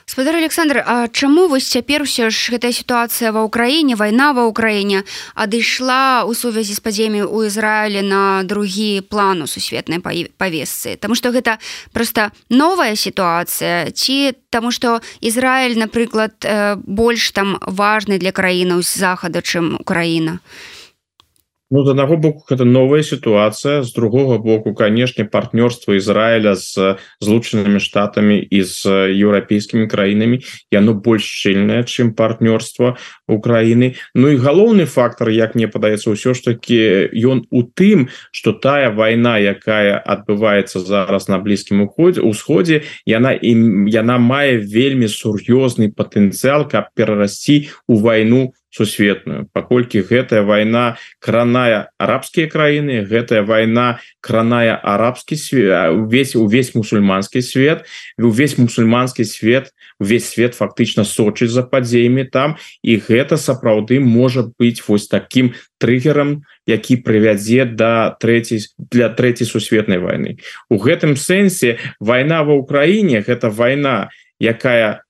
Спадар 0.08 0.36
Александр 0.36 0.84
А 0.86 1.08
чаму 1.08 1.48
вось 1.48 1.66
цяпер 1.66 2.06
усё 2.06 2.30
ж 2.30 2.54
гэтая 2.54 2.70
сітуацыя 2.70 3.34
ва 3.34 3.42
ўкраіне 3.42 3.98
вайна 3.98 4.30
ва 4.38 4.46
ўкраіне 4.46 5.02
адышла 5.34 6.22
у 6.22 6.30
сувязі 6.30 6.78
з 6.78 6.80
падзеямі 6.80 7.26
ў 7.26 7.50
Ізраілі 7.50 8.06
на 8.06 8.46
другі 8.46 9.02
план 9.02 9.42
у 9.42 9.50
сусветнай 9.50 9.98
павесцы 9.98 10.94
Таму 10.94 11.18
што 11.18 11.34
гэта 11.34 11.58
проста 11.90 12.30
новая 12.46 12.94
сітуацыя 12.94 13.90
ці 13.90 14.38
таму 14.54 14.70
што 14.70 15.02
Ізраіль 15.18 15.74
напрыклад 15.74 16.38
больш 16.86 17.34
там 17.34 17.58
важны 17.66 18.22
для 18.22 18.30
краінаў 18.30 18.86
з 18.86 19.02
захаду 19.02 19.42
чым 19.42 19.74
Украіна 19.82 20.38
Ну, 21.70 21.82
з 21.82 21.90
аднаго 21.90 22.14
боку 22.14 22.46
гэта 22.46 22.62
новая 22.62 23.02
сітуацыя 23.02 23.82
з 23.82 23.90
другога 23.90 24.38
боку 24.38 24.70
канешне 24.70 25.26
партнёрства 25.26 25.98
Ізраіля 25.98 26.54
з 26.54 26.94
злучанымі 27.18 27.82
штатамі 27.82 28.38
і 28.38 28.62
з 28.62 28.86
еўрапейскімі 29.10 29.90
краінамі 29.90 30.46
яно 30.70 30.94
больш 30.94 31.26
шчыльнае 31.26 31.82
чым 31.82 32.14
партнёрства 32.14 32.94
Украіны. 33.26 33.98
Ну 34.14 34.30
і 34.30 34.38
галоўны 34.38 34.86
фактор 34.86 35.34
як 35.34 35.58
мне 35.58 35.66
падаецца 35.66 36.14
ўсё 36.14 36.38
ж 36.38 36.54
таки 36.54 37.10
ён 37.18 37.42
у 37.50 37.66
тым 37.66 38.14
что 38.30 38.54
тая 38.54 38.94
вайна 38.94 39.34
якая 39.42 39.98
адбываецца 39.98 40.78
зараз 40.78 41.26
на 41.26 41.42
блізкім 41.42 41.82
уходзе 41.82 42.22
усходзе 42.22 42.86
яна 43.10 43.34
ім 43.34 43.90
яна 43.90 44.22
мае 44.22 44.62
вельмі 44.62 45.10
сур'ёзны 45.10 45.90
патэнцыял 45.90 46.70
каб 46.70 46.94
перарасці 46.94 47.74
у 47.90 47.98
вайну 47.98 48.54
сусветную. 48.76 49.48
Паколькі 49.56 50.04
гэтая 50.04 50.44
вайна 50.44 51.00
краная 51.18 51.88
арабскія 51.96 52.46
краіны 52.52 53.00
гэтая 53.08 53.40
вайна 53.42 54.00
краная 54.20 54.76
арабскі 54.76 55.36
свет 55.40 55.96
увесь 55.96 56.36
увесь 56.36 56.74
мусульманскі 56.76 57.40
свет 57.40 57.88
увесь 58.20 58.58
мусульманскі 58.60 59.24
свет 59.24 59.72
увесь 59.98 60.28
свет 60.28 60.54
фактычна 60.54 61.08
сочыць 61.08 61.50
за 61.50 61.64
падзеямі 61.64 62.28
там 62.28 62.56
і 62.84 63.00
гэта 63.00 63.40
сапраўды 63.40 64.00
можа 64.00 64.44
быць 64.60 64.84
вось 64.84 65.08
таким 65.08 65.54
трыггером 65.80 66.44
які 66.68 67.00
прывядзе 67.00 67.64
да 67.64 68.12
трэцяй 68.20 68.68
для 68.76 69.08
трэцяй 69.08 69.48
сусветнай 69.48 69.98
войны 69.98 70.36
у 70.68 70.76
гэтым 70.76 71.16
сэнсе 71.16 71.80
вайна 72.00 72.44
ва 72.44 72.60
ўкраіне 72.60 73.24
гэта 73.24 73.48
вайна 73.48 74.12
якая 74.36 75.05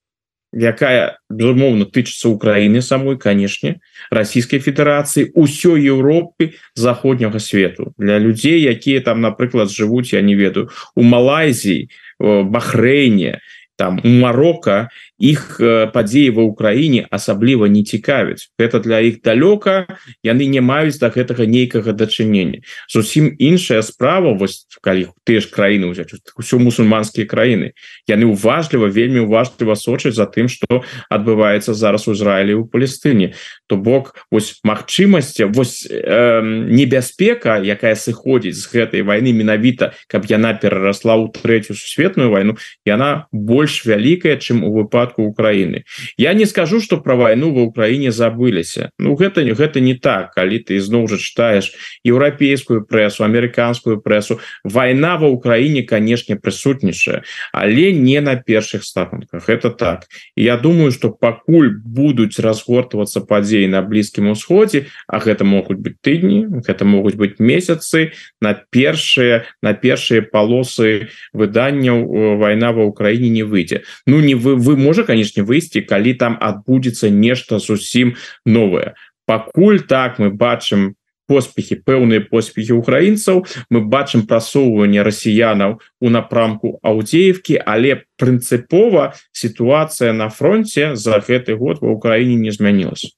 якая 0.53 1.19
безумоўна 1.31 1.87
тычыцца 1.91 2.29
Украіны 2.29 2.83
самой 2.83 3.19
канешне 3.19 3.81
Расійскай 4.11 4.63
Федэрацыі 4.63 5.33
ўсёй 5.35 5.83
Еўропы 5.87 6.55
заходняга 6.75 7.39
свету. 7.39 7.93
Для 7.99 8.19
людзей 8.19 8.63
якія 8.63 9.01
там 9.01 9.21
напрыклад 9.21 9.71
жывуць 9.71 10.13
я 10.13 10.23
не 10.23 10.35
ведаю 10.35 10.71
у 10.95 11.03
Малайзіі 11.03 11.89
Бахрэйне 12.19 13.41
там 13.77 14.01
у 14.05 14.09
Марокко 14.09 14.89
іх 15.19 15.61
падзеі 15.93 16.31
ва 16.37 16.45
ўкраіне 16.45 17.09
асабліва 17.11 17.67
не 17.73 17.83
цікавяць. 17.83 18.53
Гэта 18.61 18.85
для 18.85 19.01
іх 19.01 19.25
далёка 19.25 19.89
яны 20.21 20.45
не 20.47 20.61
маюць 20.61 21.01
да 21.01 21.09
гэтага 21.09 21.49
нейкага 21.49 21.97
дачынення. 21.97 22.61
Зусім 22.89 23.33
іншая 23.39 23.81
справа 23.83 24.37
вось 24.37 24.69
калі 24.85 25.09
ты 25.25 25.41
ж 25.41 25.49
краіны 25.49 25.89
ўзяць 25.89 26.13
ўсё 26.37 26.61
мусульманскія 26.61 27.25
краіны. 27.25 27.73
Яны 28.05 28.29
уважліва 28.29 28.93
вельмі 28.93 29.25
уважліва 29.25 29.75
сочаць 29.75 30.15
за 30.15 30.29
тым 30.29 30.53
что 30.53 30.85
адбываецца 31.09 31.73
зараз 31.73 32.09
у 32.09 32.13
Ізраілі 32.13 32.61
у 32.61 32.65
Палестыне. 32.69 33.33
То 33.67 33.77
бок 33.77 34.15
вось 34.31 34.61
магчымасці 34.65 35.49
вось 35.57 35.89
э, 35.89 36.41
небяспека 36.45 37.57
якая 37.65 37.97
сыходзіць 37.97 38.61
з 38.61 38.69
гэтай 38.69 39.01
войны 39.01 39.33
менавіта 39.33 39.97
каб 40.13 40.29
яна 40.29 40.53
перарасла 40.53 41.17
ў 41.17 41.33
трэцюю 41.33 41.77
сусветную 41.77 42.29
войну 42.29 42.61
яна 42.85 43.27
больш 43.33 43.89
вялікая 43.89 44.37
чым 44.37 44.61
у 44.61 44.77
выпадку 44.77 45.06
выпадку 45.07 45.23
Украины. 45.23 45.85
Я 46.17 46.35
не 46.35 46.47
скажу 46.47 46.81
что 46.81 46.99
про 46.99 47.17
войну 47.17 47.53
в 47.53 47.59
Украине 47.59 48.11
забыліся 48.11 48.91
Ну 48.99 49.15
гэта 49.15 49.45
не 49.45 49.53
гэта 49.53 49.81
не 49.81 49.95
так. 49.95 50.33
Калі 50.35 50.59
ты 50.59 50.77
ізноў 50.77 51.09
жа 51.09 51.19
читаешь 51.19 51.73
еўрапейскую 52.05 52.85
прессу 52.85 53.25
американскую 53.25 54.01
прессу. 54.01 54.41
Война 54.65 55.17
в 55.17 55.25
Украине 55.25 55.83
конечно 55.83 56.37
прысутнічае 56.37 57.23
але 57.53 57.93
не 57.93 58.21
на 58.21 58.37
першых 58.37 58.85
стаунках 58.85 59.49
это 59.49 59.71
так. 59.71 60.07
Я 60.37 60.57
думаю 60.57 60.93
что 60.93 61.11
пакуль 61.11 61.71
будуць 61.85 62.39
разгортвацца 62.39 63.21
падзеі 63.21 63.69
на 63.69 63.83
блізкім 63.83 64.31
усходе 64.31 64.87
а 65.07 65.19
гэта 65.19 65.45
могуць 65.45 65.79
быть 65.79 66.01
тыдні 66.03 66.63
это 66.67 66.85
могуць 66.85 67.15
быть 67.15 67.39
месяцы 67.39 68.13
на 68.41 68.55
першие 68.55 69.45
на 69.63 69.75
першие 69.75 70.23
полосы 70.23 71.09
выданняў 71.33 72.37
война 72.39 72.73
в 72.73 72.81
Украине 72.81 73.29
не 73.29 73.43
выйдзе 73.43 73.83
Ну 74.07 74.21
не 74.21 74.35
вы 74.35 74.57
вы 74.57 74.77
можа 74.97 75.07
конечно 75.07 75.45
выйсці 75.45 75.85
калі 75.85 76.17
там 76.17 76.39
адбудзецца 76.41 77.11
нешта 77.13 77.59
зусім 77.61 78.17
новое. 78.47 78.95
Пакуль 79.27 79.85
так 79.85 80.19
мы 80.19 80.31
бачым 80.33 80.97
поспехи 81.29 81.77
пэўныя 81.77 82.25
поспехи 82.25 82.73
украінцаў 82.73 83.45
мы 83.69 83.85
бачым 83.85 84.25
прасоўванне 84.25 85.05
расіянаў 85.05 85.83
у 86.01 86.09
напрамку 86.09 86.81
аўдзеевкі 86.81 87.61
але 87.61 88.07
прынцыпова 88.17 89.13
сітуацыя 89.37 90.17
на 90.17 90.31
фронте 90.31 90.97
за 90.97 91.21
гэты 91.21 91.61
год 91.61 91.85
в 91.85 91.91
Украіне 91.93 92.41
не 92.41 92.53
змянілася 92.57 93.13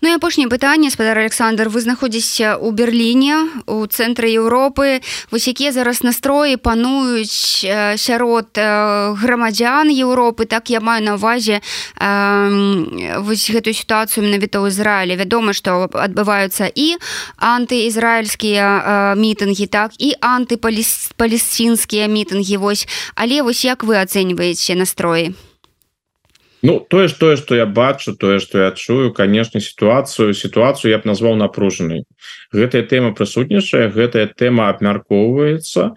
Ну 0.00 0.08
і 0.08 0.14
апошняе 0.14 0.46
пытанне 0.46 0.90
спадар 0.90 1.18
Александр 1.18 1.68
вы 1.68 1.80
знаходзіся 1.82 2.54
ў 2.54 2.70
Берліне 2.70 3.50
у 3.66 3.82
цэнтры 3.82 4.30
Еўропы. 4.30 5.02
Вось 5.34 5.48
якія 5.50 5.72
зараз 5.74 6.06
настроі 6.06 6.54
пануюць 6.54 7.66
сярод 7.98 8.54
грамадзян 8.54 9.90
Еўропы? 9.90 10.46
Так 10.46 10.70
я 10.70 10.78
маю 10.78 11.02
на 11.02 11.18
увазе 11.18 11.58
вось 11.98 13.50
гэтую 13.50 13.74
сітуацыю 13.74 14.22
менавіта 14.22 14.62
ў 14.62 14.70
Ізраілі. 14.70 15.18
Вядома 15.18 15.50
што 15.50 15.90
адбываюцца 15.90 16.70
і 16.70 16.94
антыізраільскія 17.42 19.18
мітынгі 19.18 19.66
так 19.66 19.98
і 19.98 20.14
антыпалістинскія 20.22 22.06
мітынгі 22.06 22.56
вось. 22.62 22.86
Але 23.18 23.42
вось 23.42 23.66
як 23.66 23.82
вы 23.82 23.98
ацэньваеце 23.98 24.78
настроі 24.78 25.34
Ну 26.62 26.80
тое 26.80 27.08
ж 27.08 27.12
тое 27.14 27.36
что 27.36 27.54
я 27.54 27.66
бачу 27.66 28.16
тое 28.16 28.40
что 28.40 28.58
я 28.58 28.70
чую 28.72 29.12
конечно 29.12 29.60
сітуацыю 29.60 30.34
сітуацыю 30.34 30.90
я 30.90 30.98
б 30.98 31.06
назваў 31.06 31.36
напружанай 31.38 32.02
гэтая 32.52 32.82
тэма 32.82 33.14
прысутнічае 33.14 33.88
гэтая 33.94 34.26
тэма 34.26 34.68
абмяркоўваецца. 34.74 35.94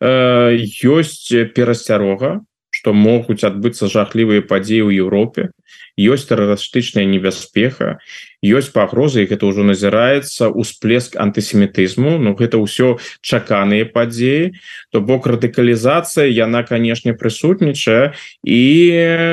Э, 0.00 0.54
ёсць 0.86 1.34
перасцярога 1.54 2.46
что 2.70 2.92
могуць 2.92 3.42
адбыцца 3.42 3.90
жахлівыя 3.90 4.42
падзеі 4.42 4.86
ў 4.86 5.02
Еўропе 5.02 5.50
ёсць 5.98 6.26
тэрарыстычная 6.30 7.04
небяспеха 7.06 7.98
ёсць 8.44 8.68
пагрозы 8.68 9.24
гэта 9.24 9.48
ўжо 9.48 9.64
назіраецца 9.64 10.52
усплеск 10.52 11.16
антысемітызму 11.16 12.20
Ну 12.20 12.36
гэта 12.36 12.60
ўсё 12.60 13.00
чаканыя 13.24 13.88
падзеі. 13.88 14.52
То 14.92 15.00
бок 15.00 15.26
радыкалізацыя 15.26 16.28
яна 16.28 16.62
канешне 16.62 17.16
прысутнічае. 17.16 18.12
І 18.44 18.62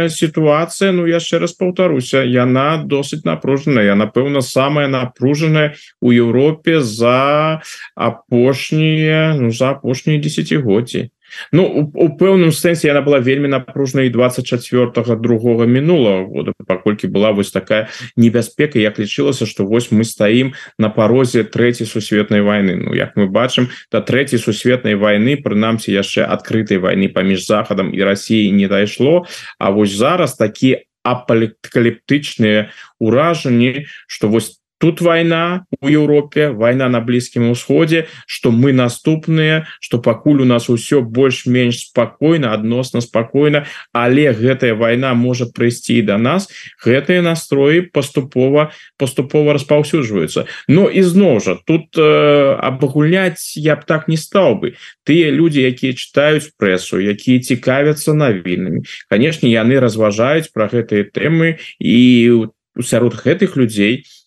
сітуацыя 0.08 0.96
Ну 0.96 1.04
яшчэ 1.06 1.44
раз 1.44 1.52
паўтаруся 1.60 2.24
яна 2.24 2.80
досыць 2.88 3.28
напружаная. 3.28 3.96
Напэўна 3.96 4.42
самая 4.42 4.88
напружаная 4.88 5.76
у 6.00 6.16
Еўропе 6.16 6.80
за 6.80 7.62
апошнія 7.96 9.36
ну, 9.36 9.52
за 9.52 9.76
апошнія 9.76 10.24
десятгоддзі 10.24 11.12
Ну 11.52 11.66
у, 11.66 11.82
у 11.94 12.08
пэўным 12.18 12.52
сэнсе 12.52 12.88
яна 12.88 13.02
была 13.02 13.20
вельмі 13.20 13.48
напружнай 13.48 14.10
24 14.10 15.16
другого 15.16 15.66
мінулого 15.66 16.26
года 16.26 16.52
паколькі 16.68 17.08
была 17.08 17.32
вось 17.32 17.52
такая 17.52 17.90
небяспека 18.16 18.80
як 18.80 19.00
лічылася 19.00 19.46
что 19.46 19.66
вось 19.66 19.92
мы 19.92 20.04
стаім 20.04 20.54
на 20.78 20.90
парозе 20.90 21.44
трэцяй 21.44 21.88
сусветнай 21.88 22.42
войны 22.42 22.76
Ну 22.76 22.94
як 22.94 23.16
мы 23.16 23.28
бачым 23.28 23.70
да 23.92 24.02
трэцяй 24.02 24.40
сусветнай 24.40 24.96
войны 24.96 25.38
прынамсі 25.38 25.92
яшчэ 25.92 26.24
адкрытай 26.24 26.78
войны 26.78 27.10
паміж 27.10 27.46
захадам 27.46 27.94
і 27.94 28.04
Росіі 28.04 28.52
не 28.52 28.68
дайшло. 28.68 29.26
А 29.60 29.70
вось 29.70 29.92
зараз 29.92 30.36
такі 30.36 30.86
апаліптычныя 31.04 32.70
уражанні 33.00 33.86
что 34.08 34.30
вось 34.30 34.61
тут 34.82 35.02
война 35.02 35.66
у 35.80 35.88
Еўропе 35.88 36.50
война 36.50 36.90
на 36.90 37.00
блізкім 37.00 37.54
усходе 37.54 38.08
что 38.26 38.52
мы 38.52 38.74
наступныя 38.74 39.70
что 39.80 40.02
пакуль 40.02 40.42
у 40.42 40.46
нас 40.46 40.70
усё 40.70 41.02
больш-менш 41.02 41.92
спокойно 41.92 42.54
адносна 42.54 43.02
спокойно. 43.02 43.66
Але 43.94 44.32
гэтая 44.34 44.74
война 44.76 45.14
может 45.14 45.54
прыйсці 45.54 46.02
до 46.02 46.18
нас. 46.18 46.50
Гэтые 46.86 47.22
настроі 47.22 47.92
поступова 47.92 48.72
поступова 48.98 49.54
распаўсюджваюцца. 49.54 50.46
Но 50.68 50.88
ізноў 50.90 51.40
жа 51.44 51.58
тут 51.66 51.98
э, 51.98 52.56
абагульняць 52.58 53.58
я 53.58 53.76
б 53.76 53.86
так 53.86 54.08
не 54.08 54.18
стал 54.18 54.56
бы. 54.56 54.74
Тыя 55.04 55.32
люди 55.32 55.60
якія 55.62 55.94
читаюць 55.94 56.52
прессу 56.58 57.00
якія 57.00 57.40
цікавяцца 57.40 58.14
навінамі 58.14 58.84
конечно 59.10 59.48
яны 59.48 59.80
разважаюць 59.80 60.52
про 60.54 60.68
гэтые 60.68 61.12
тэмы 61.12 61.60
і 61.80 62.48
сярод 62.80 63.20
гэтых 63.20 63.56
людзей 63.58 64.06
у 64.08 64.21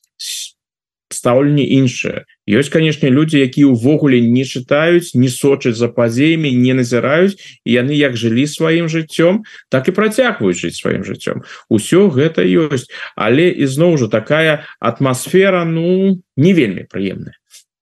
стаўленне 1.13 1.65
іншае 1.65 2.25
ёсць 2.49 2.73
канешне 2.73 3.09
людзі 3.09 3.41
якія 3.41 3.73
ўвогуле 3.73 4.21
не 4.21 4.45
чытаюць 4.45 5.17
не 5.17 5.29
сочаць 5.29 5.77
за 5.77 5.89
падзеямі 5.89 6.53
не 6.53 6.75
назіраюць 6.77 7.37
яны 7.65 7.97
як 7.97 8.17
жылі 8.17 8.47
сваім 8.49 8.89
жыццём 8.89 9.45
так 9.69 9.89
і 9.89 9.97
працягваюць 9.97 10.61
жыць 10.61 10.77
сваім 10.81 11.05
жыццём. 11.05 11.45
Усё 11.69 12.09
гэта 12.09 12.45
ёсць. 12.45 12.91
Але 13.17 13.51
ізноў 13.51 13.97
жа 13.99 14.09
такая 14.09 14.65
атмасфера 14.81 15.65
ну 15.65 16.21
не 16.37 16.53
вельмі 16.53 16.85
прыемная. 16.89 17.37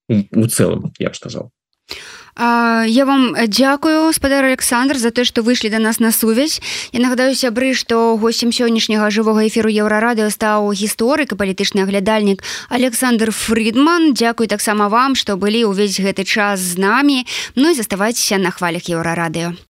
У 0.09 0.47
цэлым 0.47 0.93
я 0.99 1.11
б 1.11 1.14
сказал 1.14 1.51
Я 2.35 3.05
вам 3.05 3.35
дзякую 3.47 4.11
спадар 4.12 4.45
Александр 4.45 4.97
за 4.97 5.11
то 5.11 5.24
что 5.24 5.43
выйшлі 5.43 5.68
до 5.68 5.78
нас 5.78 6.01
на 6.01 6.12
сувязь 6.12 6.62
Я 6.93 7.01
нагадаю 7.01 7.35
сябры 7.35 7.74
што 7.74 8.16
гостем 8.16 8.53
сённяшняга 8.53 9.11
жывога 9.11 9.45
эфіру 9.47 9.68
еўрарадыо 9.68 10.30
стаў 10.33 10.72
гісторык 10.72 11.33
і 11.33 11.37
палітычны 11.37 11.85
аглядальнік 11.85 12.43
Александр 12.70 13.33
Фридман. 13.33 14.14
Дякую 14.14 14.49
таксама 14.49 14.89
вам 14.89 15.14
што 15.14 15.37
былі 15.37 15.68
ўвесь 15.68 16.01
гэты 16.01 16.24
час 16.24 16.61
з 16.61 16.78
намі. 16.80 17.26
Ну 17.55 17.68
і 17.68 17.74
заставайцеся 17.74 18.39
на 18.39 18.51
хвалях 18.51 18.89
еўрарадыо 18.89 19.53